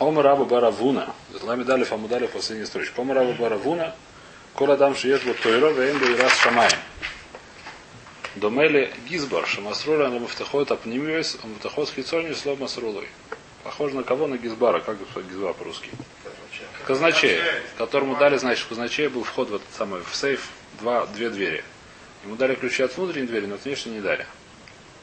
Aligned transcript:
Ома 0.00 0.22
раба 0.22 0.46
баравуна. 0.46 1.14
Лами 1.42 1.62
дали 1.62 1.84
фамудали 1.84 2.26
последняя 2.26 2.66
строчка. 2.66 3.00
Ома 3.00 3.14
раба 3.14 3.32
баравуна. 3.32 3.94
Кола 4.54 4.76
дам 4.78 4.96
шиеш 4.96 5.22
бо 5.24 5.34
тойро, 5.34 5.70
вейн 5.72 6.02
и 6.02 6.16
раз 6.16 6.32
шамаем. 6.38 6.78
Домели 8.34 8.92
гизбар, 9.08 9.46
шамасруля 9.46 10.08
на 10.08 10.18
муфтахот 10.18 10.70
апнимивес, 10.70 11.36
муфтахот 11.44 11.90
с 11.90 11.92
хитсони 11.92 12.32
слов 12.32 12.58
масрулой. 12.58 13.08
Похоже 13.62 13.94
на 13.94 14.02
кого? 14.02 14.26
На 14.26 14.38
гизбара. 14.38 14.80
Как 14.80 14.96
гизбар 15.28 15.52
по-русски? 15.52 15.90
Казначея, 16.86 17.44
которому 17.76 18.16
дали, 18.16 18.38
значит, 18.38 18.66
казначея 18.66 19.10
был 19.10 19.22
вход 19.22 19.50
в 19.50 19.56
этот 19.56 19.68
самый, 19.76 20.00
в 20.02 20.16
сейф, 20.16 20.48
два, 20.80 21.06
две 21.08 21.28
двери. 21.28 21.62
Ему 22.24 22.36
дали 22.36 22.54
ключи 22.54 22.82
от 22.82 22.96
внутренней 22.96 23.26
двери, 23.26 23.44
но 23.44 23.56
от 23.56 23.64
внешней 23.66 23.92
не 23.92 24.00
дали. 24.00 24.24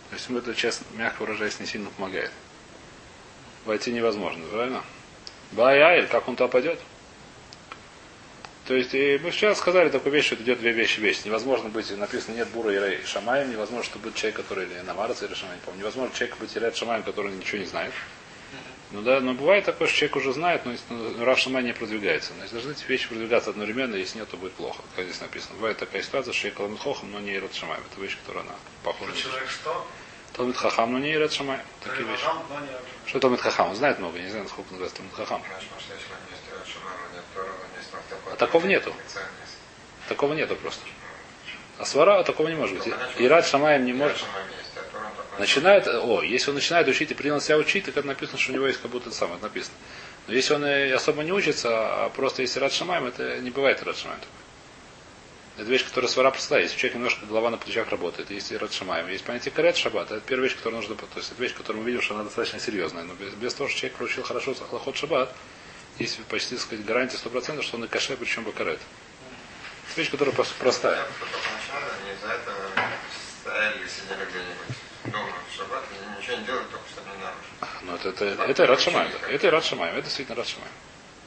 То 0.09 0.15
есть 0.15 0.27
ему 0.27 0.39
это, 0.39 0.55
честно, 0.55 0.87
мягко 0.95 1.21
выражаясь, 1.21 1.59
не 1.59 1.67
сильно 1.67 1.89
помогает. 1.91 2.31
Войти 3.67 3.91
невозможно, 3.91 4.45
правильно? 4.49 4.81
Баяйль, 5.51 6.07
как 6.07 6.29
он 6.29 6.37
туда 6.37 6.47
пойдет? 6.47 6.79
То 8.65 8.73
есть, 8.73 8.93
и 8.93 9.19
мы 9.21 9.31
сейчас 9.31 9.57
сказали 9.57 9.89
такую 9.89 10.13
вещь, 10.13 10.27
что 10.27 10.35
это 10.35 10.43
идет 10.45 10.59
две 10.59 10.71
вещи 10.71 11.01
вещи. 11.01 11.23
Невозможно 11.25 11.67
быть, 11.67 11.91
написано, 11.97 12.35
нет 12.35 12.47
бура 12.47 12.71
и 12.71 13.05
шамаем, 13.05 13.51
невозможно, 13.51 13.83
что 13.83 13.99
будет 13.99 14.15
человек, 14.15 14.37
который, 14.37 14.67
или 14.67 14.79
намарца 14.85 15.25
или 15.25 15.33
шамаем, 15.33 15.59
помню. 15.65 15.81
Невозможно 15.81 16.15
человек 16.15 16.37
быть 16.37 16.55
или 16.55 16.71
шамаем, 16.71 17.03
который 17.03 17.33
ничего 17.33 17.57
не 17.57 17.65
знает. 17.65 17.91
Ну 18.91 19.01
да, 19.01 19.19
но 19.19 19.33
бывает 19.33 19.65
такое, 19.65 19.89
что 19.89 19.97
человек 19.97 20.15
уже 20.15 20.31
знает, 20.31 20.65
но 20.65 20.73
ну, 20.89 21.25
Рав 21.25 21.37
Шамай 21.37 21.61
не 21.61 21.73
продвигается. 21.73 22.31
Значит, 22.37 22.53
должны 22.53 22.71
эти 22.71 22.85
вещи 22.85 23.09
продвигаться 23.09 23.49
одновременно, 23.49 23.95
если 23.95 24.19
нет, 24.19 24.29
то 24.29 24.37
будет 24.37 24.53
плохо. 24.53 24.81
Как 24.95 25.03
здесь 25.03 25.19
написано. 25.19 25.55
Бывает 25.55 25.77
такая 25.77 26.01
ситуация, 26.01 26.31
что 26.31 26.49
человек 26.49 26.79
Хохам, 26.79 27.11
но 27.11 27.19
не 27.19 27.35
Ират 27.35 27.53
Шамай. 27.53 27.77
Это 27.79 28.01
вещь, 28.01 28.17
которая 28.19 28.45
она 28.45 28.55
похожа. 28.83 29.11
Человек 29.13 29.49
что? 29.49 29.85
Талмит 30.37 30.55
Хахам, 30.55 30.93
но 30.93 30.99
не 30.99 31.13
Ират 31.13 31.33
Шамай. 31.33 31.59
Такие 31.83 32.07
вещи. 32.07 32.23
Что 33.07 33.19
Талмит 33.19 33.41
Хахам? 33.41 33.69
Он 33.69 33.75
знает 33.75 33.97
много, 33.97 34.19
не 34.19 34.29
знаю, 34.29 34.47
сколько 34.47 34.69
называется 34.71 34.97
Талмит 34.97 35.15
Хахам. 35.15 35.43
А 38.31 38.35
такого 38.35 38.67
нету. 38.67 38.93
Такого 40.07 40.33
нету 40.33 40.55
просто. 40.55 40.85
А 41.79 41.85
свара 41.85 42.23
такого 42.23 42.49
не 42.49 42.55
может 42.55 42.77
быть. 42.77 42.93
Ират 43.17 43.47
Шамаем 43.47 43.83
не 43.83 43.93
может. 43.93 44.23
Начинает, 45.39 45.87
о, 45.87 46.21
если 46.21 46.49
он 46.49 46.55
начинает 46.55 46.87
учить 46.87 47.11
и 47.11 47.13
принял 47.15 47.41
себя 47.41 47.57
учить, 47.57 47.85
так 47.85 47.97
это 47.97 48.07
написано, 48.07 48.37
что 48.37 48.51
у 48.51 48.55
него 48.55 48.67
есть 48.67 48.81
как 48.81 48.91
будто 48.91 49.11
самое, 49.11 49.39
написано. 49.41 49.75
Но 50.27 50.33
если 50.33 50.53
он 50.53 50.63
особо 50.95 51.23
не 51.23 51.31
учится, 51.31 51.69
а 51.71 52.09
просто 52.09 52.43
если 52.43 52.59
рад 52.59 52.73
шамаем, 52.73 53.05
это 53.05 53.39
не 53.39 53.49
бывает 53.49 53.81
рад 53.83 53.97
шамаем. 53.97 54.19
Это 55.57 55.65
вещь, 55.71 55.85
которая 55.85 56.09
свара 56.09 56.29
простая. 56.29 56.61
Если 56.61 56.75
у 56.75 56.79
человека 56.79 56.97
немножко 56.99 57.25
голова 57.25 57.49
на 57.49 57.57
плечах 57.57 57.89
работает, 57.89 58.29
если 58.29 58.55
рад 58.55 58.71
шамаем. 58.71 59.07
Есть 59.07 59.23
понятие 59.23 59.51
карет 59.51 59.75
шаббат, 59.75 60.11
это 60.11 60.21
первая 60.21 60.47
вещь, 60.47 60.55
которую 60.55 60.81
нужно... 60.81 60.95
То 60.95 61.05
есть 61.15 61.31
это 61.31 61.41
вещь, 61.41 61.55
которую 61.55 61.83
мы 61.83 61.89
видим, 61.89 62.03
что 62.03 62.13
она 62.13 62.23
достаточно 62.25 62.59
серьезная. 62.59 63.03
Но 63.03 63.15
без, 63.15 63.33
без 63.33 63.55
того, 63.55 63.67
что 63.67 63.79
человек 63.79 63.97
получил 63.97 64.23
хорошо 64.23 64.55
лохот 64.71 64.95
шаббат, 64.97 65.33
есть 65.97 66.23
почти, 66.25 66.55
так 66.55 66.63
сказать, 66.63 66.85
гарантия 66.85 67.17
100%, 67.17 67.63
что 67.63 67.77
он 67.77 67.85
и 67.85 67.87
каше, 67.87 68.15
причем 68.17 68.43
бакарет. 68.43 68.79
Это 69.89 69.99
вещь, 69.99 70.11
которая 70.11 70.35
простая. 70.35 71.07
чтобы 76.93 77.09
не 77.09 77.23
нарушить. 77.23 77.81
Ну, 77.81 77.95
это, 77.95 78.25
это, 78.25 78.43
это 78.43 78.67
Рад 78.67 78.79
Шамаем. 78.79 79.11
Да. 79.21 79.27
Это 79.27 79.49
Рад 79.49 79.65
Шамаем. 79.65 79.95
Это 79.95 80.03
действительно 80.03 80.35
Рад 80.37 80.47
Шамаем. 80.47 80.71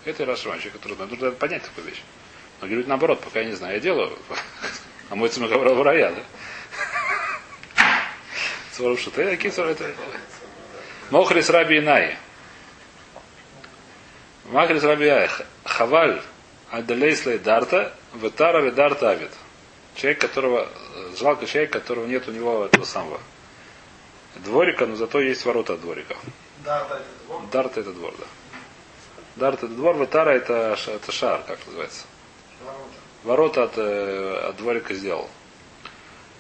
Это 0.04 0.24
Рад 0.24 0.38
Шамаем, 0.38 0.60
человек, 0.62 0.80
который 0.80 1.06
нужно 1.08 1.32
понять 1.32 1.62
такую 1.64 1.86
вещь. 1.86 2.02
Но 2.60 2.66
говорит 2.66 2.86
наоборот, 2.86 3.20
пока 3.20 3.40
я 3.40 3.46
не 3.46 3.54
знаю, 3.54 3.74
я 3.74 3.80
делаю. 3.80 4.16
А 5.08 5.16
мой 5.16 5.28
цимак 5.28 5.50
в 5.50 5.82
рая, 5.82 6.14
да? 6.14 6.22
Что 8.96 9.10
ты, 9.10 9.36
кисор, 9.36 9.66
это... 9.68 9.92
Мохрис 11.10 11.50
Раби 11.50 11.78
Инай. 11.78 12.16
Махрис 14.46 14.82
Раби 14.82 15.08
Инай. 15.08 15.28
Хаваль 15.64 16.22
Адалейслей 16.70 17.38
Дарта, 17.38 17.92
Ветара 18.14 18.70
Дарта 18.70 19.10
Авид. 19.10 19.30
Человек, 19.96 20.20
которого, 20.20 20.68
жалко 21.18 21.46
человек, 21.46 21.72
которого 21.72 22.06
нет 22.06 22.28
у 22.28 22.32
него 22.32 22.64
этого 22.64 22.84
самого 22.84 23.20
дворика, 24.36 24.86
но 24.86 24.96
зато 24.96 25.20
есть 25.20 25.44
ворота 25.44 25.74
от 25.74 25.80
дворика. 25.80 26.16
Дарта 26.64 26.94
это 26.94 27.04
двор? 27.26 27.42
Дарта 27.50 27.80
это 27.80 27.92
двор, 27.92 28.14
да. 28.18 28.24
Дарта 29.36 29.66
это 29.66 29.74
двор, 29.74 29.96
Ватара 29.96 30.30
это, 30.30 30.76
это 30.86 31.12
шар, 31.12 31.42
как 31.46 31.58
называется. 31.66 32.04
Ворота. 33.24 33.64
От, 33.64 33.72
э, 33.76 34.48
от 34.48 34.56
дворика 34.56 34.94
сделал. 34.94 35.28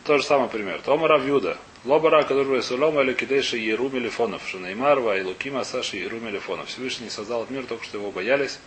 Тот 0.04 0.20
же 0.20 0.26
самый 0.26 0.48
пример. 0.48 0.80
Тома 0.82 1.08
Равьюда. 1.08 1.58
Лобара, 1.84 2.22
который 2.24 2.62
Сулома 2.62 3.02
или 3.02 3.14
Кидейши 3.14 3.56
Еру 3.56 3.88
Мелефонов. 3.88 4.46
Шинеймарва 4.46 5.18
и 5.18 5.22
Лукима 5.22 5.64
Саши 5.64 5.96
Еру 5.96 6.20
Мелефонов. 6.20 6.68
Всевышний 6.68 7.10
создал 7.10 7.46
мир, 7.48 7.66
только 7.66 7.84
что 7.84 7.98
его 7.98 8.10
боялись. 8.10 8.58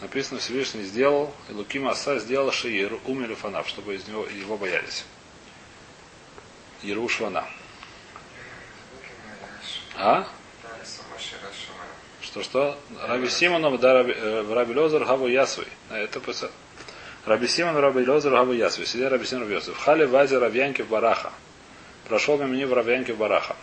Написано, 0.00 0.40
Всевышний 0.40 0.82
сделал, 0.82 1.32
и 1.48 1.52
Лукима 1.52 1.92
Аса 1.92 2.18
сделал 2.18 2.50
Шиеру 2.50 3.00
Умелефонов, 3.06 3.68
чтобы 3.68 3.94
из 3.94 4.06
него, 4.08 4.26
его 4.26 4.56
боялись. 4.56 5.04
Еру 6.82 7.08
Швана. 7.08 7.44
А? 9.96 10.26
Что 12.20 12.42
что? 12.42 12.78
Раби 13.02 13.28
Симонов, 13.28 13.78
да, 13.80 13.94
Раби, 13.94 14.12
э, 14.12 14.52
Раби 14.52 14.74
Лозер, 14.74 15.04
Хаву 15.04 15.28
Ясвой. 15.28 15.68
Это. 15.90 16.20
Раби 17.26 17.48
Симон, 17.48 17.76
Раби 17.76 18.06
Лозер, 18.06 18.32
Хаву 18.32 18.52
Ясвой. 18.52 18.86
Сидя 18.86 19.08
Раби 19.08 19.24
Симон, 19.24 19.44
Раби 19.44 19.54
Йосиф. 19.54 19.78
Хали 19.78 20.04
Вази 20.04 20.34
Равьянки 20.34 20.82
в 20.82 20.88
Бараха. 20.88 21.32
Прошел 22.06 22.36
мимо 22.38 22.54
него 22.54 22.74
Равьянки 22.74 23.12
в 23.12 23.16
Бараха. 23.16 23.56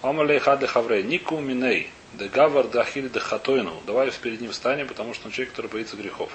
Омалей 0.00 0.38
хады 0.38 0.66
хаврей. 0.66 1.02
Нику 1.02 1.38
миней. 1.38 1.90
Де 2.14 2.28
гавар 2.28 2.68
да 2.68 2.84
хили 2.84 3.08
де 3.08 3.20
хатойну. 3.20 3.82
Давай 3.86 4.10
перед 4.10 4.40
ним 4.40 4.52
встанем, 4.52 4.86
потому 4.86 5.14
что 5.14 5.26
он 5.26 5.32
человек, 5.32 5.50
который 5.52 5.70
боится 5.70 5.96
грехов. 5.96 6.30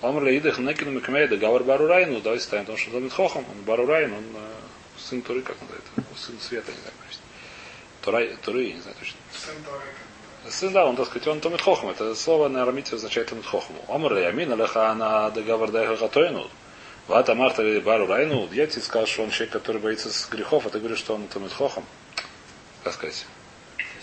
Омалей 0.00 0.38
идых 0.38 0.58
некину 0.58 0.90
микмей 0.90 1.28
де 1.28 1.36
гавар 1.36 1.62
барурайну. 1.62 2.20
Давай 2.20 2.38
встанем, 2.38 2.64
потому 2.64 2.78
что 2.78 2.96
он 2.96 3.10
хохом. 3.10 3.44
Он 3.48 3.62
барурайн, 3.62 4.12
он 4.12 4.24
э, 4.34 4.50
сын 4.98 5.22
Туры, 5.22 5.42
как 5.42 5.56
он 5.60 5.68
называется? 5.68 6.26
Сын 6.26 6.40
света, 6.40 6.72
не 6.72 6.78
знаю. 6.78 8.38
Туры, 8.42 8.72
не 8.72 8.80
знаю 8.80 8.96
точно. 8.98 9.18
Сын 9.32 9.54
Торы. 9.64 9.84
Сын, 10.48 10.72
да, 10.72 10.86
он, 10.86 10.96
так 10.96 11.06
сказать, 11.06 11.28
он 11.28 11.40
Томит 11.40 11.60
Хохм. 11.60 11.88
Это 11.88 12.14
слово 12.14 12.48
на 12.48 12.62
арамите 12.62 12.96
означает 12.96 13.28
Томит 13.28 13.44
Хохм. 13.44 13.74
Омр 13.88 14.16
Ямин 14.16 14.52
Алеха 14.52 14.94
на 14.94 15.30
договор 15.30 15.70
Дайха 15.70 15.96
Хатойну. 15.96 16.48
Вата 17.08 17.34
Марта 17.34 17.62
Бару 17.80 18.06
Райну. 18.06 18.48
Я 18.52 18.66
тебе 18.66 18.82
сказал, 18.82 19.06
что 19.06 19.22
он 19.22 19.30
человек, 19.30 19.52
который 19.52 19.80
боится 19.80 20.08
грехов, 20.30 20.66
а 20.66 20.70
ты 20.70 20.78
говоришь, 20.78 20.98
что 20.98 21.14
он 21.14 21.26
Томит 21.28 21.52
Хохм. 21.52 21.82
Как 22.84 22.94
сказать? 22.94 23.26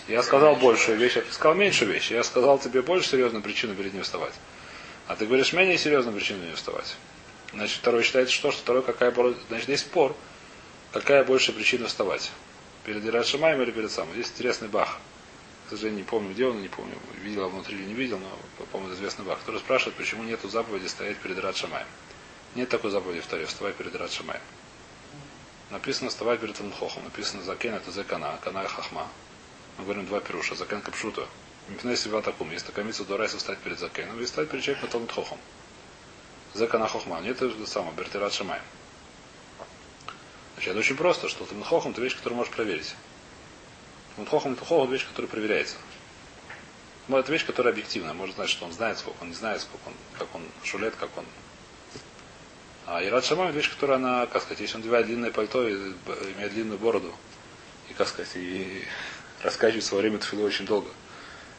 Я 0.06 0.22
сказал 0.22 0.56
большую 0.56 0.96
вещь, 0.96 1.16
а 1.16 1.22
ты 1.22 1.32
сказал 1.32 1.54
меньшую 1.54 1.92
вещь. 1.92 2.10
Я 2.10 2.22
сказал 2.22 2.58
тебе 2.58 2.82
больше 2.82 3.08
серьезную 3.10 3.42
причину 3.42 3.74
перед 3.74 3.92
ним 3.92 4.04
вставать. 4.04 4.34
А 5.06 5.16
ты 5.16 5.26
говоришь 5.26 5.52
менее 5.52 5.76
серьезную 5.76 6.16
причину 6.16 6.44
не 6.44 6.54
вставать. 6.54 6.96
Значит, 7.52 7.78
второй 7.78 8.02
считается 8.02 8.32
что? 8.32 8.52
Что 8.52 8.60
второй 8.60 8.82
какая 8.82 9.12
Значит, 9.48 9.68
есть 9.68 9.82
спор. 9.82 10.14
Какая 10.92 11.24
больше 11.24 11.52
причина 11.52 11.88
вставать? 11.88 12.30
Перед 12.84 13.04
Ират 13.04 13.26
Шамаем 13.26 13.60
или 13.60 13.70
перед 13.70 13.90
самым. 13.90 14.14
Здесь 14.14 14.28
интересный 14.28 14.68
бах. 14.68 14.98
Сожалению, 15.70 15.98
не 15.98 16.08
помню, 16.08 16.32
где 16.32 16.46
он, 16.46 16.62
не 16.62 16.68
помню, 16.68 16.94
видел 17.22 17.48
внутри 17.48 17.76
или 17.76 17.84
не 17.84 17.94
видел, 17.94 18.18
но, 18.18 18.64
по-моему, 18.72 18.94
известный 18.94 19.24
бах, 19.24 19.38
который 19.40 19.60
спрашивает, 19.60 19.96
почему 19.96 20.22
нет 20.22 20.40
заповеди 20.42 20.86
стоять 20.86 21.18
перед 21.18 21.36
Ират 21.38 21.56
Шамаем. 21.56 21.86
Нет 22.54 22.70
такой 22.70 22.90
заповеди 22.90 23.20
в 23.20 23.26
Таре, 23.26 23.44
вставай 23.44 23.74
перед 23.74 23.94
Ират 23.94 24.10
Шамаем. 24.10 24.40
Написано 25.70 26.08
вставай 26.08 26.38
перед 26.38 26.56
Танхохом. 26.56 27.04
Написано 27.04 27.42
закен 27.42 27.74
это 27.74 27.90
закана, 27.90 28.38
кана 28.42 28.64
и 28.64 28.66
хахма. 28.66 29.06
Мы 29.76 29.84
говорим 29.84 30.06
два 30.06 30.20
пируша. 30.20 30.54
Закен 30.54 30.80
капшута. 30.80 31.28
Мипней 31.68 31.96
себя 31.96 32.22
таком. 32.22 32.50
Есть 32.50 32.64
такая 32.64 32.84
митца 32.86 33.04
дурайса 33.04 33.36
встать 33.36 33.58
перед 33.58 33.78
закеном 33.78 34.18
и 34.20 34.24
встать 34.24 34.48
перед 34.48 34.64
человеком 34.64 34.88
Талмит 34.88 35.12
Хохом. 35.12 35.38
Закана 36.54 36.88
хохма. 36.88 37.20
Нет, 37.20 37.42
это 37.42 37.66
самое, 37.66 37.92
Бертират 37.94 38.32
Шамаем. 38.32 38.62
Значит, 40.54 40.70
это 40.70 40.78
очень 40.78 40.96
просто, 40.96 41.28
что 41.28 41.44
Талмудхохам 41.44 41.92
это 41.92 42.00
вещь, 42.00 42.16
которую 42.16 42.38
можешь 42.38 42.52
проверить. 42.52 42.94
Талмудхохам 44.18 44.54
это 44.54 44.64
хохам 44.64 44.90
вещь, 44.90 45.06
которая 45.06 45.30
проверяется. 45.30 45.76
Ну, 47.06 47.18
это 47.18 47.30
вещь, 47.30 47.46
которая 47.46 47.72
объективная. 47.72 48.14
Может 48.14 48.34
знать, 48.34 48.50
что 48.50 48.64
он 48.64 48.72
знает, 48.72 48.98
сколько 48.98 49.22
он 49.22 49.28
не 49.28 49.34
знает, 49.34 49.60
сколько 49.60 49.86
он, 49.86 49.94
как 50.18 50.34
он 50.34 50.42
шулет, 50.64 50.94
как 50.96 51.16
он. 51.16 51.24
А 52.86 53.04
Ират 53.04 53.24
Шамам 53.24 53.48
это 53.48 53.56
вещь, 53.56 53.70
которая 53.70 53.98
она, 53.98 54.26
как 54.26 54.42
сказать, 54.42 54.60
если 54.60 54.74
он 54.74 54.80
одевает 54.80 55.06
длинное 55.06 55.30
пальто 55.30 55.66
и 55.68 55.72
имеет 56.36 56.52
длинную 56.52 56.78
бороду, 56.78 57.14
и, 57.88 57.94
как 57.94 58.08
сказать, 58.08 58.34
и 58.34 58.82
раскачивает 59.42 59.84
свое 59.84 60.02
время 60.02 60.18
тфилу 60.18 60.44
очень 60.44 60.66
долго, 60.66 60.90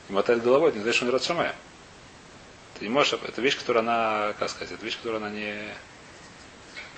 и 0.09 0.11
мотает 0.11 0.43
головой, 0.43 0.69
это 0.69 0.79
не 0.79 0.83
значит, 0.83 0.97
что 0.97 1.05
он 1.05 1.11
Ират 1.11 1.23
Шамая. 1.23 1.55
Ты 2.77 2.85
не 2.85 2.89
можешь, 2.89 3.13
это 3.13 3.41
вещь, 3.41 3.57
которая 3.57 3.83
она, 3.83 4.33
как 4.37 4.49
сказать, 4.49 4.71
это 4.73 4.83
вещь, 4.83 4.97
которая 4.97 5.21
она 5.21 5.29
не, 5.29 5.55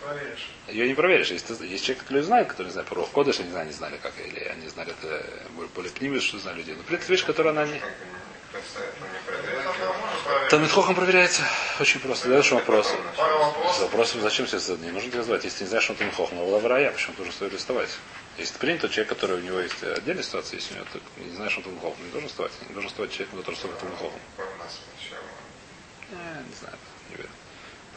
Проверишь. 0.03 0.49
ее 0.67 0.87
не 0.87 0.95
проверишь. 0.95 1.29
Есть, 1.31 1.49
есть 1.49 1.85
человек, 1.85 2.03
который 2.03 2.23
знает, 2.23 2.47
который 2.47 2.67
не 2.67 2.73
знает 2.73 2.87
про 2.87 3.05
Кодыш, 3.05 3.37
я 3.37 3.45
не 3.45 3.51
знаю, 3.51 3.67
не 3.67 3.73
знали 3.73 3.97
как, 4.01 4.13
или 4.19 4.39
они 4.45 4.67
знали 4.67 4.93
это 4.99 5.25
более 5.75 5.91
пнимис, 5.91 6.23
что 6.23 6.39
знали 6.39 6.57
людей. 6.57 6.75
Но, 6.75 6.81
в 6.81 6.85
принципе, 6.85 7.13
вещь, 7.13 7.25
которая 7.25 7.53
она 7.53 7.65
не... 7.67 7.79
Талмитхохом 10.49 10.95
проверяется 10.95 11.43
очень 11.79 11.99
просто. 11.99 12.27
Задаешь 12.27 12.51
вопрос. 12.51 12.93
Вопрос, 13.79 14.13
зачем 14.13 14.47
тебе 14.47 14.59
задать? 14.59 14.83
Не 14.83 14.91
нужно 14.91 15.23
звать. 15.23 15.43
Если 15.43 15.59
ты 15.59 15.63
не 15.65 15.69
знаешь, 15.69 15.83
что 15.83 15.93
он 15.93 15.99
Талмитхохом, 15.99 16.37
но 16.37 16.45
была 16.45 16.59
врая, 16.59 16.91
почему 16.91 17.15
должен 17.15 17.33
стоит 17.33 17.53
листовать? 17.53 17.89
Если 18.37 18.57
принято, 18.57 18.89
человек, 18.89 19.09
который 19.09 19.37
у 19.37 19.41
него 19.41 19.59
есть 19.59 19.83
отдельная 19.83 20.23
ситуация, 20.23 20.57
если 20.57 20.73
у 20.73 20.77
него 20.77 20.87
ты 20.91 20.99
не 21.23 21.35
знаешь, 21.35 21.51
что 21.51 21.61
он 21.61 21.65
Талмитхохом, 21.65 22.05
не 22.05 22.11
должен 22.11 22.29
вставать. 22.29 22.51
Не 22.67 22.73
должен 22.73 22.89
вставать 22.89 23.11
человек, 23.11 23.35
который 23.35 23.55
стоит 23.55 23.79
Талмитхохом. 23.79 24.19
Не, 26.09 26.49
не 26.49 26.55
знаю, 26.59 26.77
не 27.09 27.15
верю. 27.17 27.29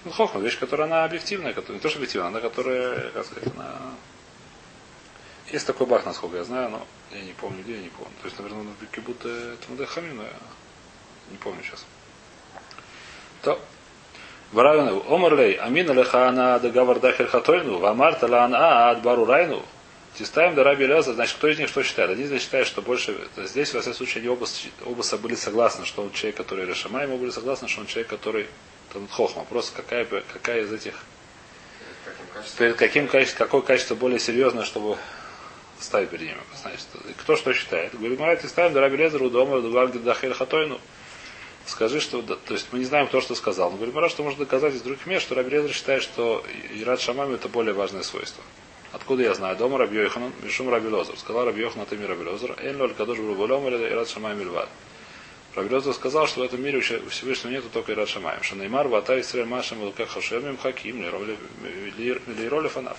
Талмитхохом 0.04 0.42
вещь, 0.42 0.58
которая 0.58 0.86
она 0.86 1.04
объективная, 1.04 1.54
которая, 1.54 1.76
не 1.76 1.80
то, 1.80 1.88
что 1.88 1.98
объективная, 1.98 2.28
она 2.28 2.40
которая, 2.40 3.10
как 3.10 3.24
сказать, 3.24 3.48
она... 3.56 3.72
Есть 5.50 5.66
такой 5.66 5.86
бах, 5.86 6.04
насколько 6.04 6.36
я 6.36 6.44
знаю, 6.44 6.70
но 6.70 6.86
я 7.10 7.22
не 7.22 7.32
помню, 7.32 7.62
где 7.62 7.76
я 7.76 7.82
не 7.82 7.88
помню. 7.88 8.12
То 8.20 8.26
есть, 8.28 8.38
наверное, 8.38 8.64
на 8.64 8.74
Бекибута 8.80 9.28
это 9.28 9.70
Мадахами, 9.70 10.12
но 10.12 10.22
я 10.22 10.32
не 11.30 11.38
помню 11.38 11.62
сейчас. 11.62 11.86
То. 13.42 13.58
Варавина, 14.52 15.00
Омарлей, 15.08 15.54
Амина 15.54 15.92
лехана 15.92 16.58
дагавар 16.60 17.00
дахер 17.00 17.26
хатойну, 17.26 17.78
вамарта 17.78 18.26
лан 18.26 18.54
ад 18.54 19.02
бару 19.02 19.24
райну. 19.24 19.64
Тистаем 20.18 20.54
да 20.54 20.64
раби 20.64 20.86
Леза, 20.86 21.14
значит, 21.14 21.36
кто 21.36 21.48
из 21.48 21.58
них 21.58 21.68
что 21.68 21.82
считает? 21.82 22.10
Один 22.10 22.26
из 22.26 22.30
них 22.30 22.40
считает, 22.40 22.66
что 22.66 22.82
больше, 22.82 23.16
здесь, 23.36 23.74
во 23.74 23.80
всяком 23.80 23.96
случае, 23.96 24.20
они 24.20 24.28
оба, 24.28 24.46
оба 24.84 25.02
были 25.18 25.34
согласны, 25.34 25.84
что 25.86 26.02
он 26.02 26.12
человек, 26.12 26.36
который 26.36 26.66
Решамай, 26.66 27.06
мы 27.06 27.16
были 27.16 27.30
согласны, 27.30 27.68
что 27.68 27.80
он 27.80 27.86
человек, 27.86 28.08
который 28.08 28.48
Танут 28.92 29.10
Хохма. 29.10 29.44
Просто 29.44 29.74
какая, 29.76 30.04
какая 30.04 30.62
из 30.62 30.72
этих, 30.72 30.94
перед 32.58 32.76
каким 32.76 33.08
качеством, 33.08 33.46
какое 33.46 33.62
качество 33.62 33.94
более 33.94 34.18
серьезное, 34.18 34.64
чтобы 34.64 34.98
ставить 35.80 36.10
перед 36.10 36.28
ним. 36.28 36.36
Значит, 36.60 36.86
кто 37.18 37.36
что 37.36 37.52
считает? 37.52 37.96
Говорит, 37.98 38.18
мы 38.18 38.26
эти 38.28 38.46
ставим, 38.46 38.72
да 38.72 38.80
раби 38.80 38.96
Лезеру 38.96 39.30
дома, 39.30 39.60
Дугальги 39.60 39.98
Дахель 39.98 40.34
Хатойну. 40.34 40.80
Скажи, 41.66 42.00
что, 42.00 42.20
да, 42.20 42.36
то 42.36 42.52
есть 42.54 42.66
мы 42.72 42.78
не 42.78 42.84
знаем, 42.84 43.06
кто 43.06 43.20
что 43.20 43.34
сказал. 43.34 43.70
Но 43.70 43.76
говорит, 43.76 43.94
Мара, 43.94 44.08
что 44.10 44.22
можно 44.22 44.40
доказать 44.40 44.74
из 44.74 44.82
других 44.82 45.06
мест, 45.06 45.24
что 45.24 45.34
Раби 45.34 45.50
Лезер 45.50 45.72
считает, 45.72 46.02
что 46.02 46.44
Ират 46.74 47.00
Шамами 47.00 47.36
это 47.36 47.48
более 47.48 47.72
важное 47.72 48.02
свойство. 48.02 48.42
Откуда 48.92 49.22
я 49.22 49.34
знаю? 49.34 49.56
Дома 49.56 49.78
Раби 49.78 49.96
Йоханан, 49.96 50.32
Мишум 50.42 50.68
Раби 50.68 50.88
Лозер. 50.88 51.18
Сказал 51.18 51.46
Раби 51.46 51.62
Йоханан, 51.62 51.86
ты 51.86 51.96
Раби 52.06 52.24
Лозер. 52.24 52.54
Эн 52.60 52.80
лоль 52.80 52.92
кадош 52.92 53.18
бруболем 53.18 53.66
или 53.66 53.88
Ират 53.88 54.08
Шамами 54.08 54.38
Мильвад. 54.38 54.68
Лозер 55.56 55.94
сказал, 55.94 56.26
что 56.26 56.40
в 56.40 56.42
этом 56.42 56.62
мире 56.62 56.78
у 56.78 57.08
Всевышнего 57.10 57.52
нету 57.52 57.68
только 57.72 57.92
Ират 57.92 58.08
Шамаем. 58.08 58.42
Шанеймар, 58.42 58.88
Вата, 58.88 59.20
Исраэль, 59.20 59.46
Машем, 59.46 59.82
Луках, 59.82 60.10
Хашем, 60.10 60.46
Им, 60.48 60.58
Хаким, 60.58 61.00
Лейроли, 61.00 62.68
Фанаф. 62.68 62.98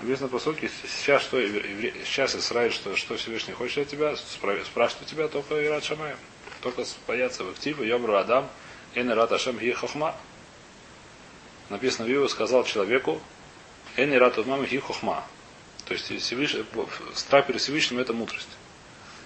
Написано 0.00 0.28
по 0.28 0.38
сути, 0.38 0.70
сейчас 0.88 1.22
что, 1.22 1.40
сейчас 1.40 2.34
Израиль, 2.34 2.72
что, 2.72 2.96
что 2.96 3.16
Всевышний 3.16 3.52
хочет 3.52 3.78
от 3.78 3.88
тебя, 3.88 4.12
спра- 4.12 4.64
спрашивает 4.64 5.06
у 5.06 5.10
тебя 5.10 5.28
только 5.28 5.64
Ират 5.64 5.84
Шамаем. 5.84 6.16
Только 6.62 6.84
бояться 7.06 7.44
в 7.44 7.50
активе, 7.50 7.86
Йомру 7.86 8.16
Адам, 8.16 8.48
Эн 8.94 9.10
Ират 9.10 9.32
Ашем 9.32 9.60
Хи 9.60 9.72
Хохма. 9.72 10.16
Написано, 11.68 12.06
Виву 12.06 12.28
сказал 12.28 12.64
человеку, 12.64 13.20
Эн 13.96 14.14
Ират 14.14 14.36
Хохма. 14.36 15.24
То 15.84 15.94
есть 15.94 16.06
Всевышний, 16.22 16.64
страх 17.14 17.46
перед 17.46 17.60
Всевышним 17.60 17.98
это 17.98 18.12
мудрость. 18.12 18.48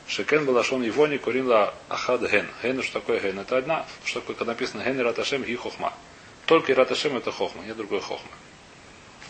Шекен 0.08 0.44
Балашон 0.44 0.86
Ивони 0.86 1.18
Коринла 1.18 1.74
Ахад 1.88 2.22
Ген. 2.30 2.48
Ген, 2.62 2.82
что 2.82 3.00
такое 3.00 3.18
Ген? 3.20 3.38
Это 3.40 3.58
одна, 3.58 3.86
что 4.04 4.20
такое, 4.20 4.36
когда 4.36 4.52
написано 4.52 4.82
Ген 4.82 4.98
Ират 4.98 5.18
Ашем 5.18 5.44
Хи 5.44 5.56
Хохма. 5.56 5.92
Только 6.46 6.72
Ират 6.72 6.92
Ашем 6.92 7.16
это 7.16 7.32
Хохма, 7.32 7.64
нет 7.64 7.76
другой 7.76 8.00
Хохмы. 8.00 8.30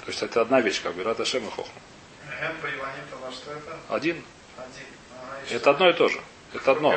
То 0.04 0.10
есть 0.10 0.22
это 0.22 0.42
одна 0.42 0.60
вещь, 0.60 0.82
как 0.82 0.94
бы 0.94 1.02
Ират 1.02 1.18
Ашем 1.18 1.46
и 1.46 1.50
Хохма. 1.50 1.80
Ген 2.40 2.52
по 2.60 2.66
Иваниту, 2.66 3.16
на 3.24 3.32
что 3.32 3.52
это? 3.52 3.78
Один. 3.88 4.22
Один. 4.58 5.50
И 5.50 5.54
Это 5.54 5.70
одно 5.70 5.88
и 5.88 5.92
то 5.94 6.08
же. 6.08 6.20
Это 6.52 6.72
одно. 6.72 6.94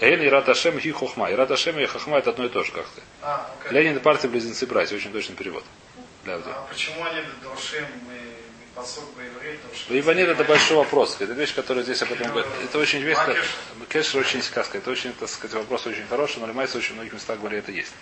Ген 0.00 0.24
Ират 0.24 0.48
Ашем 0.48 0.80
Хи 0.80 0.90
Хохма. 0.90 1.30
Ират 1.30 1.52
Ашем 1.52 1.78
и 1.78 1.86
Хохма 1.86 2.18
это 2.18 2.30
одно 2.30 2.46
и 2.46 2.48
то 2.48 2.64
же 2.64 2.72
как-то. 2.72 3.00
А. 3.22 3.48
Ленин 3.70 3.96
и 3.96 4.00
партия 4.00 4.28
близнецы 4.28 4.66
братья, 4.66 4.96
очень 4.96 5.12
точный 5.12 5.36
перевод. 5.36 5.62
Для. 6.24 6.34
А 6.34 6.66
почему 6.68 7.04
они 7.04 7.20
Доршим 7.42 7.86
и 8.10 8.25
Ну, 9.88 9.98
Иванит 9.98 10.28
это 10.28 10.44
большой 10.44 10.76
вопрос. 10.76 11.16
Это 11.20 11.32
вещь, 11.32 11.54
которая 11.54 11.82
здесь 11.82 12.02
об 12.02 12.12
этом 12.12 12.28
говорит. 12.28 12.50
Это 12.64 12.78
очень 12.78 13.00
вещь. 13.00 13.16
Кешер 13.88 14.20
очень 14.20 14.42
сказка. 14.42 14.78
Это 14.78 14.90
очень, 14.90 15.12
так 15.14 15.28
сказать, 15.28 15.56
вопрос 15.56 15.86
очень 15.86 16.06
хороший, 16.06 16.40
но 16.40 16.46
Лемайса 16.46 16.78
очень 16.78 16.94
многих 16.94 17.14
местах 17.14 17.38
говорит, 17.38 17.64
это 17.64 17.72
есть. 17.72 17.92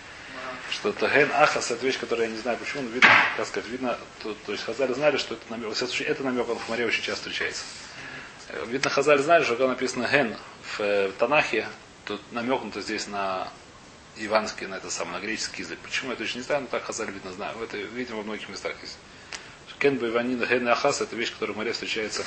Что 0.70 0.88
это 0.90 1.06
ген 1.08 1.30
ахас, 1.32 1.70
это 1.70 1.84
вещь, 1.86 1.98
которая 1.98 2.26
я 2.26 2.32
не 2.32 2.38
знаю 2.38 2.58
почему, 2.58 2.82
но 2.82 2.88
видно, 2.88 3.08
как 3.36 3.46
сказать, 3.46 3.68
видно, 3.68 3.98
то, 4.22 4.34
то 4.46 4.52
есть 4.52 4.64
Хазали 4.64 4.92
знали, 4.94 5.18
что 5.18 5.34
это 5.34 5.42
намек, 5.50 5.68
во 5.68 5.74
всяком 5.74 5.88
случае, 5.90 6.08
это 6.08 6.24
намек, 6.24 6.46
в 6.46 6.66
Хмаре 6.66 6.86
очень 6.86 7.02
часто 7.02 7.28
встречается. 7.28 7.62
Э, 8.48 8.64
Видно, 8.66 8.90
Хазали 8.90 9.22
знали, 9.22 9.44
что 9.44 9.54
когда 9.54 9.68
написано 9.68 10.08
ген 10.10 10.36
в, 10.62 10.80
э, 10.80 11.08
в 11.08 11.12
Танахе, 11.12 11.68
то 12.06 12.18
намекнуто 12.32 12.80
здесь 12.80 13.06
на 13.06 13.48
иванский, 14.16 14.66
на 14.66 14.76
это 14.76 14.90
самое, 14.90 15.18
на 15.18 15.22
греческий 15.22 15.62
язык. 15.62 15.78
Почему 15.82 16.10
я 16.10 16.16
точно 16.16 16.38
не 16.38 16.44
знаю, 16.44 16.62
но 16.62 16.66
так 16.66 16.84
Хазали 16.84 17.10
видно 17.12 17.32
знаю. 17.32 17.56
Это, 17.62 17.76
видимо, 17.76 18.18
во 18.18 18.22
многих 18.24 18.48
местах 18.48 18.74
есть. 18.82 18.96
Кен 19.84 19.98
Байванин 19.98 20.42
Ген 20.42 20.66
Ахас 20.66 21.02
это 21.02 21.14
вещь, 21.14 21.30
которая 21.34 21.52
в 21.52 21.58
море 21.58 21.74
встречается. 21.74 22.24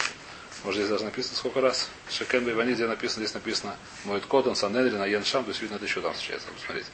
Может, 0.63 0.81
здесь 0.81 0.91
даже 0.91 1.05
написано 1.05 1.37
сколько 1.37 1.59
раз. 1.59 1.89
Шекен 2.07 2.45
Байванин, 2.45 2.75
где 2.75 2.85
написано, 2.85 3.25
здесь 3.25 3.33
написано 3.33 3.75
Моет 4.05 4.27
Котон, 4.27 4.55
Санедрин, 4.55 5.01
Аян 5.01 5.25
Шам, 5.25 5.43
то 5.43 5.49
есть 5.49 5.63
видно, 5.63 5.77
это 5.77 5.85
еще 5.85 5.99
там 6.01 6.13
встречается. 6.13 6.49
Посмотрите. 6.49 6.87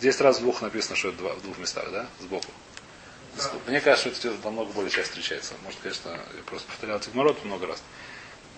Здесь 0.00 0.20
раз 0.20 0.36
в 0.36 0.40
двух 0.40 0.60
написано, 0.60 0.96
что 0.96 1.08
это 1.08 1.16
два, 1.16 1.32
в 1.32 1.40
двух 1.40 1.56
местах, 1.56 1.90
да? 1.90 2.06
Сбоку. 2.20 2.52
Мне 3.66 3.80
кажется, 3.80 4.14
что 4.14 4.28
это 4.28 4.44
намного 4.44 4.70
более 4.74 4.90
часто 4.90 5.12
встречается. 5.12 5.54
Может, 5.64 5.80
конечно, 5.80 6.10
я 6.10 6.42
просто 6.44 6.68
повторял 6.68 7.00
Тигмарот 7.00 7.42
много 7.46 7.68
раз. 7.68 7.82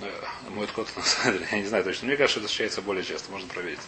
Но 0.01 0.09
Моет 0.51 0.73
Котон, 0.73 1.05
Санедрин, 1.05 1.47
я 1.53 1.59
не 1.61 1.69
знаю 1.69 1.85
точно. 1.85 2.09
Мне 2.09 2.17
кажется, 2.17 2.41
это 2.41 2.49
встречается 2.49 2.83
более 2.83 3.05
часто, 3.05 3.31
можно 3.31 3.47
проверить. 3.47 3.79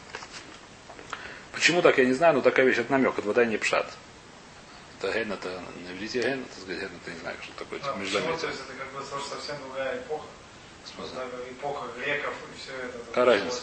Почему 1.51 1.83
так, 1.83 1.99
я 1.99 2.05
не 2.05 2.13
знаю, 2.13 2.35
но 2.35 2.43
такая 2.43 2.65
вещь, 2.65 2.79
это 2.79 2.93
намек, 2.93 3.19
это 3.19 3.27
вода 3.27 3.45
не 3.45 3.57
пшат. 3.57 3.93
Это 5.06 5.19
ген, 5.19 5.32
это 5.32 5.49
на 5.87 5.93
иврите 5.93 6.20
ген, 6.20 6.43
это 6.43 6.61
сказать, 6.61 6.81
ген, 6.81 6.91
это 7.03 7.11
не 7.12 7.19
знаю, 7.20 7.37
что 7.41 7.53
такое, 7.64 7.79
А, 7.82 7.91
это 7.91 7.99
междометие. 7.99 8.50
как 8.79 8.93
бы 8.93 9.05
совсем 9.29 9.56
другая 9.62 9.99
эпоха. 9.99 10.26
Смысл? 10.85 11.14
Эпоха 11.50 11.87
греков 11.97 12.35
и 12.55 12.61
все 12.61 12.73
это. 12.73 12.99
Какая 13.08 13.25
разница? 13.25 13.62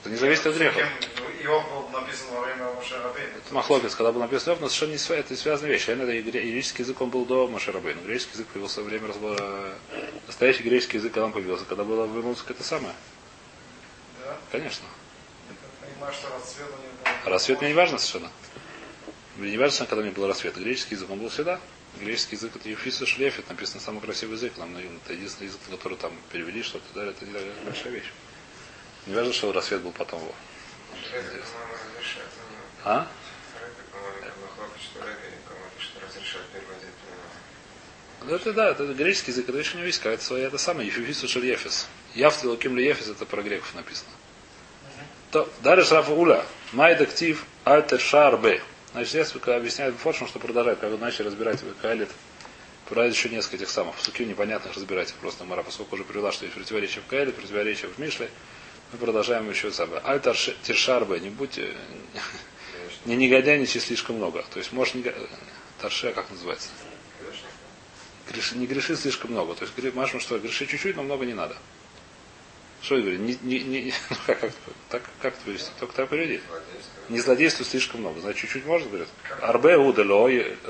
Это 0.00 0.10
не 0.10 0.16
зависит 0.16 0.46
от 0.46 0.54
грехов. 0.54 0.82
Иов 1.42 1.70
был 1.70 2.00
написан 2.00 2.28
во 2.32 2.40
время 2.42 2.64
Моше 2.72 2.96
Рабейна. 3.02 3.32
Это 3.36 3.54
Махлокис, 3.54 3.94
когда 3.96 4.12
был 4.12 4.20
написан 4.20 4.52
Иов, 4.52 4.60
но 4.60 4.68
совершенно 4.68 4.90
не 4.92 4.96
свя- 4.96 5.16
это 5.16 5.36
связанная 5.36 5.72
вещь. 5.72 5.88
Это 5.88 6.04
греческий 6.06 6.82
язык, 6.84 7.00
он 7.00 7.10
был 7.10 7.24
до 7.26 7.48
Машарабей. 7.48 7.94
Но 7.94 8.02
греческий 8.02 8.32
язык 8.34 8.46
появился 8.48 8.80
во 8.82 8.86
время 8.88 9.08
разбора... 9.08 9.74
Настоящий 10.26 10.62
греческий 10.62 10.98
язык, 10.98 11.12
когда 11.12 11.26
он 11.26 11.32
появился, 11.32 11.64
когда 11.64 11.84
было 11.84 12.06
в 12.06 12.24
Муск, 12.24 12.48
это 12.50 12.62
самое. 12.62 12.94
Да? 14.24 14.36
Конечно. 14.52 14.86
Я 15.48 15.86
понимаю, 15.88 16.14
что 16.14 16.28
расцвет 16.30 16.66
у 16.68 16.70
него 16.70 16.92
был. 17.24 17.30
Рассвет 17.30 17.60
мне 17.60 17.70
не 17.70 17.76
важно 17.76 17.98
совершенно. 17.98 18.30
Мне 19.40 19.52
не 19.52 19.56
важно, 19.56 19.86
когда 19.86 20.02
мне 20.02 20.10
был 20.10 20.26
рассвет. 20.26 20.54
Греческий 20.56 20.96
язык, 20.96 21.08
он 21.08 21.18
был 21.18 21.30
всегда. 21.30 21.58
Греческий 21.98 22.36
язык 22.36 22.54
это 22.56 22.68
Ефиса 22.68 23.06
Шлеф, 23.06 23.38
это 23.38 23.48
написано 23.48 23.80
самый 23.80 24.02
красивый 24.02 24.36
язык. 24.36 24.52
Нам, 24.58 24.74
наверное, 24.74 24.98
это 25.02 25.14
единственный 25.14 25.46
язык, 25.46 25.60
который 25.70 25.96
там 25.96 26.12
перевели 26.30 26.62
что-то 26.62 26.84
далее. 26.94 27.14
Это 27.16 27.24
не 27.24 27.32
такая 27.32 27.50
большая 27.64 27.92
вещь. 27.94 28.12
Не 29.06 29.14
важно, 29.14 29.32
что 29.32 29.50
рассвет 29.50 29.80
был 29.80 29.92
потом 29.92 30.20
его. 30.20 30.34
Него. 31.10 31.24
А? 32.84 33.08
Ну, 38.22 38.34
это 38.34 38.52
да, 38.52 38.70
это 38.72 38.86
греческий 38.92 39.30
язык, 39.30 39.48
это 39.48 39.56
еще 39.56 39.78
не 39.78 39.84
весь, 39.84 39.98
это 40.04 40.22
своя, 40.22 40.48
это 40.48 40.58
самое, 40.58 40.86
Ефифису 40.86 41.26
Шельефис. 41.26 41.88
Яфт 42.14 42.44
Луким 42.44 42.76
Ефис, 42.76 43.08
это 43.08 43.24
про 43.24 43.40
греков 43.40 43.74
написано. 43.74 44.10
То, 45.30 45.50
дальше 45.62 45.94
Рафа 45.94 46.12
Уля. 46.12 46.44
Майдактив 46.72 47.46
Альтер 47.64 48.00
Шарбе. 48.00 48.62
Значит, 48.92 49.10
здесь 49.10 49.30
когда 49.32 49.56
объясняет 49.56 49.94
Форшин, 49.96 50.26
что 50.26 50.38
продолжает, 50.38 50.80
когда 50.80 50.96
начали 50.96 51.26
разбирать 51.26 51.60
Каэлит, 51.80 52.08
продолжает 52.86 53.14
еще 53.14 53.28
несколько 53.28 53.56
этих 53.56 53.70
самых 53.70 53.98
суки 54.00 54.24
непонятных 54.24 54.74
разбирать. 54.74 55.14
Просто 55.20 55.44
Мара, 55.44 55.62
поскольку 55.62 55.94
уже 55.94 56.04
привела, 56.04 56.32
что 56.32 56.44
есть 56.44 56.56
противоречие 56.56 57.02
в 57.02 57.06
Каэлит, 57.06 57.36
противоречие 57.36 57.88
в 57.88 57.98
Мишле, 57.98 58.30
мы 58.92 58.98
продолжаем 58.98 59.48
еще 59.48 59.70
самое. 59.70 60.00
Альтер 60.02 60.36
Тиршарбе, 60.64 61.20
не 61.20 61.30
будьте, 61.30 61.76
не 63.04 63.14
негодяйничай 63.14 63.80
слишком 63.80 64.16
много. 64.16 64.44
То 64.52 64.58
есть, 64.58 64.72
может, 64.72 64.96
не... 64.96 65.04
Тарше, 65.80 66.12
как 66.12 66.28
называется? 66.30 66.68
Греши- 68.28 68.58
не 68.58 68.66
греши 68.66 68.96
слишком 68.96 69.30
много. 69.30 69.54
То 69.54 69.64
есть, 69.64 69.94
Машма, 69.94 70.20
что 70.20 70.38
греши 70.38 70.66
чуть-чуть, 70.66 70.96
но 70.96 71.02
много 71.04 71.24
не 71.24 71.34
надо. 71.34 71.56
Что 72.82 72.96
я 72.96 73.02
говорю? 73.02 73.18
Не, 73.18 73.38
не, 73.42 73.60
не, 73.60 73.94
ну, 74.10 74.16
как, 74.26 74.40
как, 74.40 74.52
так, 74.88 75.02
как 75.20 75.34
это 75.34 75.44
перевести? 75.44 75.70
Только 75.78 75.94
так 75.94 76.08
переведи. 76.08 76.40
Не 77.08 77.20
злодействуй 77.20 77.66
слишком 77.66 78.00
много. 78.00 78.20
Значит, 78.20 78.40
чуть-чуть 78.42 78.64
можно, 78.66 78.88
говорит. 78.88 79.08
Арбе 79.42 79.76
уда 79.76 80.02
ло 80.02 80.28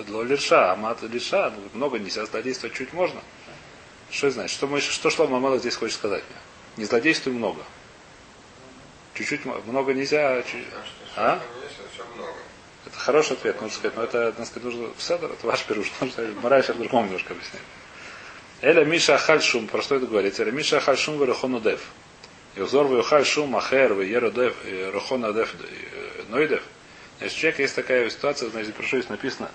ло 0.09 0.23
лирша, 0.23 0.73
амат 0.73 1.02
лирша. 1.02 1.50
Ну, 1.50 1.62
Много 1.75 1.99
нельзя 1.99 2.25
злодействовать, 2.26 2.75
чуть 2.76 2.93
можно. 2.93 3.21
Что 4.11 4.26
это 4.26 4.35
значит? 4.35 4.57
Что, 4.57 4.67
мы, 4.67 4.81
что 4.81 5.11
Шлома 5.11 5.37
Амелах 5.37 5.61
здесь 5.61 5.76
хочет 5.76 5.97
сказать 5.97 6.25
мне? 6.29 6.38
Не 6.79 6.85
злодействуй 6.85 7.33
много. 7.33 7.62
Чуть-чуть 9.14 9.45
много 9.45 9.95
нельзя. 9.95 10.43
чуть- 10.43 10.64
А? 11.17 11.40
Есть, 11.62 11.76
это 11.79 11.88
все 11.95 12.05
много. 12.17 12.35
Это 12.87 12.99
хороший 12.99 13.33
ответ, 13.35 13.61
нужно 13.61 13.76
сказать, 13.76 13.97
но 13.97 14.02
это, 14.05 14.19
надо 14.37 14.45
сказать, 14.47 14.64
нужно 14.64 14.88
в 14.97 15.02
седр, 15.02 15.31
это 15.31 15.47
ваш 15.47 15.62
пируш, 15.64 15.93
Мораль 16.43 16.64
сейчас 16.64 16.76
другому 16.76 17.07
немножко 17.07 17.35
объясняет. 17.35 17.64
Эля 18.62 18.85
Миша 18.85 19.17
Хальшум, 19.19 19.67
про 19.69 19.83
что 19.83 19.97
это 19.97 20.07
говорится? 20.07 20.43
Эля 20.43 20.50
Миша 20.52 20.81
Хальшум 20.81 21.19
Верохону 21.19 21.61
Дев. 22.54 22.57
И 22.57 22.61
узор 22.61 22.87
Вехаль 22.88 23.25
Шум 23.25 23.57
Ахер 23.57 23.95
Веера 23.95 24.30
Дев 24.30 24.54
Рохона 24.92 25.33
Дев 25.33 25.54
Нойдев. 26.28 26.62
Значит, 27.19 27.37
у 27.37 27.40
человека 27.40 27.62
есть 27.62 27.75
такая 27.75 28.09
ситуация, 28.09 28.49
значит, 28.49 28.75
прошу, 28.75 28.97
здесь 28.97 29.11
написано, 29.11 29.50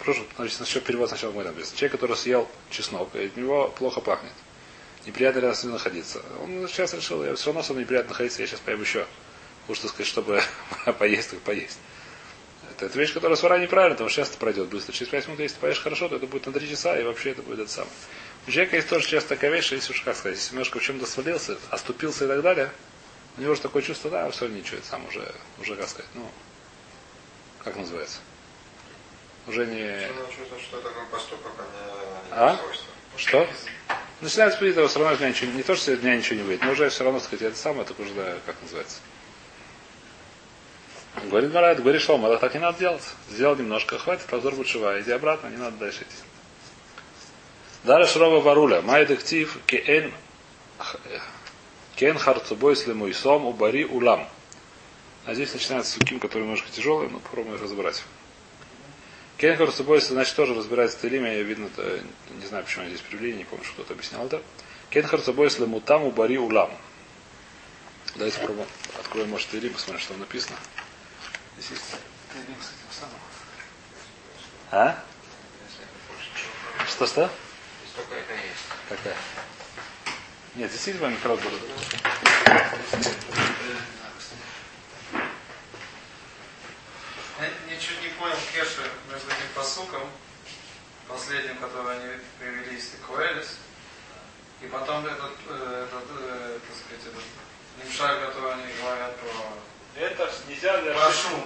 прошу, 0.00 0.24
значит, 0.36 0.56
сначала 0.56 0.84
перевод 0.84 1.08
сначала 1.08 1.30
мой 1.30 1.44
написано. 1.44 1.76
Человек, 1.76 1.92
который 1.92 2.16
съел 2.16 2.48
чеснок, 2.70 3.14
и 3.14 3.26
от 3.26 3.36
него 3.36 3.68
плохо 3.68 4.00
пахнет. 4.00 4.32
Неприятно 5.06 5.40
рядом 5.40 5.54
с 5.54 5.62
ним 5.62 5.74
находиться. 5.74 6.22
Он 6.42 6.66
сейчас 6.66 6.92
решил, 6.92 7.24
я 7.24 7.36
все 7.36 7.46
равно 7.46 7.62
со 7.62 7.72
мной 7.72 7.84
неприятно 7.84 8.10
находиться, 8.10 8.40
я 8.40 8.48
сейчас 8.48 8.60
поем 8.60 8.80
еще. 8.80 9.06
Уж 9.68 9.78
сказать, 9.78 10.06
чтобы 10.06 10.42
поесть, 10.98 11.30
так 11.30 11.38
поесть. 11.40 11.78
Это, 12.72 12.86
это 12.86 12.98
вещь, 12.98 13.12
которая 13.12 13.36
свара 13.36 13.58
неправильно, 13.58 13.94
потому 13.94 14.10
что 14.10 14.20
сейчас 14.20 14.30
это 14.30 14.38
пройдет 14.38 14.68
быстро. 14.68 14.92
Через 14.92 15.08
5 15.08 15.28
минут, 15.28 15.40
если 15.40 15.54
ты 15.54 15.60
поешь 15.60 15.80
хорошо, 15.80 16.08
то 16.08 16.16
это 16.16 16.26
будет 16.26 16.46
на 16.46 16.52
3 16.52 16.68
часа, 16.68 16.98
и 16.98 17.04
вообще 17.04 17.30
это 17.30 17.42
будет 17.42 17.60
это 17.60 17.70
самое. 17.70 17.92
Человека 18.46 18.76
есть 18.76 18.88
тоже 18.88 19.06
часто 19.06 19.30
такая 19.30 19.50
вещь, 19.50 19.70
если 19.70 19.92
уж 19.92 20.00
как 20.00 20.16
сказать, 20.16 20.36
если 20.36 20.52
немножко 20.52 20.80
в 20.80 20.82
чем-то 20.82 21.06
свалился, 21.06 21.56
оступился 21.70 22.24
и 22.24 22.28
так 22.28 22.42
далее, 22.42 22.70
у 23.38 23.40
него 23.40 23.54
же 23.54 23.60
такое 23.60 23.82
чувство, 23.82 24.10
да, 24.10 24.28
все 24.30 24.48
ничего, 24.48 24.78
это 24.78 24.86
сам 24.86 25.06
уже, 25.06 25.32
уже 25.60 25.76
как 25.76 25.88
сказать, 25.88 26.10
ну, 26.14 26.28
как 27.62 27.76
называется? 27.76 28.18
Уже 29.46 29.66
не... 29.66 29.86
А 29.86 30.08
А? 32.32 32.60
Что? 33.16 33.48
Начинает 34.20 34.54
спить, 34.54 34.76
его 34.76 34.88
все 34.88 34.98
равно 34.98 35.16
дня 35.16 35.28
ничего, 35.28 35.52
не 35.52 35.62
то, 35.62 35.76
что 35.76 35.96
дня 35.96 36.16
ничего 36.16 36.36
не 36.36 36.42
выйдет, 36.42 36.64
но 36.64 36.72
уже 36.72 36.88
все 36.88 37.04
равно, 37.04 37.20
сказать, 37.20 37.42
это 37.42 37.56
самое, 37.56 37.84
так 37.84 37.98
уже, 38.00 38.12
да, 38.14 38.38
как 38.44 38.56
называется. 38.62 38.98
Говорит 41.24 41.52
Марат, 41.52 41.80
говорит 41.80 42.02
Шлома, 42.02 42.28
это 42.28 42.38
так 42.38 42.54
не 42.54 42.60
надо 42.60 42.78
делать. 42.78 43.02
Сделал 43.30 43.54
немножко, 43.54 43.98
хватит, 43.98 44.26
позор 44.26 44.54
бушева, 44.54 45.00
иди 45.00 45.10
обратно, 45.10 45.48
не 45.48 45.58
надо 45.58 45.76
дальше 45.76 46.02
идти. 46.02 46.31
Дара 47.84 48.06
Шрова 48.06 48.40
Варуля, 48.40 48.80
май 48.80 49.06
дектив 49.06 49.58
кен 49.66 50.14
кен 51.96 52.16
харцубой 52.16 52.76
слему 52.76 53.12
сом 53.12 53.44
убари 53.46 53.84
улам. 53.84 54.28
А 55.24 55.34
здесь 55.34 55.52
начинается 55.52 55.92
суким, 55.92 56.20
который 56.20 56.42
немножко 56.42 56.70
тяжелый, 56.70 57.08
но 57.08 57.18
попробуем 57.18 57.56
их 57.56 57.62
разобрать. 57.62 58.02
Кен 59.36 59.56
харцубой, 59.56 60.00
значит, 60.00 60.36
тоже 60.36 60.54
разбирается 60.54 61.00
Телим, 61.00 61.24
я 61.24 61.42
видно, 61.42 61.68
не 62.30 62.46
знаю, 62.46 62.64
почему 62.64 62.84
они 62.84 62.94
здесь 62.94 63.04
привели, 63.04 63.34
не 63.34 63.44
помню, 63.44 63.64
что 63.64 63.74
кто-то 63.74 63.94
объяснял 63.94 64.26
это. 64.26 64.40
Кен 64.90 65.04
харцубой 65.04 65.50
слему 65.50 65.80
там 65.80 66.04
убари 66.04 66.38
улам. 66.38 66.70
Давайте 68.14 68.38
попробуем, 68.38 68.68
откроем, 69.00 69.30
может, 69.30 69.48
Телим, 69.50 69.72
посмотрим, 69.72 70.00
что 70.00 70.10
там 70.10 70.20
написано. 70.20 70.56
Здесь 71.56 71.70
есть 71.70 71.82
Телим 72.32 72.60
с 72.60 72.66
этим 72.66 73.00
самым. 73.00 73.18
А? 74.70 75.04
Что-что? 76.88 77.30
Какая? 78.96 79.16
Нет, 80.54 80.70
здесь 80.70 80.88
есть 80.88 81.00
вами 81.00 81.16
крот 81.22 81.40
был. 81.40 81.50
Я 87.40 87.74
ничуть 87.74 88.02
не 88.02 88.08
понял 88.08 88.36
Кеши 88.52 88.82
между 89.10 89.28
этим 89.28 89.48
посуком, 89.54 90.02
последним, 91.08 91.56
который 91.56 91.96
они 91.96 92.20
привели 92.38 92.76
из 92.76 92.90
Коэлис, 93.06 93.56
и 94.60 94.66
потом 94.66 95.06
этот, 95.06 95.32
э, 95.48 95.86
этот, 95.88 96.10
э, 96.20 96.58
так 96.68 96.76
сказать, 96.76 97.06
этот 97.06 97.24
Нимшаль, 97.82 98.20
который 98.26 98.52
они 98.52 98.72
говорят 98.78 99.16
про, 99.16 100.02
Это 100.02 100.30
нельзя 100.48 100.82
для 100.82 100.92
про 100.92 101.10
шум. 101.12 101.44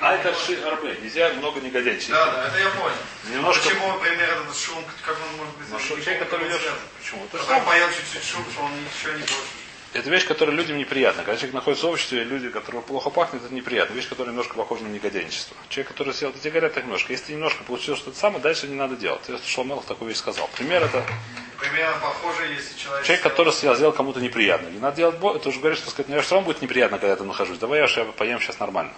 А 0.00 0.14
это 0.14 0.32
ши 0.34 0.54
арбе. 0.62 0.96
Нельзя 1.02 1.32
много 1.34 1.60
не 1.60 1.70
годенчить. 1.70 2.10
Да, 2.10 2.26
да, 2.32 2.48
это 2.48 2.58
я 2.58 2.70
понял. 2.70 2.94
Немножко. 3.32 3.68
Почему, 3.68 3.92
например, 3.92 4.30
этот 4.30 4.56
шум, 4.56 4.84
как 5.04 5.16
он 5.16 5.36
может 5.38 5.56
быть... 5.56 5.66
Ну, 5.70 5.78
что 5.78 5.96
не 5.96 6.02
человек, 6.02 6.22
который 6.22 6.48
идет. 6.48 6.60
он 6.66 6.74
Почему? 6.98 7.24
Это, 7.24 7.30
связан. 7.38 7.46
же 7.46 7.46
Который 7.48 7.66
поел 7.66 7.88
чуть-чуть 7.88 8.24
шум, 8.24 8.44
что 8.52 8.62
он 8.62 8.72
еще 8.72 9.12
не 9.14 9.20
больше. 9.20 9.34
это 9.94 10.10
вещь, 10.10 10.26
которая 10.26 10.54
людям 10.54 10.78
неприятна. 10.78 11.24
Когда 11.24 11.36
человек 11.36 11.54
находится 11.54 11.86
в 11.86 11.90
обществе, 11.90 12.22
люди, 12.22 12.48
которые 12.48 12.82
плохо 12.82 13.10
пахнет, 13.10 13.42
это 13.44 13.52
неприятно. 13.52 13.94
Вещь, 13.94 14.08
которая 14.08 14.30
немножко 14.30 14.54
похожа 14.54 14.84
на 14.84 14.88
негодяйничество. 14.88 15.56
Человек, 15.68 15.88
который 15.88 16.14
съел, 16.14 16.32
тебе 16.32 16.50
говорят 16.50 16.74
так 16.74 16.84
немножко. 16.84 17.12
Если 17.12 17.26
ты 17.26 17.32
немножко 17.32 17.64
получил 17.64 17.96
что-то 17.96 18.16
самое, 18.16 18.40
дальше 18.40 18.68
не 18.68 18.76
надо 18.76 18.94
делать. 18.94 19.22
Я 19.26 19.38
Шломел 19.44 19.80
такую 19.80 20.10
вещь 20.10 20.18
сказал. 20.18 20.48
Пример 20.56 20.84
это 20.84 21.04
Примерно 21.58 21.98
похоже, 22.00 22.52
если 22.52 22.78
человек... 22.78 23.04
человек, 23.04 23.22
который 23.22 23.52
сделал 23.52 23.92
кому-то 23.92 24.20
неприятно. 24.20 24.68
Не 24.68 24.78
надо 24.78 24.96
делать 24.96 25.18
бо... 25.18 25.34
Это 25.34 25.48
уже 25.48 25.58
говоришь, 25.58 25.78
что 25.78 25.90
сказать, 25.90 26.08
мне 26.08 26.20
все 26.20 26.36
равно 26.36 26.46
будет 26.46 26.62
неприятно, 26.62 26.98
когда 26.98 27.10
я 27.10 27.16
там 27.16 27.26
нахожусь. 27.26 27.58
Давай 27.58 27.80
я 27.80 27.86
я 27.86 28.04
поем 28.04 28.40
сейчас 28.40 28.60
нормально. 28.60 28.92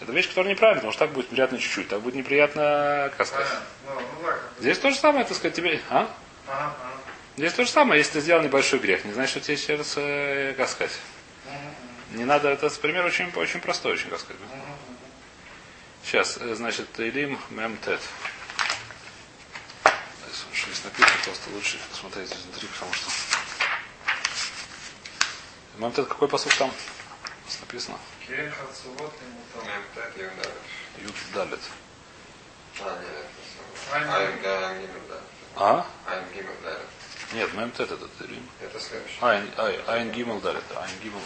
Это 0.00 0.10
вещь, 0.10 0.28
которая 0.28 0.52
неправильная, 0.52 0.80
потому 0.80 0.92
что 0.92 1.04
так 1.04 1.14
будет 1.14 1.30
неприятно 1.30 1.58
чуть-чуть. 1.58 1.88
Так 1.88 2.00
будет 2.00 2.16
неприятно, 2.16 3.12
как 3.16 3.26
сказать. 3.26 3.46
Понятно. 3.46 3.66
Ну, 3.86 4.20
ну 4.20 4.26
так. 4.26 4.40
Здесь 4.58 4.78
то 4.78 4.90
же 4.90 4.96
самое, 4.96 5.24
так 5.24 5.36
сказать, 5.36 5.54
тебе. 5.54 5.80
А? 5.88 5.98
Ага, 5.98 6.10
ага. 6.48 6.74
Здесь 7.36 7.52
то 7.52 7.64
же 7.64 7.70
самое, 7.70 7.98
если 7.98 8.14
ты 8.14 8.20
сделал 8.20 8.42
небольшой 8.42 8.78
грех, 8.78 9.04
не 9.04 9.12
значит, 9.12 9.30
что 9.30 9.40
тебе 9.40 9.56
через, 9.56 9.94
э, 9.96 10.54
как 10.56 10.68
сказать. 10.68 10.96
Не 12.12 12.24
надо, 12.24 12.48
это 12.48 12.70
пример 12.80 13.04
очень, 13.04 13.32
очень 13.34 13.60
простой, 13.60 13.94
очень, 13.94 14.08
как 14.08 14.20
сказать. 14.20 14.40
Сейчас, 16.04 16.38
э, 16.40 16.54
значит, 16.54 16.86
Илим 16.98 17.38
Мемтет. 17.50 18.00
Что 20.64 20.72
здесь 20.72 20.84
написано, 20.84 21.18
просто 21.24 21.50
лучше 21.50 21.78
посмотреть 21.90 22.32
изнутри, 22.32 22.68
потому 22.68 22.94
что... 22.94 23.10
Мемтет, 25.76 26.08
какой 26.08 26.26
посуд 26.26 26.54
там? 26.56 26.72
Написано. 27.60 27.98
Юд 30.96 31.14
Далит. 31.34 31.60
А, 32.80 32.98
нет, 32.98 33.10
это 33.10 33.42
самое. 33.92 34.08
Айн 34.08 34.44
Айн 34.64 34.80
Гиммель, 34.80 35.08
да. 35.08 35.20
А? 35.56 35.86
Айн. 36.06 36.24
Это 38.60 38.78
ай, 39.58 39.80
Айн 39.86 40.12
Гимел 40.12 40.40
Далит. 40.40 40.64
Айн 40.76 40.98
Гимел. 41.02 41.20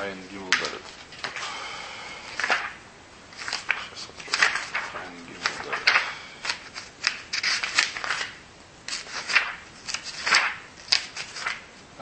Айн 0.00 0.28
Гимел 0.30 0.50
Далит. 0.50 0.82
Сейчас 3.84 4.08
открою. 4.08 4.38
Айн 4.94 5.26
Гимел 5.26 5.64
Далит. 5.64 5.88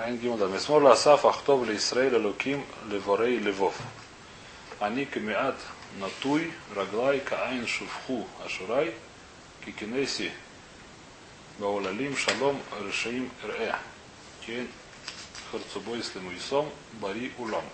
Айн 0.06 0.18
Гимел 0.18 0.36
Далит. 0.36 0.54
Месмор 0.54 0.84
Ласаф 0.84 1.24
Ахтов 1.24 1.66
Ле 1.66 1.78
Исраэль 1.78 2.14
Луким 2.14 2.64
Леворей 2.88 3.38
Левов. 3.38 3.74
Они 4.78 5.04
кемиат 5.04 5.56
натуй 5.98 6.52
раглай 6.76 7.18
каайн 7.18 7.66
шувху 7.66 8.24
ашурай 8.44 8.94
кикинеси 9.64 10.30
Баулалим 11.58 12.16
шалом 12.16 12.62
решаим 12.84 13.28
ре. 13.42 13.74
Кен 14.46 14.68
харцубой 15.50 16.00
слему 16.04 16.32
исом 16.36 16.70
бари 17.00 17.32
улам. 17.36 17.64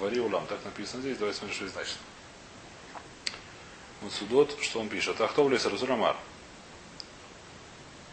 Вари 0.00 0.20
улам. 0.20 0.46
Так 0.46 0.64
написано 0.64 1.02
здесь. 1.02 1.18
Давайте 1.18 1.40
смотрим, 1.40 1.56
что 1.56 1.68
значит. 1.68 1.98
Мацудот, 4.00 4.56
что 4.62 4.80
он 4.80 4.88
пишет? 4.88 5.20
Ахтов 5.20 5.50
лес 5.50 5.66
Разурамар. 5.66 6.16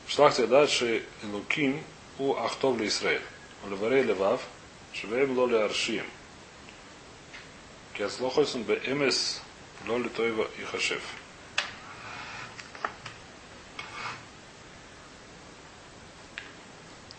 Шлахте 0.10 0.46
дальше 0.46 1.06
Луким 1.24 1.82
у 2.19 2.35
Ахтов 2.35 2.79
ли 2.79 2.89
Исраэль. 2.89 3.23
Леварей 3.69 4.03
левав, 4.03 4.43
швеем 4.93 5.37
лоли 5.39 5.57
аршим. 5.57 6.07
Кяслохойсун 7.95 8.63
бе 8.63 8.81
эмес 8.87 9.41
лоли 9.87 10.09
тойва 10.09 10.49
и 10.59 10.65
хашев. 10.65 11.03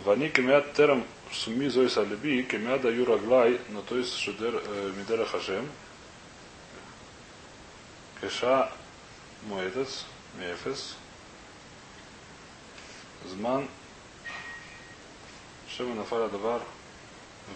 ואני 0.03 0.31
כמעט 0.31 0.63
טרם 0.73 1.01
סומי 1.33 1.69
זויס 1.69 1.97
על 1.97 2.05
ליבי, 2.09 2.45
כמעט 2.49 2.85
היו 2.85 3.13
רגליי 3.13 3.57
נטויס 3.73 4.07
שדר 4.07 4.59
מדרך 4.97 5.35
השם, 5.35 5.63
כשעה 8.21 8.61
מועדס, 9.47 10.03
מאפס, 10.39 10.93
זמן 13.29 13.65
Шема 15.74 15.94
Нафаля 15.94 16.28
Давар 16.28 16.60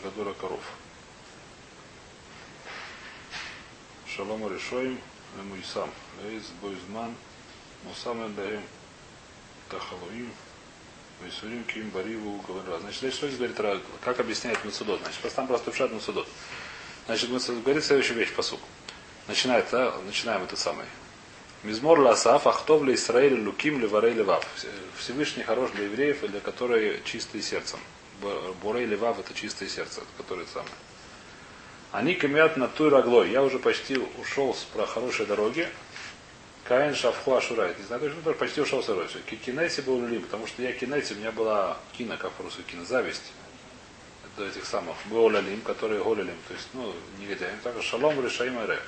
Гадура 0.03 0.33
Коров. 0.33 0.63
Шалом 4.09 4.51
Решоим 4.51 4.99
Муисам. 5.45 5.91
Эм 6.23 6.31
Лейс 6.31 6.45
Бойзман 6.63 7.15
Мусам 7.85 8.27
Эдаем 8.27 8.63
Тахалуим 9.69 10.33
Висурим 11.23 11.63
Ким 11.65 11.91
Бариву 11.91 12.41
Говорила. 12.49 12.81
Значит, 12.81 13.13
что 13.13 13.29
здесь 13.29 13.55
говорит 13.55 13.83
Как 14.03 14.19
объясняет 14.19 14.65
Мацудот? 14.65 14.99
Значит, 15.03 15.21
просто 15.21 15.37
там 15.37 15.47
просто 15.47 15.71
пшат 15.71 15.93
Мацудот. 15.93 16.27
Значит, 17.05 17.29
Мацудот 17.29 17.65
говорит 17.65 17.85
следующую 17.85 18.17
вещь 18.17 18.33
по 18.33 18.41
суку. 18.41 18.67
Начинает, 19.29 19.67
да? 19.71 19.95
начинаем 20.07 20.43
этот 20.43 20.59
самый. 20.59 20.87
Мизмор 21.63 21.99
ласаф, 21.99 22.47
ахтов 22.47 22.83
ли 22.83 22.95
Исраэль, 22.95 23.45
луким 23.45 23.79
ли 23.79 23.87
варей 23.87 24.17
Всевышний 24.99 25.43
хорош 25.43 25.73
для 25.73 25.85
евреев 25.85 26.25
и 26.25 26.29
для 26.29 26.41
которых 26.41 27.05
чистый 27.05 27.43
сердцем. 27.43 27.79
Бурей, 28.63 28.87
Левав 28.87 29.19
это 29.19 29.35
чистое 29.35 29.69
сердце, 29.69 30.03
которые 30.17 30.47
самое. 30.47 30.71
Они 31.93 32.15
камят 32.15 32.57
на 32.57 32.69
той 32.69 32.91
раглой. 32.91 33.31
Я 33.31 33.43
уже 33.43 33.59
почти 33.59 33.97
ушел 33.97 34.55
с 34.55 34.65
про 34.65 34.87
хорошей 34.87 35.27
дороги, 35.27 35.69
Каин 36.65 36.95
Шавху 36.95 37.35
Ашурайт. 37.35 37.79
Не 37.79 37.85
знаю, 37.85 38.03
точно, 38.03 38.23
тоже 38.23 38.37
почти 38.37 38.61
ушел 38.61 38.83
с 38.83 38.87
дороги. 38.87 39.19
Кинеси 39.45 39.81
был 39.83 40.05
лим, 40.05 40.23
потому 40.23 40.47
что 40.47 40.63
я 40.63 40.73
кинеси, 40.73 41.13
у 41.13 41.17
меня 41.17 41.31
была 41.31 41.79
кина, 41.97 42.17
как 42.17 42.33
по-русски, 42.33 42.63
кина, 42.63 42.85
зависть. 42.85 43.33
до 44.37 44.47
этих 44.47 44.67
самых 44.67 44.97
Голалим, 45.09 45.61
которые 45.63 46.03
Голалим, 46.03 46.37
то 46.49 46.55
есть, 46.55 46.69
ну, 46.75 46.93
негодяям, 47.19 47.59
так 47.63 47.81
Шалом 47.83 48.23
Решаим 48.23 48.59
Эре. 48.59 48.79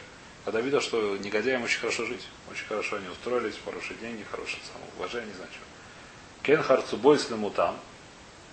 Когда 0.44 0.60
видел, 0.60 0.80
что 0.80 1.16
негодяям 1.18 1.62
очень 1.62 1.80
хорошо 1.80 2.04
жить, 2.06 2.26
очень 2.50 2.66
хорошо 2.66 2.96
они 2.96 3.08
устроились, 3.08 3.54
хорошие 3.64 3.96
деньги, 3.98 4.24
хорошее 4.30 4.60
самоуважение, 4.72 5.28
не 5.28 5.34
знаю 5.34 5.50
что. 5.50 5.60
Кен 6.42 6.62
харцубой 6.62 7.18
там, 7.54 7.78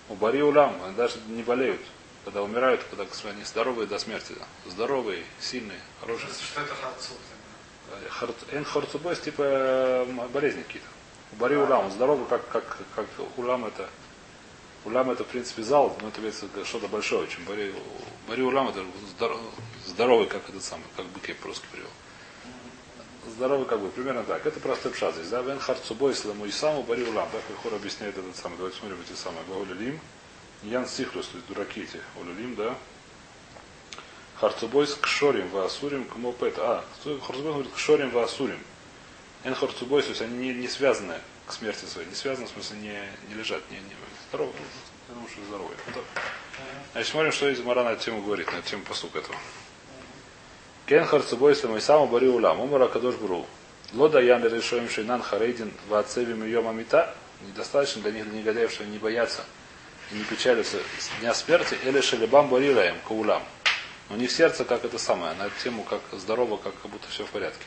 у 0.08 0.14
Бари 0.14 0.42
Улам, 0.42 0.76
они 0.84 0.94
даже 0.94 1.18
не 1.28 1.42
болеют, 1.42 1.80
когда 2.24 2.42
умирают, 2.42 2.82
когда 2.84 3.04
они 3.30 3.44
здоровые 3.44 3.86
до 3.86 3.98
смерти. 3.98 4.34
Здоровые, 4.66 5.24
сильные, 5.40 5.80
хорошие. 6.00 6.28
Что 6.30 6.60
это 6.60 6.74
харцуб? 6.74 8.44
Эн 8.52 8.64
харцубой, 8.64 9.16
типа 9.16 10.06
болезни 10.32 10.62
какие-то. 10.62 10.88
У 11.32 11.36
Бари 11.36 11.56
Улам, 11.56 11.90
здоровый, 11.90 12.26
как, 12.28 12.48
как, 12.48 12.78
как 12.94 13.06
Улам 13.36 13.66
это 13.66 13.88
Улам 14.86 15.10
это, 15.10 15.24
в 15.24 15.26
принципе, 15.26 15.64
зал, 15.64 15.96
но 16.00 16.08
это 16.08 16.64
что-то 16.64 16.86
большое 16.86 17.24
очень. 17.24 17.44
Бари, 17.44 17.74
бари 18.28 18.42
улам 18.42 18.68
это 18.68 18.84
здоровый, 19.88 20.28
как 20.28 20.48
этот 20.48 20.62
самый, 20.62 20.84
как 20.96 21.06
бы 21.06 21.18
кеп 21.18 21.36
по-русски 21.38 21.66
привел. 21.72 21.88
Здоровый 23.36 23.66
как 23.66 23.80
бы, 23.80 23.88
примерно 23.88 24.24
так. 24.24 24.46
Это 24.46 24.58
просто 24.60 24.88
пшат 24.88 25.14
здесь, 25.14 25.28
да? 25.28 25.42
Вен 25.42 25.58
харцубой 25.58 26.14
сламу 26.14 26.46
и 26.46 26.50
саму 26.50 26.82
бари 26.82 27.02
улам. 27.02 27.28
Так 27.30 27.42
Хор 27.62 27.74
объясняет 27.74 28.16
этот 28.16 28.34
самый. 28.34 28.56
Давайте 28.56 28.78
смотрим 28.78 28.98
эти 29.06 29.14
самые. 29.14 29.44
Гаулилим. 29.46 30.00
Ян 30.62 30.88
Сихлус, 30.88 31.26
то 31.26 31.36
есть 31.36 31.46
дураки 31.46 31.82
эти. 31.82 32.00
Улюлим, 32.18 32.54
да? 32.54 32.74
Харцубой 34.40 34.86
с 34.86 34.94
кшорим 34.94 35.48
в 35.48 35.58
асурим 35.58 36.06
к 36.06 36.16
мопет. 36.16 36.54
А, 36.58 36.82
Харцубой 37.04 37.52
говорит 37.52 37.72
кшорим 37.74 38.08
в 38.08 38.18
асурим. 38.18 38.58
Эн 39.44 39.54
харцубой, 39.54 40.02
то 40.02 40.08
есть 40.08 40.22
они 40.22 40.38
не, 40.38 40.54
не 40.54 40.66
связаны 40.66 41.14
к 41.46 41.52
смерти 41.52 41.84
своей. 41.84 42.08
Не 42.08 42.14
связаны, 42.14 42.46
в 42.46 42.50
смысле, 42.50 42.78
не, 42.78 43.02
не 43.28 43.34
лежат, 43.34 43.62
не, 43.70 43.76
не, 43.76 43.94
здоровы. 44.30 44.52
Я 45.08 45.14
думаю, 45.14 45.30
что 45.30 45.44
здоровые. 45.44 45.78
Значит, 46.92 47.10
смотрим, 47.10 47.32
что 47.32 47.48
из 47.50 47.60
Мара 47.60 47.84
на 47.84 47.90
эту 47.90 48.04
тему 48.04 48.22
говорит, 48.22 48.50
на 48.50 48.56
эту 48.56 48.70
тему 48.70 48.82
посук 48.84 49.14
этого. 49.14 49.36
Кен 50.86 51.04
харцубой 51.04 51.56
мой 51.64 51.80
саму 51.80 52.06
бари 52.06 52.28
улам. 52.28 52.60
Умара 52.60 52.86
кадош 52.86 53.16
бру. 53.16 53.44
Лода 53.92 54.20
ян 54.20 54.44
решоим 54.44 54.88
шейнан 54.88 55.20
харейдин 55.20 55.72
вацевим 55.88 56.44
йома 56.44 56.72
мита. 56.72 57.14
Недостаточно 57.48 58.02
для 58.02 58.12
них, 58.12 58.30
для 58.30 58.38
негодяев, 58.38 58.70
что 58.70 58.84
они 58.84 58.92
не 58.92 58.98
боятся 58.98 59.42
и 60.12 60.14
не 60.14 60.24
печалятся 60.24 60.78
с 60.98 61.20
дня 61.20 61.34
смерти, 61.34 61.76
или 61.84 62.00
шелебам 62.00 62.48
барираем, 62.48 62.96
каулам. 63.06 63.42
Но 64.08 64.16
у 64.16 64.18
них 64.18 64.30
сердце 64.30 64.64
как 64.64 64.84
это 64.84 64.98
самое, 64.98 65.34
на 65.34 65.50
тему 65.62 65.82
как 65.82 66.00
здорово, 66.12 66.56
как, 66.56 66.72
как 66.80 66.90
будто 66.90 67.08
все 67.08 67.24
в 67.24 67.30
порядке. 67.30 67.64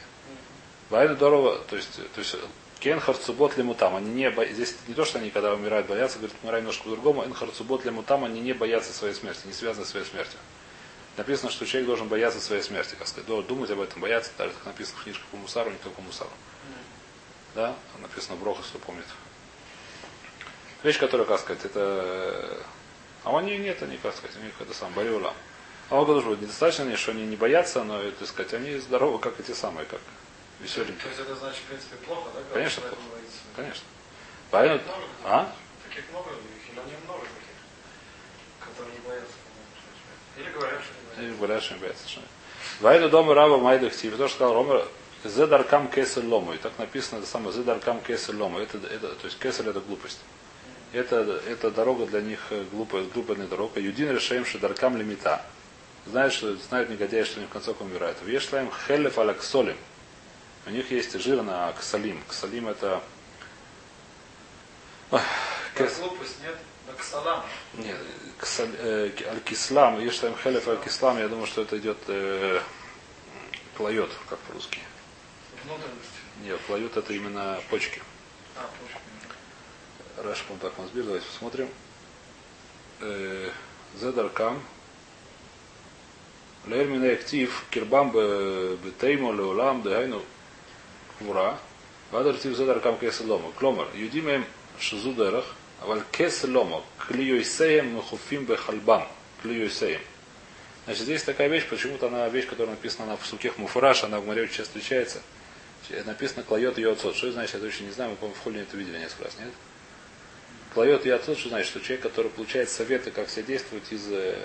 Вайна 0.90 1.16
здорово, 1.16 1.60
то 1.70 1.76
есть, 1.76 1.96
то 1.96 2.20
есть 2.20 2.36
Кен 2.80 3.00
харцубот 3.02 3.58
ли 3.58 3.64
мутам. 3.64 3.96
Они 3.96 4.10
не 4.10 4.32
бо... 4.32 4.46
Здесь 4.46 4.76
не 4.88 4.94
то, 4.94 5.04
что 5.04 5.20
они, 5.20 5.30
когда 5.30 5.54
умирают, 5.54 5.88
боятся, 5.88 6.18
говорят, 6.18 6.38
умирают 6.42 6.64
немножко 6.64 6.84
по-другому. 6.86 7.24
Эн 7.24 7.34
харцубот 7.34 7.84
ли 7.84 7.92
мутам, 7.92 8.24
они 8.24 8.40
не 8.40 8.54
боятся 8.54 8.94
своей 8.94 9.14
смерти, 9.14 9.42
не 9.46 9.54
связаны 9.54 9.86
с 9.86 9.90
своей 9.90 10.06
смертью. 10.06 10.40
Написано, 11.18 11.52
что 11.52 11.66
человек 11.66 11.88
должен 11.88 12.08
бояться 12.08 12.40
своей 12.40 12.62
смерти, 12.62 12.96
как 12.96 13.08
сказать, 13.08 13.28
должен 13.28 13.48
думать 13.48 13.70
об 13.72 13.82
этом, 13.82 14.02
бояться, 14.02 14.32
даже 14.38 14.52
как 14.54 14.66
написано 14.66 15.00
в 15.00 15.04
книжках 15.04 15.26
по 15.28 15.38
мусару, 15.38 15.70
не 15.70 15.78
только 15.78 15.98
по 15.98 16.02
мусару. 16.02 16.32
Да? 17.56 17.76
Написано 18.00 18.36
в 18.36 18.40
Брохас, 18.40 18.68
кто 18.68 18.80
помнит. 18.80 19.06
Вещь, 20.84 20.98
которая, 20.98 21.28
как 21.28 21.40
сказать, 21.42 21.66
это... 21.66 22.64
А 23.26 23.32
у 23.32 23.40
них 23.42 23.60
нет, 23.60 23.84
они, 23.84 23.98
как 23.98 24.16
сказать, 24.16 24.38
у 24.38 24.40
них 24.40 24.54
это 24.60 24.74
сам 24.74 24.94
Бариула. 24.94 25.34
А 25.90 25.96
он 26.00 26.06
говорит, 26.06 26.42
недостаточно, 26.42 26.96
что 26.96 27.12
они 27.12 27.26
не 27.26 27.36
боятся, 27.36 27.84
но, 27.84 28.02
так 28.12 28.28
сказать, 28.28 28.54
они 28.54 28.78
здоровы, 28.78 29.20
как 29.20 29.40
эти 29.40 29.52
самые, 29.52 29.86
как 29.88 30.00
веселенькие. 30.60 31.02
То 31.02 31.08
есть 31.10 31.20
это 31.20 31.36
значит, 31.36 31.62
в 31.64 31.66
принципе, 31.66 31.96
плохо, 31.98 32.30
да? 32.34 32.40
Конечно, 32.54 32.82
плохо. 32.84 33.02
Конечно. 33.56 33.84
Поэтому, 34.52 34.82
а? 35.26 35.54
Таких 35.90 36.10
много, 36.12 36.30
их 36.32 36.72
или 36.72 36.80
много 37.06 37.22
таких, 37.22 37.58
которые 38.60 38.94
не 38.94 39.00
боятся. 39.08 39.34
Или 40.38 40.50
говорят, 40.52 40.82
что 40.82 40.94
что 41.62 41.74
не 41.74 41.80
боятся. 41.80 42.20
Вайду 42.80 43.10
дома 43.10 43.34
раба 43.34 43.58
майдах 43.58 43.94
типа, 43.96 44.18
то, 44.18 44.28
что 44.28 44.36
сказал 44.38 44.54
Рома, 44.54 44.86
Зедаркам 45.26 45.90
кесель 45.90 46.26
лому. 46.26 46.54
И 46.54 46.58
так 46.58 46.78
написано, 46.78 47.20
это 47.20 47.28
самое 47.28 47.54
Зедаркам 47.54 48.00
кесель 48.02 48.36
лому. 48.36 48.60
Это, 48.60 48.78
это, 48.78 49.10
то 49.16 49.26
есть 49.26 49.38
кесель 49.40 49.68
это 49.68 49.82
глупость. 49.82 50.20
Это, 50.94 51.42
это 51.48 51.72
дорога 51.72 52.06
для 52.06 52.22
них 52.22 52.40
э, 52.52 52.64
глупая, 52.72 53.04
глупая 53.04 53.38
дорога. 53.38 53.80
Юдин 53.80 54.12
решаем, 54.12 54.46
что 54.46 54.60
даркам 54.60 54.98
лимита. 54.98 55.46
Знают, 56.08 56.34
что, 56.34 56.56
знают 56.56 56.90
негодяи, 56.90 57.24
что 57.24 57.38
они 57.40 57.48
в 57.48 57.50
конце 57.50 57.72
умирают. 57.80 58.18
Вешлаем 58.24 58.72
хелев 58.88 59.20
алаксолим. 59.20 59.78
У 60.66 60.72
них 60.72 60.90
есть 60.92 61.20
жир 61.20 61.44
на 61.44 61.72
ксалим. 61.74 62.22
Ксалим 62.28 62.68
это... 62.70 63.02
Глупость 65.12 66.38
нет? 66.44 66.56
Нет, 67.74 67.98
э, 68.80 69.12
аль-кислам, 69.30 70.00
там 70.22 70.36
хелев 70.38 70.68
аль-кислам, 70.68 71.18
я 71.20 71.28
думаю, 71.28 71.48
что 71.48 71.62
это 71.62 71.78
идет 71.78 71.98
э, 72.08 72.62
плает, 73.76 74.10
как 74.30 74.40
по-русски. 74.40 74.80
Внутренность? 75.64 76.20
Нет, 76.44 76.60
плают 76.62 76.98
это 76.98 77.14
именно 77.14 77.60
почки. 77.70 78.02
А, 78.56 78.70
почки. 78.82 79.00
Раш, 80.24 80.44
так 80.62 80.78
Масбир, 80.78 81.04
давайте 81.04 81.26
посмотрим. 81.28 81.70
Э, 83.00 83.52
Зедаркам. 84.00 84.62
Лермина 86.68 87.14
актив, 87.14 87.66
кирбам 87.72 88.12
бетеймо 88.12 89.32
леолам, 89.32 89.82
дehайну 89.82 90.22
квура, 91.18 91.58
вадар 92.12 92.38
тив 92.38 92.56
задар 92.56 92.80
кам 92.80 92.98
кеселома. 92.98 93.52
Кломар, 93.54 93.88
юдимем 93.96 94.46
шизу 94.80 95.14
Валькес 95.82 96.44
ломо. 96.44 96.84
Клиюйсеем 97.08 97.94
мухуфим 97.94 98.46
бехальбам. 98.46 99.08
Клиюйсеем. 99.42 100.02
Значит, 100.86 101.04
здесь 101.04 101.24
такая 101.24 101.48
вещь, 101.50 101.68
почему-то 101.68 102.08
она 102.08 102.28
вещь, 102.30 102.48
которая 102.48 102.76
написана 102.76 103.12
на 103.12 103.18
суких 103.24 103.58
муфураж, 103.58 104.04
она 104.04 104.20
в 104.20 104.26
море 104.26 104.44
очень 104.44 104.56
часто 104.56 104.80
встречается. 104.80 105.22
Написано 106.06 106.44
клает 106.44 106.78
ее 106.78 106.92
отцов. 106.92 107.16
Что 107.16 107.32
значит, 107.32 107.56
я 107.56 107.60
точно 107.60 107.86
не 107.86 107.92
знаю, 107.92 108.12
мы, 108.12 108.16
по-моему, 108.18 108.36
в 108.36 108.44
холле 108.44 108.62
это 108.62 108.76
видели 108.76 108.98
несколько 108.98 109.26
раз, 109.26 109.38
нет? 109.40 109.54
Клает 110.74 111.06
ее 111.06 111.16
отцов, 111.16 111.38
что 111.40 111.50
значит, 111.50 111.70
что 111.70 111.80
человек, 111.80 112.02
который 112.02 112.30
получает 112.30 112.70
советы, 112.70 113.12
как 113.12 113.30
себя 113.30 113.44
действовать 113.44 113.92
из 113.92 114.08
э, 114.12 114.38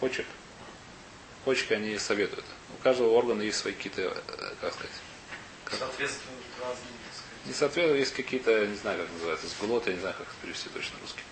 почек. 0.00 0.26
Почки 1.44 1.72
они 1.72 1.96
советуют. 1.98 2.44
У 2.78 2.82
каждого 2.82 3.10
органа 3.10 3.42
есть 3.42 3.58
свои 3.58 3.72
какие-то, 3.72 4.02
э, 4.02 4.14
как 4.60 4.74
сказать, 4.74 4.92
Соответствуют 5.96 6.42
разным, 6.60 6.92
Не 7.46 7.52
соответствует, 7.54 8.00
есть 8.00 8.14
какие-то, 8.14 8.66
не 8.66 8.76
знаю, 8.76 8.98
как 8.98 9.12
называется, 9.14 9.46
сгулоты, 9.48 9.90
я 9.90 9.96
не 9.96 10.00
знаю, 10.00 10.14
как 10.18 10.26
перевести 10.42 10.68
точно 10.68 10.98
русский. 11.00 11.22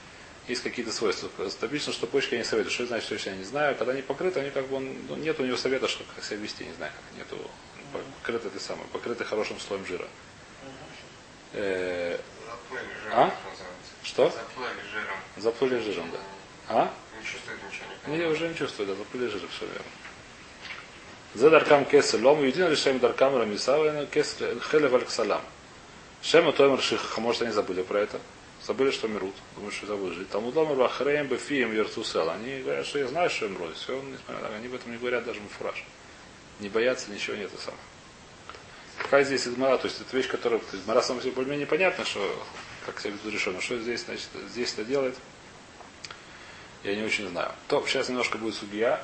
Есть 0.48 0.62
какие-то 0.62 0.90
свойства. 0.90 1.28
Обычно, 1.60 1.92
что 1.92 2.06
почки 2.06 2.34
они 2.34 2.44
советуют. 2.44 2.72
Что 2.72 2.84
это 2.84 2.88
значит, 2.88 3.20
что 3.20 3.30
я 3.30 3.36
не 3.36 3.44
знаю. 3.44 3.76
Когда 3.76 3.92
они 3.92 4.00
покрыты, 4.00 4.40
они 4.40 4.50
как 4.50 4.66
бы, 4.68 4.80
ну, 4.80 5.16
нет 5.16 5.38
у 5.38 5.44
него 5.44 5.58
совета, 5.58 5.86
что 5.86 6.04
как 6.14 6.24
себя 6.24 6.38
вести, 6.38 6.64
не 6.64 6.72
знаю, 6.74 6.92
как 6.92 7.18
нету. 7.18 7.50
Покрыты 8.22 8.48
ты 8.50 8.58
самый, 8.58 8.86
покрыты 8.86 9.24
хорошим 9.24 9.60
слоем 9.60 9.84
жира. 9.86 10.06
Э, 11.52 12.18
а? 13.12 13.34
Что? 14.02 14.30
Заплыли 14.30 14.80
жиром. 14.92 15.16
Заплыли 15.36 15.78
жиром, 15.80 16.10
да. 16.10 16.18
А? 16.68 16.94
Не 17.18 17.24
чувствует 17.24 17.58
ничего. 17.62 18.16
Не, 18.16 18.24
уже 18.32 18.48
не 18.48 18.54
чувствую, 18.54 18.88
да, 18.88 18.94
заплыли 18.94 19.28
жиром, 19.28 19.48
все 19.48 19.66
верно. 19.66 19.86
За 21.34 21.50
даркам 21.50 21.84
кесер 21.84 22.22
лом, 22.22 22.44
единый 22.44 22.70
решаем 22.70 23.00
даркам 23.00 23.36
рамисава, 23.36 24.06
кесер 24.06 24.60
хелев 24.70 24.94
алексалам. 24.94 25.42
Шема 26.22 26.52
Томер 26.52 26.80
Шиха, 26.80 27.20
может 27.20 27.42
они 27.42 27.50
забыли 27.50 27.82
про 27.82 28.00
это. 28.00 28.20
Забыли, 28.62 28.92
что 28.92 29.08
умрут. 29.08 29.34
Думают, 29.56 29.74
что 29.74 29.86
забыли 29.86 30.14
жить. 30.14 30.30
Там 30.30 30.46
удомер 30.46 30.76
Бахреем 30.76 31.26
Бефием 31.26 31.70
Вертусел. 31.72 32.30
Они 32.30 32.62
говорят, 32.62 32.86
что 32.86 33.00
я 33.00 33.08
знаю, 33.08 33.28
что 33.28 33.46
умрут. 33.46 33.76
Все, 33.76 34.00
несмотря 34.00 34.48
на 34.48 34.56
они 34.56 34.68
об 34.68 34.74
этом 34.74 34.92
не 34.92 34.96
говорят 34.96 35.24
даже 35.24 35.40
муфураж. 35.40 35.84
Не 36.60 36.68
боятся, 36.68 37.10
ничего 37.10 37.36
нет 37.36 37.50
и 37.52 37.60
сам. 37.60 37.74
Какая 38.96 39.24
здесь 39.24 39.46
Идмара, 39.46 39.76
то 39.76 39.86
есть 39.86 40.00
это 40.00 40.16
вещь, 40.16 40.28
которая 40.28 40.60
Идмара 40.72 41.02
сам 41.02 41.20
себе 41.20 41.32
более-менее 41.32 41.66
непонятно, 41.66 42.04
что 42.04 42.20
как 42.86 43.00
себя 43.00 43.10
ведут 43.10 43.32
решено. 43.32 43.60
Что 43.60 43.76
здесь, 43.78 44.04
значит, 44.04 44.28
здесь 44.48 44.72
это 44.72 44.84
делает, 44.84 45.16
я 46.84 46.94
не 46.94 47.02
очень 47.02 47.28
знаю. 47.28 47.50
То, 47.68 47.84
сейчас 47.86 48.08
немножко 48.08 48.38
будет 48.38 48.54
судья, 48.54 49.02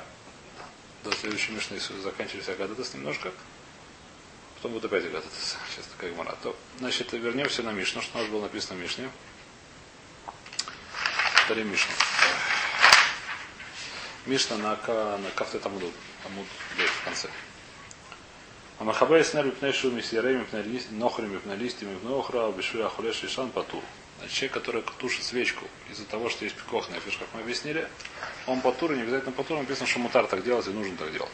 до 1.03 1.11
следующей 1.11 1.53
Мишны 1.53 1.79
заканчивались 1.79 2.49
Агадатас 2.49 2.93
немножко. 2.93 3.31
Потом 4.55 4.73
будет 4.73 4.85
опять 4.85 5.05
Агадатас. 5.05 5.57
Сейчас 5.69 5.85
такая 5.87 6.11
гмара. 6.11 6.35
То, 6.43 6.55
значит, 6.79 7.11
вернемся 7.13 7.63
на 7.63 7.71
Мишну, 7.71 8.01
что 8.01 8.17
у 8.17 8.21
нас 8.21 8.29
было 8.29 8.43
написано 8.43 8.79
в 8.79 8.81
Мишне. 8.81 9.09
Повторим 11.33 11.71
Мишну. 11.71 11.91
Мишна 14.25 14.57
на, 14.57 14.75
на 15.17 15.29
кафте 15.31 15.59
Тамуд. 15.59 15.83
Тамуд 16.23 16.45
в 16.77 17.03
конце. 17.03 17.27
А 18.77 18.83
Махабей 18.83 19.23
снер 19.23 19.45
мипней 19.45 19.73
шу 19.73 19.91
мисьерей 19.91 20.37
мипней 20.37 20.83
нохри 20.91 21.27
мипней 21.27 21.55
листи 21.55 21.83
мипней 21.83 22.17
охра 22.17 22.51
бешвира 22.51 22.89
хулеш 22.89 23.23
ишан 23.23 23.51
патур. 23.51 23.83
Значит, 24.21 24.37
человек, 24.37 24.53
который 24.53 24.83
тушит 24.99 25.23
свечку 25.23 25.65
из-за 25.89 26.05
того, 26.05 26.29
что 26.29 26.45
есть 26.45 26.55
пикох 26.55 26.89
нефиш, 26.89 27.17
как 27.17 27.27
мы 27.33 27.41
объяснили, 27.41 27.87
он 28.45 28.61
патур, 28.61 28.93
не 28.93 29.01
обязательно 29.01 29.31
патур, 29.31 29.57
написано, 29.57 29.87
что 29.87 29.97
мутар 29.97 30.27
так 30.27 30.43
делать 30.43 30.67
и 30.67 30.69
нужно 30.69 30.95
так 30.95 31.11
делать. 31.11 31.31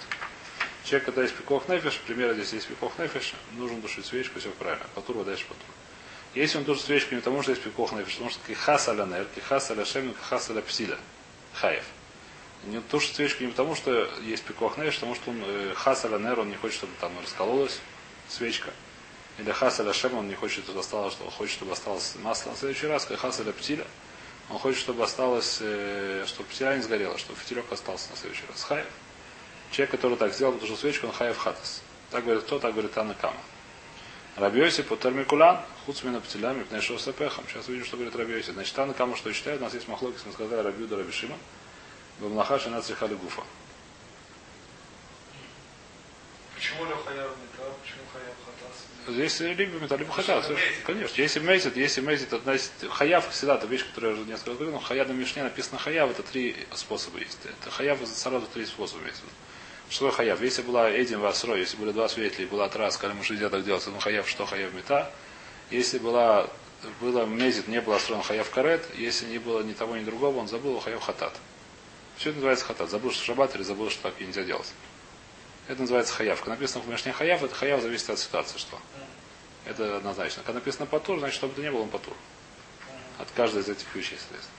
Человек, 0.86 1.06
когда 1.08 1.24
есть 1.24 1.36
пикох 1.36 1.68
нефиш, 1.68 2.00
пример 2.08 2.34
здесь 2.34 2.54
есть 2.54 2.68
пикох 2.68 2.98
нефиш, 2.98 3.34
нужно 3.58 3.82
тушить 3.82 4.06
свечку, 4.06 4.40
все 4.40 4.50
правильно. 4.52 4.86
Патур, 4.96 5.22
дальше 5.26 5.44
патур. 5.44 5.66
Если 6.34 6.58
он 6.58 6.64
тушит 6.64 6.86
свечку 6.86 7.14
не 7.14 7.20
потому, 7.20 7.42
что 7.42 7.52
есть 7.52 7.62
пикох 7.62 7.92
нефиш, 7.92 8.14
потому 8.14 8.30
что 8.30 8.40
кихас 8.48 8.88
аля 8.88 9.06
нер, 9.06 9.26
кихас 9.36 9.70
аля 9.70 9.84
шем, 9.84 10.14
кихас 10.14 10.50
аля 10.50 10.62
псиля. 10.62 10.98
Хаев. 11.56 11.84
Не 12.68 12.80
тушит 12.80 13.16
свечку 13.16 13.44
не 13.44 13.50
потому, 13.50 13.76
что 13.76 14.10
есть 14.22 14.46
пикох 14.46 14.78
нефиш, 14.78 14.96
потому 14.96 15.16
что 15.16 15.32
он 15.32 15.44
э, 15.46 15.74
хасаля 15.76 16.20
нер, 16.20 16.40
он 16.40 16.50
не 16.50 16.56
хочет, 16.56 16.78
чтобы 16.78 16.94
там 17.02 17.12
раскололась 17.22 17.80
свечка. 18.30 18.72
Или 19.38 19.52
хасаля 19.52 19.94
шем, 19.94 20.16
он 20.16 20.28
не 20.28 20.36
хочет, 20.36 20.64
чтобы 20.64 20.80
осталось, 20.80 21.14
что 21.14 21.26
он 21.26 21.32
хочет, 21.32 21.54
чтобы 21.54 21.72
осталось 21.74 22.16
масло 22.24 22.52
на 22.52 22.56
следующий 22.56 22.88
раз, 22.88 23.06
как 23.06 23.20
хасаля 23.20 23.52
птиля. 23.52 23.86
Он 24.50 24.58
хочет, 24.58 24.80
чтобы 24.80 25.04
осталось, 25.04 25.58
э, 25.62 26.24
чтобы 26.26 26.50
птиля 26.50 26.76
не 26.76 26.82
сгорела, 26.82 27.18
чтобы 27.18 27.40
фитилек 27.40 27.72
остался 27.72 28.10
на 28.10 28.18
следующий 28.18 28.44
раз. 28.50 28.64
Хаев. 28.64 28.88
Человек, 29.72 29.92
который 29.92 30.18
так 30.18 30.34
сделал, 30.34 30.54
потушил 30.54 30.78
свечку, 30.78 31.08
он 31.08 31.14
хаев 31.14 31.38
хатас. 31.38 31.82
Так 32.10 32.24
говорит 32.24 32.44
кто, 32.44 32.58
так 32.58 32.72
говорит 32.72 32.98
Анна 32.98 33.14
Кама. 33.14 33.38
Рабиоси 34.38 34.84
по 34.84 34.96
термикулан, 34.96 35.60
хуцмина 35.86 36.22
птилями, 36.22 36.64
пнешо 36.64 36.98
сапехом. 36.98 37.44
Сейчас 37.48 37.68
увидим, 37.68 37.86
что 37.86 37.98
говорит 37.98 38.16
Рабиоси. 38.16 38.52
Значит, 38.52 38.78
Анна 38.80 38.94
Кама 38.94 39.18
что 39.18 39.34
считает, 39.34 39.60
у 39.60 39.66
нас 39.66 39.74
есть 39.74 39.88
махлокис, 39.88 40.22
мы 40.26 40.32
сказали 40.32 40.62
Рабиуда 40.62 40.96
Рабишима. 40.96 41.36
Бамлаха 42.20 42.60
шана 42.60 42.82
црихали 42.82 43.16
гуфа. 43.16 43.44
Почему 46.68 46.86
так? 46.86 46.98
Почему 47.82 48.04
Хаяв 48.12 48.36
Хатас? 48.46 49.18
Если 49.18 49.54
либо 49.54 49.80
металл, 49.80 49.98
либо 50.00 50.12
хатас. 50.12 50.46
Что? 50.46 50.58
Конечно. 50.86 51.22
Если 51.22 51.40
мезит, 51.40 51.78
если 51.78 52.02
мезит, 52.02 52.34
это 52.34 52.44
значит, 52.44 52.72
хаяв 52.90 53.30
всегда, 53.30 53.56
это 53.56 53.68
вещь, 53.68 53.86
которую 53.88 54.16
я 54.16 54.20
уже 54.20 54.30
несколько 54.30 54.50
раз 54.50 54.58
говорил, 54.58 54.74
но 54.74 54.80
хаяв 54.80 55.08
на 55.08 55.14
Мишне 55.14 55.44
написано 55.44 55.80
хаяв, 55.80 56.12
это 56.12 56.24
три 56.24 56.56
способа 56.74 57.20
есть. 57.20 57.40
Это 57.46 57.72
хаяв 57.72 58.00
сразу 58.06 58.46
три 58.54 58.66
способа 58.66 59.06
есть. 59.08 59.22
Что 59.90 60.12
хаяв? 60.12 60.42
Если 60.42 60.62
была 60.62 60.92
Эдин 60.92 61.20
Васро, 61.20 61.56
если 61.56 61.78
были 61.78 61.92
два 61.92 62.10
свидетеля, 62.10 62.46
и 62.46 62.48
была 62.50 62.68
трасс, 62.68 62.98
когда 62.98 63.16
муж 63.16 63.30
нельзя 63.30 63.50
так 63.50 63.64
делать, 63.64 63.88
ну 63.88 64.00
хаяв, 64.00 64.28
что 64.28 64.46
хаяв 64.46 64.74
мета. 64.74 65.10
Если 65.72 66.00
была 66.00 66.50
было 67.00 67.26
мезит, 67.26 67.68
не 67.68 67.80
было 67.80 67.98
строен 67.98 68.24
хаяв 68.24 68.50
карет, 68.50 68.86
если 68.98 69.26
не 69.26 69.38
было 69.38 69.62
ни 69.62 69.74
того, 69.74 69.96
ни 69.96 70.04
другого, 70.04 70.38
он 70.38 70.48
забыл 70.50 70.80
хаяв 70.80 71.02
хатат. 71.02 71.34
Все 72.18 72.30
это 72.30 72.38
называется 72.38 72.66
хатат. 72.66 72.90
Забыл, 72.90 73.12
что 73.12 73.24
шаббат 73.24 73.56
или 73.56 73.64
забыл, 73.64 73.90
что 73.90 74.04
так 74.04 74.20
нельзя 74.20 74.44
делать. 74.44 74.74
Это 75.68 75.82
называется 75.82 76.14
хаяв. 76.14 76.40
Когда 76.40 76.52
написано 76.52 76.84
в 76.84 76.88
Мишне 76.88 77.12
хаяв, 77.12 77.44
это 77.44 77.54
хаяв 77.54 77.82
зависит 77.82 78.10
от 78.10 78.20
ситуации, 78.20 78.58
что. 78.58 78.80
Это 79.66 79.98
однозначно. 79.98 80.44
Когда 80.44 80.60
написано 80.60 80.86
патур, 80.86 81.20
значит, 81.20 81.36
чтобы 81.36 81.54
это 81.54 81.62
не 81.62 81.72
было, 81.72 81.82
он 81.82 81.90
патур. 81.90 82.14
От 83.20 83.30
каждой 83.32 83.62
из 83.62 83.70
этих 83.70 83.94
вещей, 83.94 84.18
соответственно. 84.18 84.56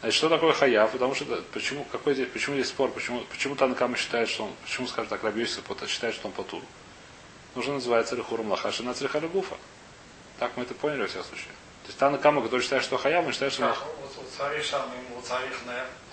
Значит, 0.00 0.16
что 0.16 0.28
такое 0.28 0.52
хаяв? 0.52 0.90
Потому 0.90 1.14
что 1.14 1.26
почему, 1.52 1.84
какой 1.84 2.14
здесь, 2.14 2.28
почему 2.32 2.56
здесь 2.56 2.68
спор, 2.68 2.90
почему, 2.90 3.20
почему 3.30 3.54
Танакама 3.54 3.96
считает, 3.96 4.28
что 4.28 4.44
он, 4.44 4.52
почему, 4.62 4.86
скажем 4.86 5.10
так, 5.10 5.22
Рабьёсиф 5.22 5.62
считает, 5.86 6.14
что 6.14 6.28
он 6.28 6.32
патур? 6.32 6.62
Нужно 7.54 7.74
называется 7.74 8.16
Рихурум 8.16 8.50
Лахаши 8.50 8.82
на 8.82 8.94
Црихали 8.94 9.26
Гуфа. 9.26 9.56
Так 10.38 10.56
мы 10.56 10.62
это 10.62 10.74
поняли 10.74 11.02
во 11.02 11.06
всяком 11.06 11.26
случае. 11.26 11.52
То 11.82 11.88
есть 11.88 11.98
Танакама, 11.98 12.42
который 12.42 12.62
считает, 12.62 12.82
что 12.82 12.96
хаяв, 12.96 13.26
он 13.26 13.32
считает, 13.32 13.52
что 13.52 13.66
он 13.66 13.74
Вот 15.12 15.18
у 15.18 15.22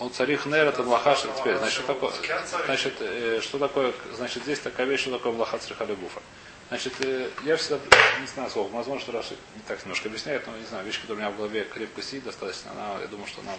у 0.05 0.09
царих 0.09 0.45
нер, 0.45 0.67
это 0.67 0.83
млаха, 0.83 1.15
теперь, 1.15 1.57
значит, 1.57 1.73
что 1.73 1.93
такое, 1.93 2.11
царих. 2.11 2.65
значит, 2.65 2.93
э, 2.99 3.39
что 3.41 3.59
такое, 3.59 3.93
значит, 4.15 4.43
здесь 4.43 4.59
такая 4.59 4.85
вещь, 4.85 5.01
что 5.01 5.11
такое 5.11 5.33
млаха 5.33 5.57
црихали 5.57 5.95
гуфа. 5.95 6.21
Значит, 6.69 6.93
э, 6.99 7.29
я 7.45 7.57
всегда, 7.57 7.79
не 8.21 8.27
знаю 8.27 8.49
сколько, 8.49 8.71
возможно, 8.75 9.01
что 9.01 9.11
Раши 9.11 9.35
не 9.55 9.61
так 9.67 9.83
немножко 9.83 10.07
объясняет, 10.07 10.45
но 10.45 10.55
не 10.55 10.65
знаю, 10.65 10.85
вещь, 10.85 11.01
которая 11.01 11.17
у 11.17 11.19
меня 11.21 11.31
в 11.31 11.37
голове 11.37 11.63
крепко 11.63 12.01
сидит 12.01 12.25
достаточно, 12.25 12.71
она, 12.71 13.01
я 13.01 13.07
думаю, 13.07 13.27
что 13.27 13.41
нам 13.41 13.57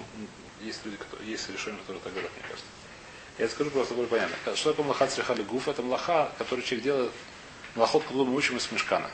есть 0.60 0.84
люди, 0.84 0.96
которые, 0.96 1.30
есть 1.30 1.50
решения, 1.50 1.78
которые 1.78 2.00
так 2.02 2.12
говорят, 2.12 2.30
мне 2.32 2.42
кажется. 2.42 2.66
Я 3.38 3.46
это 3.46 3.54
скажу 3.54 3.70
просто 3.70 3.94
более 3.94 4.08
понятно. 4.08 4.36
Что 4.54 4.70
такое 4.70 4.86
млаха 4.86 5.06
црихали 5.06 5.42
гуфа? 5.42 5.72
Это 5.72 5.82
млаха, 5.82 6.30
который 6.38 6.62
человек 6.62 6.84
делает, 6.84 7.12
млахот, 7.74 8.04
который 8.04 8.26
мы 8.26 8.36
учим 8.36 8.56
из 8.58 8.70
мешкана. 8.70 9.10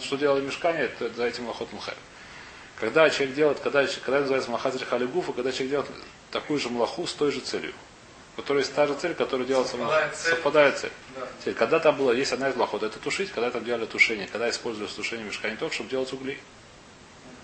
Что 0.00 0.16
делали 0.16 0.44
мешкане, 0.44 0.80
это 0.80 1.10
за 1.12 1.26
этим 1.26 1.44
млахот 1.44 1.72
млхай. 1.72 1.94
Когда 2.80 3.10
человек 3.10 3.34
делает, 3.34 3.60
когда, 3.60 3.86
когда 3.86 4.20
называется 4.20 4.50
махазрих 4.50 4.88
гуфа, 5.10 5.32
когда 5.32 5.52
человек 5.52 5.70
делает 5.70 5.90
такую 6.30 6.58
же 6.58 6.70
млаху 6.70 7.06
с 7.06 7.12
той 7.12 7.30
же 7.30 7.40
целью. 7.40 7.74
Которая 8.36 8.62
есть 8.62 8.74
та 8.74 8.86
же 8.86 8.94
цель, 8.94 9.14
которая 9.14 9.46
делается 9.46 9.76
Совпадает 9.76 10.16
цель. 10.16 10.30
совпадает 10.30 10.78
цель. 10.78 10.92
Да. 11.14 11.28
Теперь, 11.40 11.54
когда 11.54 11.78
там 11.78 11.96
было, 11.96 12.12
есть 12.12 12.32
одна 12.32 12.48
из 12.48 12.56
млахот, 12.56 12.82
это 12.82 12.98
тушить, 12.98 13.30
когда 13.32 13.50
там 13.50 13.64
делали 13.64 13.84
тушение, 13.84 14.28
когда 14.28 14.48
использовали 14.48 14.88
тушение 14.88 15.26
мешка 15.26 15.50
не 15.50 15.56
только, 15.56 15.74
чтобы 15.74 15.90
делать 15.90 16.10
угли. 16.12 16.38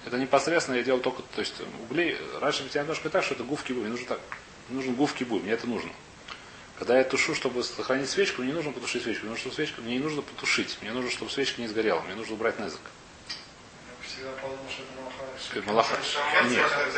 Это 0.06 0.16
непосредственно 0.16 0.76
я 0.76 0.84
делал 0.84 1.00
только, 1.00 1.22
то 1.22 1.40
есть 1.40 1.54
угли, 1.82 2.16
раньше 2.40 2.64
я 2.72 2.82
немножко 2.82 3.10
так, 3.10 3.24
что 3.24 3.34
это 3.34 3.42
гуфки 3.42 3.72
буй, 3.72 3.82
мне 3.82 3.90
нужно 3.90 4.06
так, 4.06 4.20
мне 4.68 4.78
нужен 4.78 4.94
гуфки 4.94 5.24
буй, 5.24 5.40
мне 5.40 5.52
это 5.52 5.66
нужно. 5.66 5.90
Когда 6.78 6.96
я 6.96 7.04
тушу, 7.04 7.34
чтобы 7.34 7.64
сохранить 7.64 8.08
свечку, 8.08 8.40
мне 8.40 8.52
не 8.52 8.54
нужно 8.56 8.70
потушить 8.70 9.02
свечку, 9.02 9.22
мне 9.22 9.30
нужно, 9.30 9.40
чтобы 9.40 9.56
свечку, 9.56 9.82
мне 9.82 9.94
не 9.94 10.02
нужно 10.02 10.22
потушить, 10.22 10.78
мне 10.80 10.92
нужно, 10.92 11.10
чтобы 11.10 11.30
свечка 11.30 11.60
не 11.60 11.66
сгорела, 11.66 12.00
мне 12.02 12.14
нужно 12.14 12.34
убрать 12.34 12.58
незак. 12.60 12.80
Я 13.28 14.08
всегда 14.08 14.30
подумал, 14.40 14.64
что 14.70 14.82
Малахай. 15.64 15.98
Малаха. 15.98 16.48
Нет. 16.48 16.66
А 16.72 16.90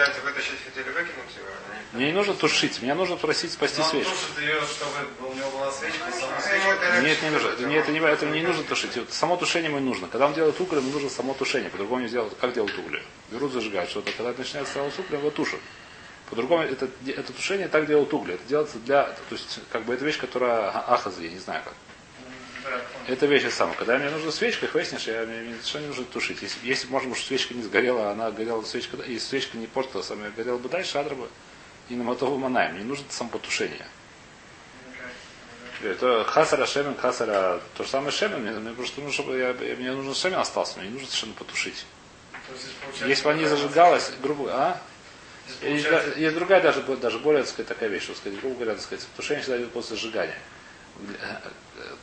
Мне 1.92 2.06
не 2.06 2.12
нужно 2.12 2.34
тушить, 2.34 2.82
мне 2.82 2.94
нужно 2.94 3.16
просить 3.16 3.52
спасти 3.52 3.82
свечку. 3.82 4.12
ее, 4.40 4.60
чтобы 4.60 5.30
у 5.30 5.34
него 5.34 5.50
была 5.50 5.72
свечка, 5.72 6.04
Нет, 7.02 7.22
не 7.22 7.30
нужно. 7.30 7.50
Мне 7.66 7.78
это 7.78 7.92
не, 7.92 7.98
это 7.98 8.26
не 8.26 8.42
нужно 8.42 8.62
тушить. 8.64 8.96
Вот 8.96 9.12
Само 9.12 9.36
тушение 9.36 9.70
ему 9.70 9.80
нужно. 9.80 10.06
Когда 10.08 10.26
он 10.26 10.34
делает 10.34 10.60
уголь, 10.60 10.78
ему 10.78 10.90
нужно 10.90 11.08
само 11.08 11.32
тушение. 11.34 11.70
По-другому 11.70 12.02
не 12.02 12.08
сделать. 12.08 12.36
Как 12.38 12.52
делают 12.52 12.76
угли? 12.78 13.02
Берут, 13.30 13.52
зажигают 13.52 13.90
что-то. 13.90 14.12
Когда 14.12 14.34
начинается 14.36 14.74
делать 14.74 14.98
уголь, 14.98 15.18
его 15.18 15.30
тушат. 15.30 15.60
По-другому 16.28 16.62
это, 16.62 16.88
это 17.06 17.32
тушение 17.32 17.68
так 17.68 17.86
делают 17.86 18.12
угли. 18.12 18.34
Это 18.34 18.44
делается 18.46 18.78
для... 18.80 19.04
То 19.04 19.32
есть, 19.32 19.60
как 19.72 19.84
бы 19.84 19.94
это 19.94 20.04
вещь, 20.04 20.18
которая 20.18 20.70
а- 20.70 20.94
ахазы, 20.94 21.22
я 21.22 21.30
не 21.30 21.38
знаю 21.38 21.62
как. 21.64 21.72
Это 23.08 23.24
вещь 23.24 23.50
самая. 23.50 23.74
Когда 23.74 23.96
мне 23.96 24.10
нужна 24.10 24.30
свечка, 24.30 24.66
их 24.66 24.74
выяснишь, 24.74 25.06
я, 25.06 25.24
мне, 25.24 25.54
совершенно 25.54 25.80
не 25.80 25.86
нужно 25.88 26.04
тушить. 26.04 26.42
Если, 26.42 26.68
если 26.68 26.88
может 26.88 27.08
быть, 27.08 27.18
свечка 27.18 27.54
не 27.54 27.62
сгорела, 27.62 28.10
она 28.10 28.30
горела, 28.30 28.62
свечка, 28.62 28.98
и 28.98 29.18
свечка 29.18 29.56
не 29.56 29.66
портилась, 29.66 30.10
она 30.10 30.28
горела 30.28 30.58
бы 30.58 30.68
дальше, 30.68 30.98
адра 30.98 31.14
бы 31.14 31.26
и 31.88 31.94
на 31.94 32.04
мотову 32.04 32.36
манаем. 32.36 32.76
Не 32.76 32.84
нужно 32.84 33.06
само 33.08 33.30
потушение. 33.30 33.86
Окей. 35.78 35.92
Это 35.92 36.22
хасара 36.24 36.66
шемен, 36.66 36.96
хасара 36.96 37.62
то 37.78 37.82
же 37.82 37.88
самое 37.88 38.12
шемен, 38.12 38.42
мне, 38.42 38.50
мне 38.52 38.74
просто 38.74 39.00
нужно, 39.00 39.14
чтобы 39.14 39.38
я, 39.38 39.54
мне 39.54 39.92
нужно 39.92 40.14
шемен 40.14 40.38
остался, 40.38 40.78
мне 40.78 40.88
не 40.88 40.94
нужно 40.94 41.08
совершенно 41.08 41.32
потушить. 41.32 41.86
Есть 43.06 43.08
Если 43.08 43.24
бы 43.24 43.32
такая 43.32 43.48
зажигалась, 43.48 44.12
грубо 44.22 44.50
а? 44.52 44.80
Есть, 45.62 45.88
есть 46.18 46.34
другая 46.34 46.60
даже, 46.60 46.82
даже 46.82 47.18
более 47.20 47.42
так 47.42 47.52
сказать, 47.52 47.68
такая 47.68 47.88
вещь, 47.88 48.02
что 48.02 48.14
сказать, 48.14 48.38
грубо 48.38 48.56
говоря, 48.56 48.74
так 48.74 48.82
сказать, 48.82 49.06
тушение 49.16 49.40
всегда 49.40 49.56
идет 49.56 49.72
после 49.72 49.96
сжигания. 49.96 50.36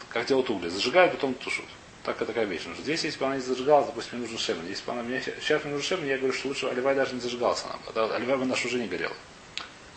Как 0.10 0.26
делают 0.26 0.50
угли. 0.50 0.70
Зажигают, 0.70 1.14
потом 1.14 1.34
тушат. 1.34 1.66
Так 2.04 2.18
такая 2.18 2.46
вещь. 2.46 2.66
нужна. 2.66 2.84
Здесь, 2.84 3.04
если 3.04 3.20
бы 3.20 3.26
она 3.26 3.36
не 3.36 3.42
зажигалась, 3.42 3.88
допустим, 3.88 4.20
мне 4.20 4.28
нужен 4.28 4.38
шемен. 4.38 4.68
Если 4.68 4.86
бы 4.86 4.92
она 4.92 5.02
мне 5.02 5.22
сейчас 5.22 5.64
мне 5.64 5.74
нужен 5.74 5.88
шемен, 5.88 6.08
я 6.08 6.18
говорю, 6.18 6.34
что 6.34 6.48
лучше 6.50 6.68
оливай 6.68 6.96
даже 6.96 7.16
не 7.16 7.20
зажигался 7.20 7.66
она. 7.94 8.16
Оливай 8.16 8.38
бы 8.38 8.46
наша 8.46 8.68
уже 8.68 8.78
не 8.78 8.88
горела. 8.88 9.16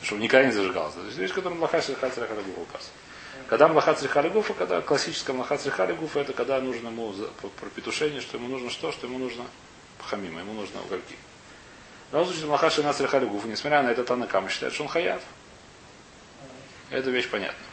Чтобы 0.02 0.22
никогда 0.22 0.46
не 0.46 0.52
зажигалась. 0.52 0.94
То 0.94 1.04
есть 1.04 1.18
вещь, 1.18 1.32
которая 1.32 1.58
млаха 1.58 1.82
срихат 1.82 2.14
срихат 2.14 2.38
указ. 2.56 2.90
Когда 3.48 3.68
млаха 3.68 3.94
срихат 3.94 4.32
гуфа, 4.32 4.54
когда 4.54 4.80
классическая 4.80 5.32
млаха 5.32 5.58
срихат 5.58 5.96
гуфа, 5.98 6.20
это 6.20 6.32
когда 6.32 6.60
нужно 6.60 6.88
ему 6.88 7.12
по- 7.42 7.48
пропетушение, 7.48 8.20
что 8.20 8.36
ему 8.38 8.48
нужно 8.48 8.70
что, 8.70 8.90
что 8.90 9.06
ему 9.06 9.18
нужно 9.18 9.44
хамима, 10.02 10.40
ему 10.40 10.54
нужно 10.54 10.80
угольки. 10.82 11.14
В 12.08 12.12
данном 12.12 12.26
случае 12.28 12.46
млаха 12.46 12.70
шина 12.70 12.94
несмотря 12.98 13.82
на 13.82 13.90
это 13.90 14.02
Танакама 14.02 14.48
считает, 14.48 14.72
что 14.72 14.84
он 14.84 14.88
хаяв. 14.88 15.20
Эта 16.90 17.10
вещь 17.10 17.28
понятна. 17.28 17.67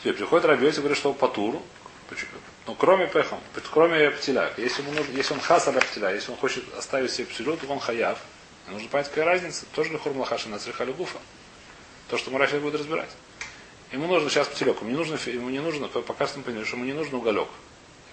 Теперь 0.00 0.14
приходит 0.14 0.46
Рабиоси 0.46 0.76
и 0.76 0.78
говорит, 0.78 0.98
что 0.98 1.10
он 1.10 1.14
патуру, 1.14 1.62
ну, 2.66 2.74
кроме 2.74 3.06
пехом, 3.06 3.40
кроме 3.72 4.10
птиля. 4.10 4.52
Если, 4.56 4.82
ему 4.82 4.92
нужно, 4.92 5.12
если 5.12 5.34
он 5.34 5.40
хасар 5.40 5.78
птиля, 5.84 6.12
если 6.12 6.30
он 6.30 6.36
хочет 6.38 6.64
оставить 6.74 7.10
себе 7.10 7.26
птилю, 7.26 7.56
то 7.56 7.66
он 7.66 7.80
хаяв. 7.80 8.18
Нужно 8.68 8.88
понять, 8.88 9.08
какая 9.08 9.24
разница. 9.24 9.64
Тоже 9.74 9.90
ли 9.90 9.98
хурмлахаши 9.98 10.48
на 10.48 10.58
гуфа. 10.92 11.18
То, 12.08 12.16
что 12.16 12.30
Мура 12.30 12.46
сейчас 12.46 12.60
будет 12.60 12.74
разбирать. 12.74 13.10
Ему 13.92 14.06
нужно 14.06 14.30
сейчас 14.30 14.48
птилек. 14.48 14.80
Ему 14.80 14.90
не 14.90 14.96
нужно, 14.96 15.18
ему 15.26 15.50
не 15.50 15.60
нужно, 15.60 15.88
пока 15.88 16.26
что 16.26 16.38
мы 16.38 16.44
поняли, 16.44 16.64
что 16.64 16.76
ему 16.76 16.84
не 16.84 16.92
нужно 16.92 17.18
уголек. 17.18 17.48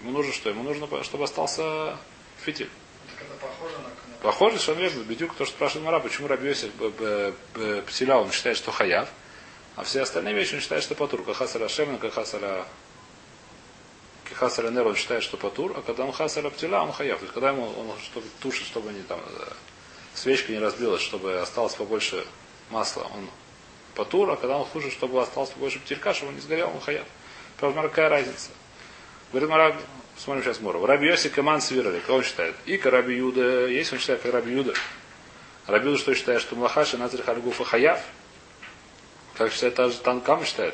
Ему 0.02 0.12
нужно 0.12 0.34
что? 0.34 0.50
Ему 0.50 0.64
нужно, 0.64 0.88
чтобы 1.04 1.24
остался 1.24 1.98
фитиль. 2.44 2.70
Похоже 3.42 3.78
на 3.78 3.90
Похоже, 4.22 4.60
что 4.60 4.72
он 4.72 4.80
верно, 4.80 5.04
Бедюк, 5.04 5.36
то, 5.36 5.46
что 5.46 5.56
спрашивает 5.56 5.86
Мара, 5.86 6.00
почему 6.00 6.28
Рабиосик 6.28 6.72
Птиля 7.86 8.18
он 8.18 8.32
считает, 8.32 8.58
что 8.58 8.72
хаяв, 8.72 9.10
а 9.78 9.84
все 9.84 10.02
остальные 10.02 10.34
вещи 10.34 10.56
он 10.56 10.62
считает, 10.62 10.84
что 10.84 10.96
патур. 10.96 11.24
Кахасара 11.24 11.68
Шемен, 11.70 12.00
Кахасара 12.00 12.66
Кахасара 14.26 14.72
Нер 14.72 14.88
он 14.88 14.96
считает, 14.96 15.24
что 15.24 15.38
патур, 15.38 15.72
а 15.78 15.82
когда 15.82 16.04
он 16.04 16.12
Хасара 16.12 16.50
Птиля, 16.50 16.82
он 16.82 16.92
хаяв. 16.92 17.20
То 17.20 17.26
есть, 17.26 17.34
когда 17.34 17.50
ему 17.50 17.64
он 17.64 17.92
чтобы 18.04 18.26
тушит, 18.42 18.66
чтобы 18.66 18.92
не 18.92 19.04
там 19.04 19.20
э, 19.20 19.52
свечка 20.16 20.52
не 20.52 20.60
разбилась, 20.60 21.02
чтобы 21.02 21.40
осталось 21.40 21.76
побольше 21.76 22.26
масла, 22.72 23.04
он 23.14 23.30
патур, 23.94 24.32
а 24.32 24.36
когда 24.36 24.58
он 24.58 24.66
хуже, 24.66 24.90
чтобы 24.90 25.22
осталось 25.22 25.52
побольше 25.52 25.80
птелька, 25.80 26.14
чтобы 26.14 26.30
он 26.30 26.36
не 26.36 26.42
сгорел, 26.42 26.72
он 26.74 26.82
хаяв. 26.82 27.06
Правда, 27.60 27.84
какая 27.84 28.10
разница? 28.10 28.50
Говорит 29.32 29.50
Мара, 29.50 29.76
смотрим 30.18 30.44
сейчас 30.44 30.60
Муров. 30.60 30.86
Раби 30.86 31.08
Йоси 31.08 31.30
Каман 31.30 31.62
Свирали, 31.62 32.00
кого 32.00 32.18
он 32.18 32.24
считает? 32.24 32.56
И 32.66 32.78
Раби 32.78 33.16
Юда, 33.16 33.68
есть 33.68 33.94
он 33.94 34.00
считает, 34.00 34.22
как 34.22 34.34
Раби 34.34 34.54
Юда. 34.54 34.74
Раби 35.68 35.90
Юда 35.90 36.00
что 36.00 36.16
считает, 36.16 36.42
что 36.42 36.56
Млахаши 36.56 36.98
Назар 36.98 37.22
Хальгуфа 37.22 37.64
Хаяв? 37.64 38.02
Как 39.38 39.52
считает, 39.52 39.76
та 39.76 39.90
же 39.90 39.98
Танкам 40.00 40.44
считает. 40.44 40.74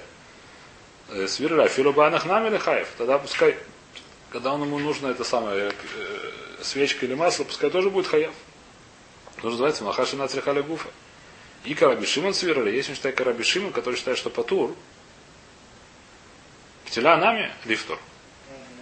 Э, 1.10 1.28
Свирали, 1.28 1.68
Филубанах 1.68 2.26
Намили 2.26 2.58
Хаев. 2.58 2.88
Тогда 2.98 3.20
пускай, 3.20 3.58
когда 4.32 4.54
он 4.54 4.62
ему 4.64 4.80
нужно 4.80 5.08
это 5.08 5.24
самое, 5.26 5.72
э, 5.96 6.32
свечка 6.62 7.06
или 7.06 7.14
масло, 7.14 7.44
пускай 7.44 7.70
тоже 7.70 7.90
будет 7.90 8.08
Хаяв. 8.08 8.34
То 9.42 9.50
называется 9.50 9.84
Млахаши 9.84 10.16
Назар 10.16 10.42
Хальгуфа. 10.42 10.90
И 11.66 11.74
Караби 11.76 12.06
Шимон 12.06 12.34
сверлили. 12.34 12.76
Есть 12.76 12.90
он 12.90 12.96
считает 12.96 13.16
Караби 13.18 13.44
Шимон, 13.44 13.74
который 13.74 13.96
считает, 13.96 14.18
что 14.18 14.30
Патур. 14.30 14.74
Птиля 16.86 17.18
нами 17.18 17.52
лифтор. 17.66 18.00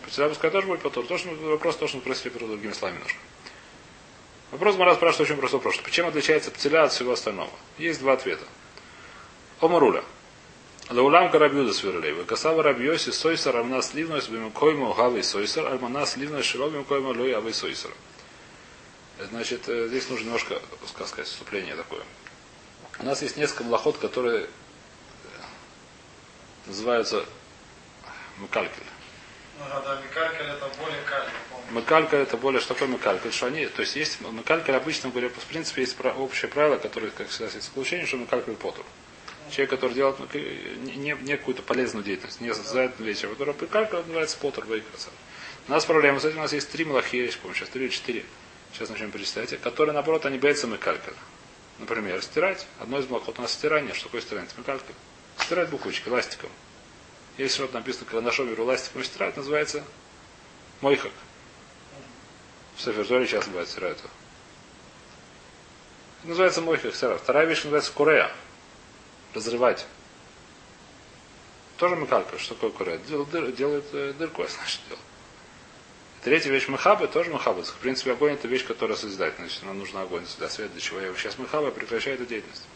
Птиля 0.06 0.30
пускай 0.30 0.52
тоже 0.52 0.68
будет 0.68 0.82
Патур. 0.82 1.06
То, 1.08 1.18
что 1.18 1.30
мы- 1.30 1.50
вопрос 1.50 1.78
тоже 1.78 1.96
мы 1.96 2.02
спросили 2.02 2.30
про 2.30 2.46
другими 2.46 2.74
словами 2.74 2.98
немножко. 2.98 3.20
Вопрос 4.52 4.76
Мара 4.76 4.94
спрашивает 4.96 5.30
очень 5.30 5.40
простой 5.40 5.60
вопрос. 5.60 5.80
Чем 5.90 6.08
отличается 6.08 6.52
птиля 6.52 6.84
от 6.84 6.92
всего 6.92 7.14
остального? 7.14 7.50
Есть 7.78 8.00
два 8.02 8.14
ответа. 8.14 8.46
Омаруля. 9.62 10.04
Лаулам 10.90 11.30
карабьюда 11.30 11.72
сверлей. 11.72 12.14
Выкасава 12.14 12.64
рабьоси 12.64 13.12
сойсар 13.12 13.56
амна 13.56 13.82
сливной 13.84 14.22
с 14.22 14.30
койму 14.54 14.94
гавы 14.94 15.22
сойсар, 15.22 15.68
альмана 15.68 16.06
сливной 16.06 16.42
шилобим 16.42 16.84
койму 16.84 17.10
лой 17.14 17.32
авы 17.34 17.54
сойсар. 17.54 17.92
Значит, 19.30 19.70
э, 19.70 19.88
здесь 19.88 20.10
нужно 20.10 20.26
немножко, 20.26 20.60
как 20.98 21.08
сказать, 21.08 21.28
вступление 21.28 21.76
такое. 21.76 22.02
У 23.00 23.06
нас 23.06 23.22
есть 23.22 23.38
несколько 23.38 23.64
млоход, 23.64 24.00
которые 24.00 24.46
э, 24.46 24.48
называются 26.66 27.24
Макалькель. 28.38 28.84
Ну, 29.60 29.66
да, 29.70 30.02
Микалькаль 30.02 30.48
это 30.48 30.72
более 30.80 31.02
каль. 31.04 31.28
Макалька 31.70 32.18
это 32.18 32.36
более 32.36 32.60
что 32.60 32.74
такое 32.74 32.90
макалька? 32.90 33.32
Что 33.32 33.46
они, 33.46 33.68
то 33.68 33.82
есть 33.82 33.96
есть 33.96 34.20
макалька 34.22 34.76
обычно 34.76 35.12
говоря, 35.12 35.30
в 35.30 35.46
принципе 35.46 35.82
есть 35.82 35.96
общее 36.18 36.50
правило, 36.50 36.78
которое, 36.78 37.12
как 37.12 37.30
всегда, 37.30 37.46
есть 37.46 37.58
исключение, 37.58 38.08
что 38.08 38.18
макалька 38.18 38.52
потур. 38.54 38.86
Человек, 39.52 39.70
который 39.70 39.94
делает 39.94 40.18
ну, 40.20 40.28
не, 40.96 41.12
не- 41.12 41.38
какую-то 41.38 41.62
полезную 41.62 42.04
деятельность, 42.04 42.42
не 42.42 42.54
за 42.54 42.86
вечер, 43.00 43.30
который 43.30 43.54
макалька 43.60 43.98
называется 43.98 44.38
потур 44.38 44.66
вейкраса. 44.66 45.10
У 45.68 45.72
нас 45.72 45.86
проблема 45.86 46.20
с 46.20 46.26
этим, 46.26 46.40
у 46.40 46.42
нас 46.42 46.54
есть 46.54 46.72
три 46.72 46.86
малахи, 46.86 47.26
я 47.26 47.32
помню, 47.42 47.56
сейчас 47.56 47.70
три 47.70 47.84
или 47.84 47.92
четыре, 47.92 48.26
сейчас 48.74 48.90
начнем 48.90 49.12
перечислять, 49.12 49.60
которые, 49.62 49.94
наоборот, 49.94 50.26
они 50.26 50.38
боятся 50.38 50.68
макалька. 50.68 51.14
Например, 51.80 52.22
стирать. 52.22 52.68
Одно 52.80 53.00
из 53.00 53.10
малахот 53.10 53.40
у 53.40 53.42
нас 53.42 53.54
стирание. 53.54 53.94
Что 53.94 54.06
такое 54.06 54.22
стирание? 54.22 54.48
Это 54.50 54.60
макалька. 54.60 54.94
Стирать 55.40 55.70
буквочки 55.70 56.10
ластиком. 56.10 56.50
Если 57.38 57.56
что-то 57.56 57.74
написано 57.74 58.06
карандашом 58.06 58.52
или 58.52 58.60
ластиком 58.60 59.04
стирать, 59.04 59.36
называется 59.36 59.84
мойхак. 60.82 61.12
В 62.76 62.82
Сеферзоре 62.82 63.26
сейчас 63.26 63.48
бывает 63.48 63.68
стирают 63.68 64.00
называется 66.24 66.62
мойхак 66.62 66.96
стира. 66.96 67.18
Вторая 67.18 67.46
вещь 67.46 67.64
называется 67.64 67.92
курея. 67.92 68.32
Разрывать. 69.34 69.86
Тоже 71.78 71.96
макалька. 71.96 72.38
Что 72.38 72.56
такое 72.56 72.72
курея? 72.72 72.98
Дел- 73.00 73.24
дыр- 73.26 73.52
Делает 73.52 73.86
э, 73.94 74.14
дырку, 74.14 74.46
значит, 74.48 74.82
делает. 74.88 75.06
Третья 76.24 76.52
вещь 76.52 76.68
махабы, 76.68 77.08
тоже 77.08 77.32
махабы. 77.32 77.64
В 77.64 77.76
принципе, 77.78 78.12
огонь 78.12 78.34
это 78.34 78.48
вещь, 78.48 78.66
которая 78.66 78.96
созидает. 78.96 79.36
Значит, 79.38 79.64
нам 79.64 79.80
нужен 79.80 79.98
огонь 79.98 80.28
сюда, 80.28 80.50
свет, 80.50 80.72
для 80.72 80.82
чего 80.82 81.00
я 81.00 81.08
его 81.08 81.18
сейчас 81.18 81.38
махаба 81.40 81.72
прекращает 81.72 82.20
эту 82.22 82.30
деятельность. 82.30 82.68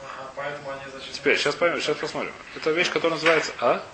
Ага, 0.00 0.32
поэтому 0.34 0.70
они 0.70 0.80
зачем? 0.90 1.12
Теперь, 1.12 1.36
сейчас 1.36 1.54
поймем, 1.56 1.80
сейчас 1.82 1.98
посмотрим. 1.98 2.32
Это 2.56 2.70
вещь, 2.70 2.90
которая 2.90 3.16
называется, 3.18 3.52
а? 3.60 3.84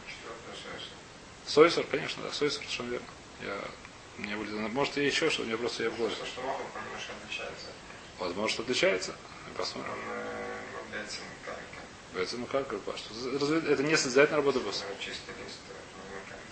Сойсер, 1.46 1.84
конечно, 1.90 2.22
да, 2.22 2.30
Сойсер, 2.30 2.58
совершенно 2.60 2.90
верно. 2.90 3.06
Я, 3.44 3.56
мне 4.18 4.36
вылезло, 4.36 4.60
может 4.68 4.96
и 4.98 5.04
еще 5.04 5.30
что, 5.30 5.42
мне 5.42 5.56
просто 5.56 5.82
я 5.82 5.90
в 5.90 5.96
голове. 5.96 6.14
То, 6.14 6.24
что 6.26 6.40
отличается. 7.24 7.66
Возможно, 8.20 8.62
отличается. 8.62 9.14
Посмотрим. 9.56 9.92
Поэтому 12.14 12.46
как, 12.46 12.66
что 12.96 13.38
разве- 13.40 13.72
это 13.72 13.82
не 13.82 13.96
созидательная 13.96 14.38
работа 14.38 14.60
просто. 14.60 14.84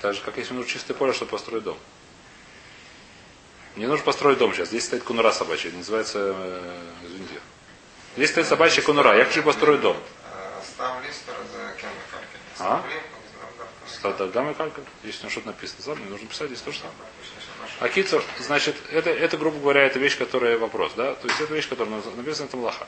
Так 0.01 0.15
же, 0.15 0.21
как 0.21 0.37
если 0.37 0.55
нужно 0.55 0.71
чистое 0.71 0.97
поле, 0.97 1.13
чтобы 1.13 1.31
построить 1.33 1.65
дом. 1.65 1.79
Мне 3.75 3.89
нужно 3.89 4.05
построить 4.05 4.39
дом 4.39 4.55
сейчас. 4.55 4.69
Здесь 4.69 4.85
стоит 4.85 5.03
кунура 5.03 5.33
собачья. 5.33 5.69
Это 5.69 5.79
называется, 5.79 6.19
э, 6.37 6.81
извините. 7.05 7.41
Здесь 8.17 8.31
стоит 8.31 8.47
собачья 8.47 8.83
кунура. 8.83 9.17
Я 9.17 9.25
хочу 9.25 9.43
построить 9.43 9.81
дом. 9.81 9.97
А, 10.25 10.63
Став 10.65 11.05
лист 11.05 11.23
за 11.27 11.81
кем 11.81 11.91
калька. 12.11 12.39
А? 12.59 12.85
Стата 13.87 14.29
гамма 14.29 14.55
калька. 14.55 14.81
Здесь 15.03 15.17
у 15.19 15.23
него 15.23 15.31
что-то 15.31 15.47
написано. 15.49 15.83
Сам, 15.83 15.99
мне 15.99 16.11
нужно 16.11 16.29
писать 16.29 16.49
здесь 16.49 16.61
то 16.61 16.71
же 16.71 16.79
самое. 16.79 16.97
А 17.81 17.89
кицур, 17.89 18.25
значит, 18.41 18.77
это, 18.91 19.11
это, 19.11 19.37
грубо 19.37 19.59
говоря, 19.59 19.83
это 19.83 19.99
вещь, 19.99 20.19
которая 20.19 20.59
вопрос, 20.59 20.93
да? 20.97 21.15
То 21.15 21.29
есть 21.29 21.41
это 21.41 21.55
вещь, 21.55 21.69
которая 21.69 22.03
написана, 22.17 22.47
это 22.47 22.57
млаха. 22.57 22.87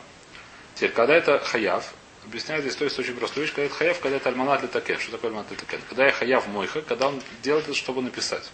Теперь, 0.74 0.90
когда 0.90 1.14
это 1.14 1.38
хаяв, 1.38 1.92
объясняет 2.24 2.62
здесь, 2.62 2.76
то 2.76 2.84
есть 2.84 2.98
очень 2.98 3.14
простую 3.14 3.44
вещь, 3.46 3.54
когда 3.54 3.66
это 3.66 3.74
хаяв, 3.74 4.00
когда 4.00 4.16
это 4.16 4.28
альманат 4.28 4.70
такен. 4.70 4.98
Что 4.98 5.12
такое 5.12 5.30
альманат 5.30 5.48
такен? 5.48 5.80
Когда 5.88 6.06
я 6.06 6.12
хаяв 6.12 6.46
мойха, 6.48 6.82
когда 6.82 7.08
он 7.08 7.22
делает 7.42 7.64
это, 7.64 7.74
чтобы 7.74 8.02
написать. 8.02 8.50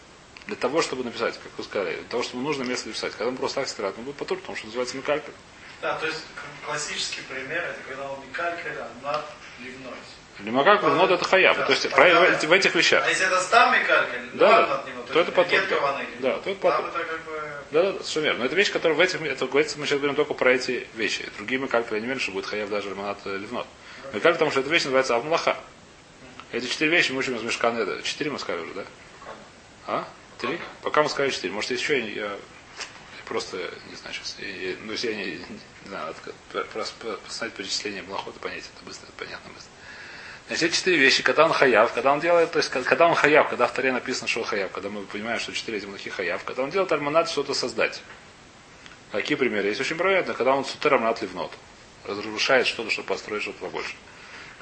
Для 0.46 0.56
того, 0.56 0.80
чтобы 0.80 1.02
написать, 1.02 1.38
как 1.42 1.52
вы 1.58 1.64
сказали, 1.64 1.96
для 1.96 2.04
того, 2.04 2.22
чтобы 2.22 2.42
нужно 2.44 2.62
место 2.62 2.88
написать. 2.88 3.12
Когда 3.12 3.28
он 3.28 3.36
просто 3.36 3.60
так 3.60 3.68
стирает, 3.68 3.96
он 3.98 4.04
будет 4.04 4.16
потур, 4.16 4.38
потому 4.38 4.56
что 4.56 4.66
называется 4.66 4.96
микалька. 4.96 5.32
Да, 5.82 5.98
то 5.98 6.06
есть 6.06 6.22
классический 6.64 7.22
пример, 7.22 7.62
это 7.62 7.78
когда 7.86 8.10
он 8.10 8.20
Микалькаль, 8.26 8.78
а 8.78 8.90
над 9.02 9.24
ливной. 9.60 9.92
Для 10.40 10.52
макака, 10.52 10.88
но 10.88 11.06
это 11.06 11.24
хаяв. 11.24 11.56
То 11.56 11.72
есть 11.72 11.88
про- 11.90 12.10
в, 12.10 12.42
в 12.44 12.52
этих 12.52 12.74
вещах. 12.74 13.02
А 13.06 13.08
если 13.08 13.26
это 13.26 13.40
стам 13.40 13.72
Микалькаль, 13.72 14.20
Да, 14.34 14.66
да. 14.66 14.84
То 15.12 15.20
это 15.20 15.32
потом, 15.32 15.58
да. 16.20 16.36
то 16.38 16.50
это 16.50 16.54
потом. 16.60 16.90
Да, 17.70 17.82
да, 17.82 17.92
да, 17.92 17.98
совершенно 18.00 18.24
верно. 18.24 18.38
Но 18.40 18.44
это 18.46 18.54
вещь, 18.54 18.70
которая 18.70 18.98
в 18.98 19.00
этих, 19.00 19.22
это 19.22 19.46
говорится, 19.46 19.78
мы 19.78 19.86
сейчас 19.86 19.98
говорим 19.98 20.14
только 20.16 20.34
про 20.34 20.52
эти 20.52 20.86
вещи. 20.94 21.26
Другими 21.36 21.66
как 21.66 21.90
я 21.90 21.98
не 22.00 22.04
уверен, 22.04 22.20
что 22.20 22.32
будет 22.32 22.46
хаяв 22.46 22.68
даже 22.68 22.90
лимонад 22.90 23.18
ливнот. 23.24 23.66
Но 24.12 24.20
как 24.20 24.34
потому 24.34 24.50
что 24.50 24.60
эта 24.60 24.68
вещь 24.68 24.84
называется 24.84 25.16
авмлаха. 25.16 25.56
Эти 26.52 26.66
четыре 26.66 26.90
вещи 26.90 27.12
мы 27.12 27.18
учим 27.20 27.36
из 27.36 27.42
мешкана. 27.42 27.78
это 27.78 28.02
Четыре 28.02 28.30
мы 28.30 28.38
сказали 28.38 28.62
уже, 28.62 28.74
да? 28.74 28.84
А? 29.86 30.08
Три? 30.38 30.60
Пока 30.82 31.02
мы 31.02 31.08
сказали 31.08 31.30
четыре. 31.30 31.52
Может, 31.54 31.70
еще 31.70 31.98
я, 31.98 32.24
я 32.24 32.36
просто 33.24 33.56
не 33.88 33.96
знаю 33.96 34.14
сейчас. 34.14 34.36
Я, 34.38 34.48
я- 34.70 34.76
ну, 34.84 34.92
я 34.92 35.14
не, 35.14 35.24
не 35.32 35.40
знаю, 35.88 36.14
надо 36.52 36.64
просто 36.72 37.18
посмотреть 37.24 37.54
перечисление 37.56 38.02
млахот 38.02 38.36
и 38.36 38.38
понять, 38.38 38.64
это 38.74 38.84
быстро, 38.84 39.06
это 39.06 39.12
понятно 39.24 39.50
быстро. 39.52 39.70
Значит, 40.48 40.70
эти 40.70 40.76
четыре 40.76 40.98
вещи, 40.98 41.22
когда 41.24 41.44
он 41.44 41.52
хаяв, 41.52 41.92
когда 41.92 42.12
он 42.12 42.20
делает, 42.20 42.52
то 42.52 42.58
есть 42.58 42.70
когда- 42.70 43.08
он 43.08 43.14
хаяв, 43.16 43.48
когда 43.48 43.66
в 43.66 43.72
Таре 43.72 43.90
написано, 43.92 44.28
что 44.28 44.40
он 44.40 44.46
хаяв, 44.46 44.70
когда 44.70 44.88
мы 44.88 45.02
понимаем, 45.02 45.40
что 45.40 45.52
четыре 45.52 45.78
эти 45.78 45.86
млахи 45.86 46.08
хаяв, 46.08 46.44
когда 46.44 46.62
он 46.62 46.70
делает 46.70 46.92
альманат 46.92 47.28
что-то 47.28 47.52
создать. 47.52 48.00
Какие 49.10 49.36
примеры? 49.36 49.68
Есть 49.68 49.80
очень 49.80 49.96
правильно, 49.96 50.34
когда 50.34 50.54
он 50.54 50.64
сутер 50.64 50.94
альманат 50.94 51.20
ливнот, 51.20 51.50
разрушает 52.04 52.66
что-то, 52.68 52.90
чтобы 52.90 53.08
построить 53.08 53.42
что-то 53.42 53.58
побольше. 53.58 53.96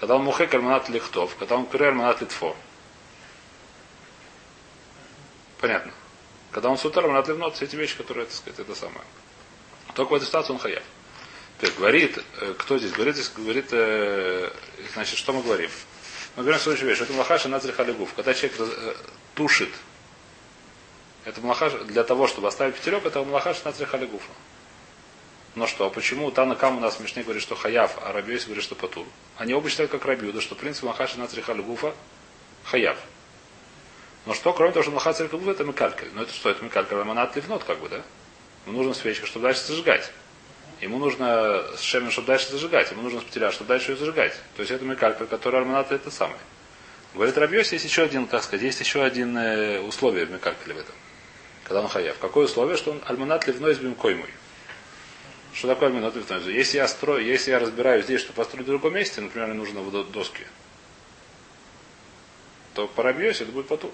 Когда 0.01 0.17
он 0.17 0.25
мухек 0.25 0.55
альманат 0.55 0.89
лихтов, 0.89 1.37
когда 1.37 1.57
он 1.57 1.67
куре 1.67 1.89
альманат 1.89 2.21
литфо. 2.23 2.57
Понятно. 5.61 5.93
Когда 6.51 6.71
он 6.71 6.79
сутер 6.79 7.05
альманат 7.05 7.29
ливнот, 7.29 7.57
все 7.57 7.67
эти 7.67 7.77
вещи, 7.77 7.97
которые, 7.97 8.25
так 8.25 8.35
сказать, 8.35 8.59
это 8.59 8.75
самое. 8.75 9.05
Только 9.95 10.13
в 10.13 10.15
этой 10.15 10.27
ситуации 10.27 10.53
он 10.53 10.59
хаяв. 10.59 10.83
Говорит, 11.71 12.19
э, 12.41 12.55
кто 12.59 12.79
здесь 12.79 12.93
говорит, 12.93 13.15
здесь 13.15 13.31
говорит, 13.35 13.69
э, 13.73 14.51
значит, 14.93 15.19
что 15.19 15.33
мы 15.33 15.43
говорим? 15.43 15.71
Мы 16.37 16.43
говорим 16.43 16.61
следующую 16.61 16.91
вещь. 16.91 17.01
Это 17.01 17.13
млахаша 17.13 17.49
нацриха 17.49 17.83
лягув. 17.85 18.13
Когда 18.15 18.35
человек 18.35 18.59
э, 18.59 18.95
тушит, 19.35 19.71
это 21.25 21.41
млахаш 21.41 21.73
для 21.87 22.05
того, 22.05 22.27
чтобы 22.27 22.49
оставить 22.49 22.77
пятерек, 22.77 23.07
это 23.07 23.23
млахаша 23.23 23.61
нацриха 23.65 23.97
лягуфа. 23.97 24.33
Но 25.55 25.67
что, 25.67 25.89
почему 25.91 26.31
Танакам 26.33 26.79
у 26.79 26.81
нас 26.81 26.97
смешнее 26.97 27.23
говорит, 27.23 27.43
что 27.43 27.55
хаяв, 27.55 27.99
а 28.03 28.13
Рабиоси 28.13 28.47
говорит, 28.47 28.65
что 28.65 28.75
патур? 28.75 29.07
Они 29.37 29.55
оба 29.55 29.71
считают 29.71 29.93
как 29.93 30.05
Рабиуда, 30.05 30.41
что 30.41 30.57
в 30.57 30.59
принципе 30.59 30.87
млахаша 30.87 31.19
нацриха 31.19 31.53
лягуфа 31.53 31.95
хаяв. 32.65 32.99
Но 34.27 34.35
что, 34.35 34.53
кроме 34.53 34.73
того, 34.73 34.83
что 34.83 34.91
млаха 34.91 35.13
царь 35.13 35.29
лягуфа, 35.29 35.53
это 35.53 35.65
микалькаль. 35.65 36.09
Но 36.15 36.23
это 36.23 36.33
что, 36.33 36.51
это 36.51 36.65
микалькаль, 36.65 37.05
манат 37.05 37.37
ливнот, 37.37 37.63
как 37.65 37.79
бы, 37.79 37.89
да? 37.89 38.03
Ему 38.67 38.79
нужна 38.79 38.95
свечка, 38.95 39.27
чтобы 39.27 39.45
дальше 39.45 39.63
зажигать. 39.63 40.11
Ему 40.81 40.99
нужно 40.99 41.65
с 41.77 41.81
шемен, 41.81 42.11
чтобы 42.11 42.29
дальше 42.29 42.51
зажигать. 42.51 42.91
Ему 42.91 43.03
нужно 43.03 43.21
спателя, 43.21 43.51
чтобы 43.53 43.69
дальше 43.69 43.93
ее 43.93 43.97
зажигать. 43.97 44.35
То 44.57 44.61
есть 44.61 44.71
это 44.71 44.85
микальпер, 44.85 45.27
который 45.27 45.61
альманат 45.61 45.93
это 45.93 46.11
самое. 46.11 46.39
Говорит 47.15 47.39
Рабьес, 47.39 47.73
есть 47.73 47.85
еще 47.85 48.03
один, 48.03 48.27
как 48.27 48.43
сказать, 48.43 48.63
есть 48.63 48.81
еще 48.81 49.03
один 49.05 49.37
э, 49.39 49.81
условие 49.81 50.27
в 50.27 50.33
микалькале 50.33 50.75
в 50.75 50.79
этом. 50.79 50.95
Когда 51.63 51.81
он 51.81 51.89
хаяв. 51.89 52.19
Какое 52.19 52.47
условие, 52.47 52.77
что 52.77 52.91
он 52.91 53.01
альманат 53.07 53.47
ливной 53.47 53.75
с 53.75 53.79
бимкоймой. 53.79 54.31
Что 55.53 55.69
такое 55.69 55.91
альманат 55.91 56.17
ливной? 56.17 56.53
Если 56.53 56.79
я 56.79 56.89
строю, 56.89 57.25
если 57.25 57.53
я 57.53 57.61
разбираю 57.61 58.03
здесь, 58.03 58.21
что 58.21 58.33
построить 58.33 58.67
в 58.67 58.69
другом 58.69 58.95
месте, 58.95 59.21
например, 59.21 59.47
мне 59.47 59.57
нужно 59.57 59.81
вот 59.81 60.11
доски, 60.11 60.45
то 62.75 62.89
по 62.89 63.05
Рабьесе 63.05 63.45
это 63.45 63.53
будет 63.53 63.69
потур. 63.69 63.93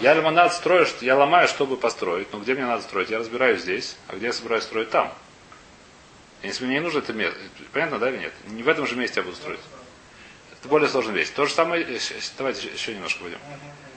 Я 0.00 0.12
альманат 0.12 0.54
строю, 0.54 0.86
я 1.00 1.16
ломаю, 1.16 1.48
чтобы 1.48 1.76
построить. 1.76 2.32
Но 2.32 2.38
где 2.38 2.54
мне 2.54 2.64
надо 2.64 2.82
строить? 2.82 3.10
Я 3.10 3.18
разбираюсь 3.18 3.62
здесь, 3.62 3.96
а 4.06 4.14
где 4.14 4.26
я 4.26 4.32
собираюсь 4.32 4.62
строить 4.62 4.90
там. 4.90 5.12
Если 6.44 6.64
мне 6.64 6.74
не 6.74 6.80
нужно 6.80 6.98
это 6.98 7.12
место, 7.12 7.38
понятно, 7.72 7.98
да 7.98 8.10
или 8.10 8.18
нет? 8.18 8.32
Не 8.48 8.62
в 8.62 8.68
этом 8.68 8.86
же 8.86 8.96
месте 8.96 9.20
я 9.20 9.24
буду 9.24 9.36
строить. 9.36 9.60
Это 10.52 10.68
более 10.68 10.88
сложная 10.88 11.14
вещь. 11.14 11.30
То 11.30 11.46
же 11.46 11.52
самое, 11.52 11.82
э, 11.84 11.98
давайте 12.38 12.68
еще 12.68 12.94
немножко 12.94 13.22
пойдем. 13.22 13.38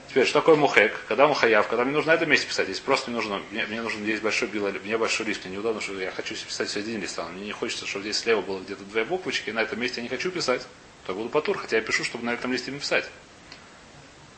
Теперь, 0.09 0.25
что 0.25 0.39
такое 0.39 0.55
мухек? 0.55 0.97
Когда 1.07 1.27
мухаяв, 1.27 1.67
когда 1.67 1.83
мне 1.83 1.93
нужно 1.93 2.13
на 2.13 2.15
этом 2.15 2.29
месте 2.29 2.47
писать, 2.47 2.69
если 2.69 2.81
просто 2.81 3.11
мне 3.11 3.19
нужно, 3.19 3.41
мне, 3.51 3.65
мне 3.65 3.81
нужен 3.81 4.01
здесь 4.01 4.21
большой 4.21 4.47
било, 4.47 4.69
мне 4.69 4.97
большой 4.97 5.25
лист, 5.25 5.43
мне 5.43 5.55
неудобно, 5.55 5.81
что 5.81 5.99
я 5.99 6.11
хочу 6.11 6.33
писать 6.33 6.69
все 6.69 6.79
один 6.79 7.01
лист, 7.01 7.19
мне 7.33 7.45
не 7.45 7.51
хочется, 7.51 7.85
чтобы 7.85 8.03
здесь 8.03 8.17
слева 8.17 8.41
было 8.41 8.59
где-то 8.61 8.83
две 8.85 9.03
буквочки, 9.03 9.49
и 9.49 9.53
на 9.53 9.61
этом 9.61 9.79
месте 9.79 9.97
я 9.97 10.03
не 10.03 10.09
хочу 10.09 10.31
писать, 10.31 10.61
то 11.05 11.11
я 11.11 11.17
буду 11.17 11.29
потур, 11.29 11.57
хотя 11.57 11.75
я 11.75 11.81
пишу, 11.81 12.05
чтобы 12.05 12.25
на 12.25 12.33
этом 12.33 12.53
листе 12.53 12.71
написать. 12.71 13.05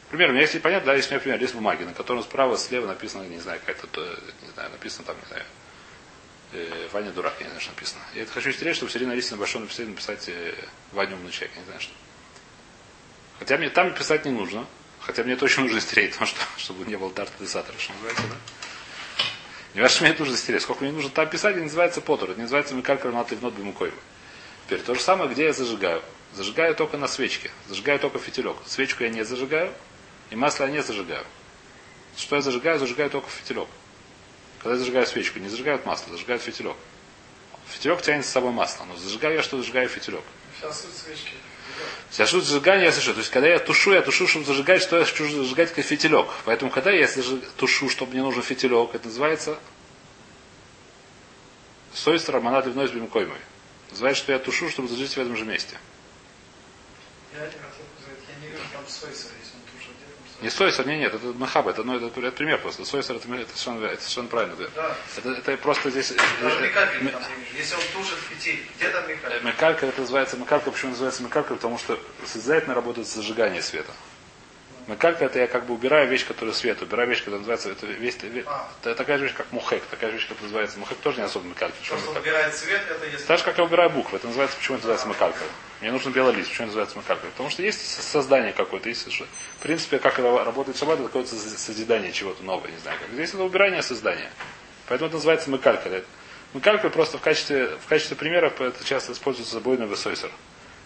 Пример, 0.10 0.30
у 0.30 0.32
меня 0.32 0.42
есть 0.42 0.60
понятно, 0.60 0.88
да, 0.88 0.96
есть 0.96 1.10
у 1.10 1.12
меня 1.12 1.22
пример, 1.22 1.40
лист 1.40 1.54
бумаги, 1.54 1.84
на 1.84 1.94
котором 1.94 2.24
справа, 2.24 2.58
слева 2.58 2.88
написано, 2.88 3.24
не 3.24 3.40
знаю, 3.40 3.60
какая-то, 3.60 3.86
то, 3.88 4.02
не 4.42 4.50
знаю, 4.54 4.72
написано 4.72 5.06
там, 5.06 5.18
не 5.22 5.28
знаю, 5.28 5.44
Э, 6.52 6.88
Ваня 6.92 7.12
дурак, 7.12 7.36
я 7.40 7.46
не 7.46 7.50
знаю, 7.50 7.62
что 7.62 7.72
написано. 7.72 8.02
Я 8.16 8.24
это 8.24 8.32
хочу 8.32 8.52
стереть, 8.52 8.76
чтобы 8.76 8.90
все 8.90 9.00
время 9.00 9.16
на 9.16 9.38
большом 9.38 9.64
написали 9.64 9.88
написать 9.88 10.28
э, 10.30 10.54
Ваня 10.92 11.16
умный 11.16 11.32
человек, 11.32 11.52
я 11.56 11.62
не 11.62 11.66
знаю, 11.66 11.82
что. 11.82 11.94
Хотя 13.38 13.58
мне 13.58 13.70
там 13.70 13.94
писать 13.94 14.26
не 14.26 14.32
нужно. 14.32 14.66
Хотя 15.00 15.24
мне 15.24 15.34
это 15.34 15.46
очень 15.46 15.64
нужно 15.64 15.80
стереть, 15.80 16.12
потому 16.12 16.28
что, 16.28 16.42
чтобы 16.58 16.86
не 16.86 16.98
было 16.98 17.12
дарта 17.12 17.34
десатора, 17.44 17.78
что 17.78 17.94
называется, 17.94 18.24
да? 18.24 18.36
Не 19.76 19.82
важно, 19.82 19.96
что 19.96 20.04
мне 20.04 20.14
это 20.14 20.22
нужно 20.22 20.38
стереть. 20.38 20.62
Сколько 20.64 20.84
мне 20.84 20.92
нужно 20.92 21.12
там 21.12 21.30
писать, 21.30 21.56
это 21.56 21.64
называется 21.64 22.02
потор. 22.02 22.32
Это 22.32 22.40
называется 22.40 22.74
микаль 22.74 22.98
кармат 22.98 23.30
ливнот 23.32 23.54
бимукойва. 23.54 23.96
Теперь 24.66 24.82
то 24.82 24.96
же 24.96 25.02
самое, 25.02 25.30
где 25.30 25.46
я 25.46 25.54
зажигаю. 25.54 26.02
Зажигаю 26.34 26.76
только 26.76 26.98
на 26.98 27.08
свечке. 27.08 27.52
Зажигаю 27.68 28.00
только 28.00 28.18
фитилек. 28.20 28.58
Свечку 28.66 29.04
я 29.04 29.10
не 29.10 29.24
зажигаю, 29.24 29.72
и 30.32 30.36
масло 30.36 30.66
я 30.66 30.72
не 30.72 30.82
зажигаю. 30.82 31.24
Что 32.18 32.36
я 32.36 32.42
зажигаю? 32.42 32.80
Зажигаю 32.80 33.10
только 33.10 33.30
фитилек. 33.30 33.68
Когда 34.60 34.74
я 34.74 34.80
зажигаю 34.80 35.08
свечку, 35.08 35.40
не 35.40 35.50
зажигают 35.50 35.86
масло, 35.86 36.12
зажигают 36.12 36.42
фитилек. 36.44 36.76
Фитилек 37.70 38.02
тянет 38.02 38.26
с 38.26 38.30
собой 38.30 38.52
масло, 38.52 38.86
но 38.86 38.98
зажигаю 38.98 39.36
я, 39.36 39.44
что 39.44 39.58
зажигаю 39.58 39.88
фитилек. 39.88 40.24
Сейчас 40.58 40.82
суть 40.82 40.96
свечки. 40.96 41.34
Я 42.18 42.26
шут 42.26 42.44
зажигание, 42.44 42.86
я 42.88 42.92
слышу. 42.92 43.14
То 43.14 43.20
есть, 43.20 43.32
когда 43.32 43.48
я 43.48 43.60
тушу, 43.60 43.94
я 43.94 44.02
тушу, 44.02 44.28
чтобы 44.28 44.46
зажигать, 44.46 44.82
что 44.82 44.98
я 44.98 45.06
хочу 45.06 45.30
зажигать 45.30 45.74
как 45.74 45.86
фитилек. 45.86 46.28
Поэтому, 46.44 46.72
когда 46.72 46.92
я 46.92 47.06
зажиг- 47.06 47.46
тушу, 47.56 47.90
чтобы 47.90 48.14
мне 48.14 48.22
нужен 48.22 48.42
фитилек, 48.44 48.94
это 48.96 49.08
называется 49.08 49.58
сойстер 51.94 52.36
романат 52.36 52.66
ливной 52.66 52.88
с 52.88 52.92
бимкоймой. 52.92 53.40
Называется, 53.92 54.24
что 54.24 54.32
я 54.34 54.40
тушу, 54.40 54.70
чтобы 54.70 54.88
зажечь 54.90 55.12
в 55.12 55.18
этом 55.18 55.38
же 55.38 55.46
месте. 55.46 55.78
Я 57.34 57.40
не 57.42 57.46
хотел 57.46 57.62
сказать, 58.02 58.20
я 58.28 58.42
не 58.46 58.52
вижу 58.52 58.64
там 58.74 58.84
сойсера, 58.88 59.32
Не 60.42 60.50
сойсер, 60.50 60.88
не, 60.88 60.98
нет, 60.98 61.14
это 61.14 61.26
махаба, 61.38 61.72
это, 61.72 61.84
ну, 61.84 61.98
это, 61.98 62.08
это 62.20 62.32
пример 62.32 62.60
просто. 62.60 62.86
Сойсер 62.86 63.18
это, 63.18 63.28
это, 63.34 63.50
совершенно, 63.50 63.86
это 63.86 64.02
совершенно 64.02 64.28
правильно. 64.30 64.54
Это, 64.54 64.72
Да. 64.74 64.96
это, 65.18 65.30
это 65.32 65.58
просто 65.58 65.90
здесь... 65.90 66.14
Даже 66.42 66.60
э, 66.60 66.68
Микалькин 66.68 67.00
э, 67.00 67.02
не 67.02 67.08
вижу. 67.08 67.20
Если 67.58 67.76
он 67.76 67.82
тушит 67.94 68.18
фитиль, 68.30 68.66
где 68.78 68.90
там 68.90 69.08
Микалькин? 69.10 69.46
Мекалька 69.46 69.86
это 69.88 70.02
называется 70.02 70.38
мекалька. 70.38 70.72
Почему 70.72 70.92
называется 70.92 71.24
мекалька? 71.24 71.56
Потому 71.56 71.78
что 71.78 72.00
созидательно 72.26 72.74
работает 72.74 73.08
с 73.08 73.16
зажиганием 73.16 73.62
света. 73.62 73.92
Мекалька 74.90 75.26
это 75.26 75.38
я 75.40 75.46
как 75.48 75.66
бы 75.66 75.76
убираю 75.76 76.08
вещь, 76.10 76.26
которая 76.26 76.54
свет, 76.56 76.82
убираю 76.82 77.08
вещь, 77.08 77.20
которая 77.20 77.40
называется, 77.40 77.70
это, 77.70 77.86
вещь, 77.86 78.16
А. 78.48 78.68
это 78.82 78.96
такая 78.96 79.20
же 79.20 79.26
вещь, 79.26 79.36
как 79.36 79.52
мухек, 79.52 79.84
такая 79.92 80.10
же 80.10 80.18
вещь, 80.18 80.28
как 80.28 80.42
называется. 80.42 80.80
Мухек 80.80 80.98
тоже 80.98 81.18
не 81.18 81.24
особо 81.24 81.48
мекалька. 81.48 81.76
Что 81.84 81.96
То, 81.96 82.02
что 82.02 82.20
убирает 82.20 82.54
цвет, 82.56 82.82
это 82.90 83.06
если... 83.06 83.26
Так 83.26 83.38
же, 83.38 83.44
как 83.46 83.58
я 83.60 83.64
убираю 83.64 83.92
буквы, 83.92 84.18
это 84.18 84.26
называется, 84.28 84.58
почему 84.58 84.78
это 84.78 84.88
называется 84.88 85.08
мекалька. 85.08 85.44
Мне 85.82 85.92
нужен 85.92 86.12
белый 86.12 86.34
лист, 86.34 86.50
почему 86.50 86.68
называется 86.68 86.98
мекалька? 86.98 87.26
Потому 87.28 87.50
что 87.52 87.62
есть 87.62 87.80
со- 87.88 88.02
создание 88.02 88.52
какое-то, 88.52 88.90
есть, 88.90 89.08
в 89.08 89.62
принципе, 89.62 90.00
как 90.00 90.18
это 90.18 90.44
работает 90.44 90.76
шаббат, 90.78 90.96
это 91.00 91.08
какое-то 91.08 91.36
соз- 91.36 91.58
созидание 91.58 92.12
чего-то 92.12 92.44
нового, 92.44 92.66
не 92.68 92.78
знаю 92.80 92.98
как. 93.00 93.10
Здесь 93.12 93.30
это 93.30 93.44
убирание 93.44 93.84
создания. 93.84 94.32
Поэтому 94.88 95.08
это 95.10 95.18
называется 95.18 95.52
мекалька. 95.52 96.02
Мекалька 96.56 96.90
просто 96.90 97.20
в 97.20 97.22
качестве, 97.22 97.68
в 97.78 97.86
качестве 97.88 98.18
примера 98.18 98.48
это 98.48 98.84
часто 98.84 99.12
используется 99.14 99.54
забойный 99.54 99.86
высойсер. 99.86 100.32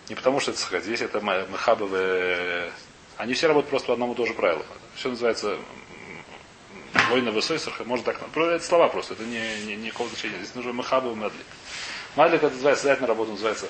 Не 0.10 0.16
потому 0.16 0.42
что 0.42 0.52
это 0.52 0.80
здесь 0.82 1.00
это 1.02 1.20
м- 1.20 1.52
мехабовые... 1.52 2.72
Они 3.18 3.34
все 3.34 3.48
работают 3.48 3.70
просто 3.70 3.88
по 3.88 3.94
одному 3.94 4.14
и 4.14 4.16
тому 4.16 4.28
же 4.28 4.34
правилу. 4.34 4.66
Все 4.96 5.10
называется 5.10 5.58
Война 7.10 7.32
высойсер, 7.32 7.74
можно 7.86 8.06
так... 8.06 8.20
Просто 8.30 8.54
Это 8.56 8.64
слова 8.66 8.88
просто, 8.88 9.14
это 9.14 9.24
не, 9.24 9.42
не, 9.66 9.76
никакого 9.76 10.10
значения. 10.10 10.38
Здесь 10.38 10.56
нужно 10.56 10.72
мехаба 10.72 11.12
и 11.12 11.16
медлик. 11.16 11.46
Мадлик 12.16 12.44
это 12.44 12.54
называется, 12.54 12.84
обязательно 12.84 13.08
работа 13.08 13.32
называется 13.32 13.68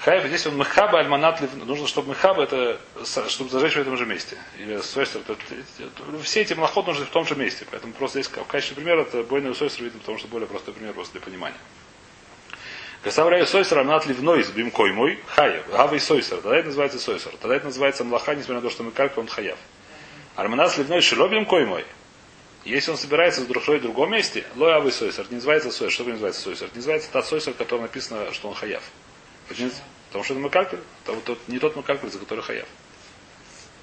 Хайф, 0.00 0.26
здесь 0.26 0.46
он 0.46 0.56
мехаба, 0.56 1.00
альманат, 1.00 1.42
нужно, 1.56 1.88
чтобы 1.88 2.10
мехаба 2.10 2.44
это, 2.44 2.80
чтобы 3.28 3.50
зажечь 3.50 3.74
в 3.74 3.78
этом 3.80 3.96
же 3.96 4.06
месте. 4.06 4.38
Или 4.56 4.80
сойстер, 4.80 5.22
это- 5.22 5.32
это- 5.32 6.22
все 6.22 6.40
эти 6.42 6.54
млоход 6.54 6.86
нужны 6.86 7.04
в 7.04 7.10
том 7.10 7.26
же 7.26 7.34
месте. 7.34 7.66
Поэтому 7.70 7.92
просто 7.92 8.22
здесь 8.22 8.32
в 8.32 8.44
качестве 8.44 8.76
примера 8.76 9.02
это 9.02 9.24
бойный 9.24 9.54
сойстер 9.54 9.84
видно, 9.84 9.98
потому 9.98 10.18
что 10.18 10.28
более 10.28 10.46
простой 10.46 10.72
пример 10.72 10.94
просто 10.94 11.14
для 11.14 11.20
понимания. 11.20 11.58
Касаврая 13.02 13.46
сойсер, 13.46 13.78
альманат 13.78 14.06
ливной 14.06 14.42
с 14.42 14.48
бимкой 14.48 14.92
мой, 14.92 15.22
хаев, 15.28 15.68
гава 15.70 15.94
и 15.94 15.98
сойсер. 15.98 16.38
Тогда 16.38 16.56
это 16.56 16.66
называется 16.66 16.98
сойсер. 16.98 17.32
Тогда 17.40 17.56
это 17.56 17.66
называется 17.66 18.04
млаха, 18.04 18.34
несмотря 18.34 18.56
на 18.56 18.62
то, 18.62 18.70
что 18.70 18.82
мекалька, 18.82 19.20
он 19.20 19.28
хаяв. 19.28 19.58
Альманат 20.34 20.76
ливной 20.76 21.00
шило 21.00 21.28
бимкой 21.28 21.64
мой. 21.64 21.84
Если 22.64 22.90
он 22.90 22.96
собирается 22.98 23.40
в 23.42 23.46
другом 23.46 24.10
месте, 24.10 24.44
лой 24.56 24.72
авы 24.72 24.90
сойсер, 24.90 25.26
не 25.30 25.36
называется 25.36 25.70
сойсер. 25.70 25.92
Что 25.92 26.04
называется 26.04 26.42
сойсер? 26.42 26.68
Не 26.72 26.76
называется 26.78 27.08
тот 27.12 27.24
сойсер, 27.26 27.52
в 27.54 27.56
котором 27.56 27.82
написано, 27.82 28.32
что 28.32 28.48
он 28.48 28.54
хаяв. 28.54 28.82
Не- 29.56 29.70
Потому 30.08 30.24
что 30.24 30.34
это 30.34 30.42
макалькаль, 30.42 30.80
это 31.06 31.20
тот, 31.20 31.38
не 31.48 31.58
тот 31.58 31.76
макалькаль, 31.76 32.10
за 32.10 32.18
который 32.18 32.42
хаяв. 32.42 32.66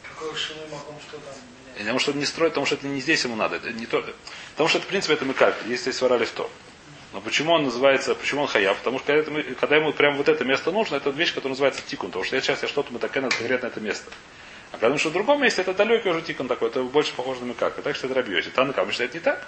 Какой 0.03 0.29
маком, 0.71 0.95
что 1.07 1.17
там? 1.17 1.33
Потому 1.77 1.99
что 1.99 2.11
он 2.11 2.19
не 2.19 2.25
строит, 2.25 2.51
потому 2.51 2.65
что 2.65 2.75
это 2.75 2.87
не 2.87 2.99
здесь 2.99 3.23
ему 3.23 3.35
надо. 3.35 3.57
Это 3.57 3.71
не 3.71 3.85
то. 3.85 4.03
Потому 4.51 4.69
что 4.69 4.77
это, 4.79 4.87
в 4.87 4.89
принципе, 4.89 5.13
это 5.13 5.25
макалькаль, 5.25 5.69
если 5.69 5.91
сварали 5.91 6.25
в 6.25 6.31
то. 6.31 6.49
Но 7.15 7.21
почему 7.21 7.53
он 7.53 7.63
называется, 7.63 8.13
почему 8.13 8.41
он 8.41 8.47
хаяв? 8.49 8.77
Потому 8.77 8.99
что 8.99 9.07
когда, 9.07 9.39
это 9.39 9.55
когда 9.55 9.77
ему 9.77 9.93
прямо 9.93 10.17
вот 10.17 10.27
это 10.27 10.43
место 10.43 10.73
нужно, 10.73 10.97
это 10.97 11.11
вещь, 11.11 11.29
которая 11.29 11.51
называется 11.51 11.81
тикун. 11.81 12.09
Потому 12.09 12.25
что 12.25 12.35
я 12.35 12.41
сейчас 12.41 12.61
я 12.61 12.67
что-то 12.67 12.91
мы 12.91 12.99
так 12.99 13.15
на 13.15 13.29
конкретно 13.29 13.67
это 13.67 13.79
место. 13.79 14.11
А 14.73 14.77
когда 14.77 14.97
что 14.97 15.11
в 15.11 15.13
другом 15.13 15.41
месте, 15.41 15.61
это 15.61 15.73
далекий 15.73 16.09
уже 16.09 16.21
тикун 16.23 16.49
такой, 16.49 16.67
это 16.67 16.83
больше 16.83 17.13
похоже 17.13 17.39
на 17.39 17.45
макалькаль. 17.45 17.81
Так 17.85 17.95
что 17.95 18.07
это 18.07 18.15
рабьете. 18.15 18.49
Танакама 18.49 18.91
считает 18.91 19.13
не 19.13 19.21
так. 19.21 19.47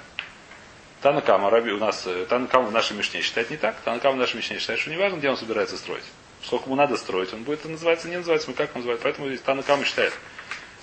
Танакама, 1.01 1.49
раби, 1.49 1.71
у 1.71 1.77
нас, 1.77 2.08
э, 2.08 2.25
Танакама 2.30 2.67
в 2.67 2.71
нашей 2.71 2.95
Мишне 2.95 3.21
считает 3.21 3.49
не 3.49 3.58
так. 3.58 3.75
Танакама 3.82 4.15
в 4.15 4.19
нашей 4.19 4.38
Мишне 4.38 4.60
считает, 4.60 4.80
что 4.80 4.89
не 4.89 4.95
важно, 4.95 5.17
где 5.17 5.30
он 5.30 5.36
собирается 5.36 5.75
строить. 5.75 6.06
Сколько 6.45 6.67
ему 6.67 6.77
надо 6.77 6.95
строить, 6.95 7.34
он 7.34 7.43
будет 7.43 7.60
это 7.60 7.67
называется, 7.67 8.08
не 8.08 8.15
называется, 8.15 8.49
мы 8.49 8.56
как 8.56 8.69
он 8.75 8.80
называет. 8.80 9.01
Поэтому 9.01 9.27
здесь 9.27 9.41
Танакама 9.41 9.84
считает. 9.84 10.13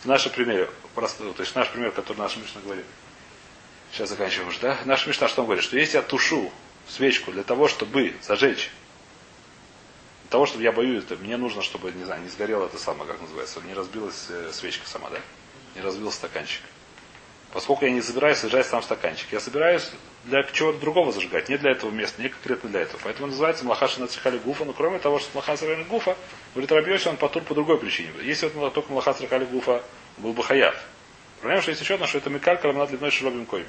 В 0.02 0.04
нашем 0.04 0.32
примере, 0.32 0.68
просто, 0.94 1.32
то 1.32 1.42
есть 1.42 1.54
наш 1.54 1.70
пример, 1.70 1.92
который 1.92 2.18
наша 2.18 2.38
Мишна 2.40 2.60
говорит. 2.60 2.84
Сейчас 3.90 4.10
заканчиваем 4.10 4.48
уже, 4.48 4.58
да? 4.60 4.76
Наша 4.84 5.08
Мишна 5.08 5.28
что 5.28 5.40
он 5.40 5.46
говорит? 5.46 5.64
Что 5.64 5.78
если 5.78 5.96
я 5.96 6.02
тушу 6.02 6.52
свечку 6.88 7.32
для 7.32 7.42
того, 7.42 7.68
чтобы 7.68 8.14
зажечь, 8.22 8.70
для 10.22 10.30
того, 10.30 10.46
чтобы 10.46 10.62
я 10.62 10.72
боюсь, 10.72 11.04
это, 11.04 11.16
мне 11.16 11.36
нужно, 11.36 11.62
чтобы, 11.62 11.92
не 11.92 12.04
знаю, 12.04 12.22
не 12.22 12.28
сгорело 12.28 12.66
это 12.66 12.78
самое, 12.78 13.10
как 13.10 13.20
называется, 13.20 13.60
не 13.62 13.74
разбилась 13.74 14.26
э, 14.30 14.50
свечка 14.52 14.88
сама, 14.88 15.10
да? 15.10 15.18
Не 15.74 15.80
разбился 15.80 16.16
стаканчик. 16.18 16.62
Поскольку 17.52 17.84
я 17.84 17.92
не 17.92 18.02
собираюсь 18.02 18.38
сажать 18.38 18.66
сам 18.66 18.82
стаканчик, 18.82 19.28
я 19.30 19.38
собираюсь 19.38 19.88
для 20.24 20.42
чего-то 20.42 20.80
другого 20.80 21.12
зажигать, 21.12 21.48
не 21.48 21.56
для 21.56 21.70
этого 21.70 21.92
места, 21.92 22.20
не 22.20 22.28
конкретно 22.28 22.68
для 22.68 22.80
этого. 22.80 23.00
Поэтому 23.04 23.28
называется 23.28 23.64
Млахаша 23.64 24.00
Нацихали 24.00 24.38
Гуфа, 24.38 24.64
но 24.64 24.72
кроме 24.72 24.98
того, 24.98 25.20
что 25.20 25.30
Млахаша 25.34 25.68
Рахали 25.68 25.84
Гуфа, 25.84 26.16
говорит 26.52 26.72
Рабьёси, 26.72 27.06
он 27.06 27.16
потур 27.16 27.44
по 27.44 27.54
другой 27.54 27.78
причине. 27.78 28.10
Если 28.22 28.48
вот 28.48 28.74
только 28.74 28.90
Млахаша 28.90 29.22
Рахали 29.22 29.44
Гуфа 29.44 29.84
был 30.18 30.32
бы 30.32 30.42
хаяв. 30.42 30.74
Проблема, 31.40 31.62
что 31.62 31.70
есть 31.70 31.80
еще 31.80 31.94
одно, 31.94 32.08
что 32.08 32.18
это 32.18 32.28
Микалька 32.30 32.66
Рамнат 32.66 32.90
Ливной 32.90 33.12
Шилобим 33.12 33.46
Коймой. 33.46 33.68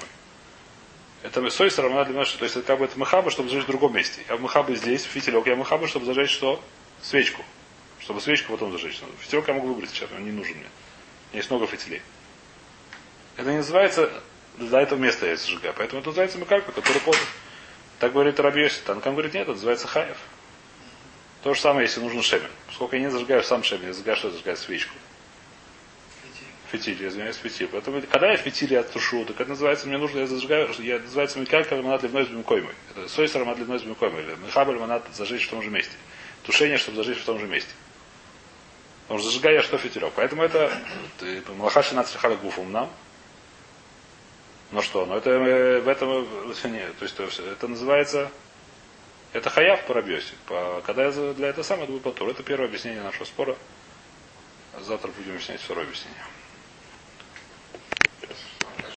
Это 1.22 1.48
Сойс 1.50 1.78
Рамнат 1.78 2.08
Ливной 2.08 2.24
то 2.24 2.44
есть 2.44 2.56
это 2.56 2.66
как 2.66 2.78
бы 2.78 2.84
это 2.84 2.98
Мехаба, 2.98 3.30
чтобы 3.30 3.48
зажечь 3.48 3.64
в 3.64 3.68
другом 3.68 3.94
месте. 3.94 4.22
Я 4.28 4.36
Мехаба 4.36 4.74
здесь, 4.74 5.02
фитилек, 5.02 5.46
я 5.46 5.54
Мехаба, 5.54 5.88
чтобы 5.88 6.06
зажечь 6.06 6.30
что? 6.30 6.62
Свечку. 7.02 7.42
Чтобы 7.98 8.20
свечку 8.20 8.52
потом 8.52 8.72
зажечь. 8.72 9.00
Фитилек 9.20 9.48
я 9.48 9.54
могу 9.54 9.68
выбрать 9.68 9.90
сейчас, 9.90 10.08
он 10.14 10.24
не 10.24 10.32
нужен 10.32 10.56
мне. 10.56 10.68
Есть 11.32 11.50
много 11.50 11.66
фитилей. 11.66 12.02
Это 13.36 13.50
не 13.50 13.58
называется 13.58 14.10
для 14.58 14.80
этого 14.80 14.98
места 14.98 15.26
я 15.26 15.36
зажигаю. 15.36 15.74
Поэтому 15.76 16.00
это 16.00 16.08
называется 16.10 16.38
мекалька, 16.38 16.72
который 16.72 17.00
под. 17.00 17.16
Так 17.98 18.12
говорит 18.12 18.40
Рабьёси. 18.40 18.80
Танкам 18.84 19.14
говорит, 19.14 19.34
нет, 19.34 19.42
это 19.42 19.52
называется 19.52 19.86
хаев. 19.86 20.16
То 21.42 21.54
же 21.54 21.60
самое, 21.60 21.86
если 21.86 22.00
нужен 22.00 22.22
шемен. 22.22 22.50
Сколько 22.72 22.96
я 22.96 23.02
не 23.02 23.10
зажигаю 23.10 23.42
сам 23.42 23.62
шемен, 23.62 23.88
я 23.88 23.92
зажигаю 23.92 24.16
что? 24.16 24.30
Зажигаю 24.30 24.56
свечку. 24.56 24.94
Фитиль, 26.70 27.00
я 27.00 27.08
извиняюсь, 27.08 27.36
фитиль. 27.36 27.68
Поэтому, 27.70 28.02
когда 28.02 28.30
я 28.30 28.36
фитиль 28.36 28.72
я 28.72 28.82
тушу, 28.82 29.24
так 29.24 29.40
это 29.40 29.50
называется, 29.50 29.86
мне 29.86 29.98
нужно, 29.98 30.20
я 30.20 30.26
зажигаю, 30.26 30.68
я 30.78 30.98
называется 30.98 31.38
мекалька 31.38 31.76
раманат 31.76 32.02
ливной 32.02 32.26
с 32.26 32.28
бимкоймой. 32.28 32.74
Это 32.90 33.08
сойс 33.08 33.34
раманат 33.34 33.58
ливной 33.58 33.78
с 33.78 33.82
бимкоймой. 33.82 34.22
Или 34.22 34.34
мехаба 34.44 34.72
раманат 34.72 35.04
зажечь 35.14 35.46
в 35.46 35.50
том 35.50 35.62
же 35.62 35.70
месте. 35.70 35.92
Тушение, 36.42 36.78
чтобы 36.78 36.96
зажечь 36.96 37.18
в 37.18 37.24
том 37.24 37.38
же 37.38 37.46
месте. 37.46 37.70
Потому 39.02 39.20
что 39.20 39.28
зажигаю 39.30 39.56
я 39.56 39.62
что 39.62 39.78
фитилек. 39.78 40.12
Поэтому 40.16 40.42
это 40.42 40.72
Малахаши 41.56 41.94
нацрихали 41.94 42.34
гуфом 42.34 42.72
нам. 42.72 42.90
Ну 44.72 44.82
что, 44.82 45.06
ну 45.06 45.14
это 45.14 45.30
э, 45.30 45.80
в 45.80 45.88
этом 45.88 46.10
э, 46.10 46.68
не, 46.68 46.80
то 46.80 47.04
есть 47.04 47.16
то 47.16 47.22
есть, 47.22 47.38
это 47.38 47.68
называется 47.68 48.32
это 49.32 49.50
хаяв 49.50 49.84
по 49.86 49.94
рабьосе. 49.94 50.34
По, 50.46 50.82
когда 50.84 51.04
я 51.04 51.10
для 51.34 51.48
этого 51.48 51.62
самого 51.62 51.84
это 51.84 51.92
будет 51.92 52.02
потур. 52.02 52.30
Это 52.30 52.42
первое 52.42 52.68
объяснение 52.68 53.02
нашего 53.02 53.24
спора. 53.24 53.56
Завтра 54.80 55.10
будем 55.12 55.32
объяснять 55.32 55.60
второе 55.60 55.84
объяснение. 55.84 56.22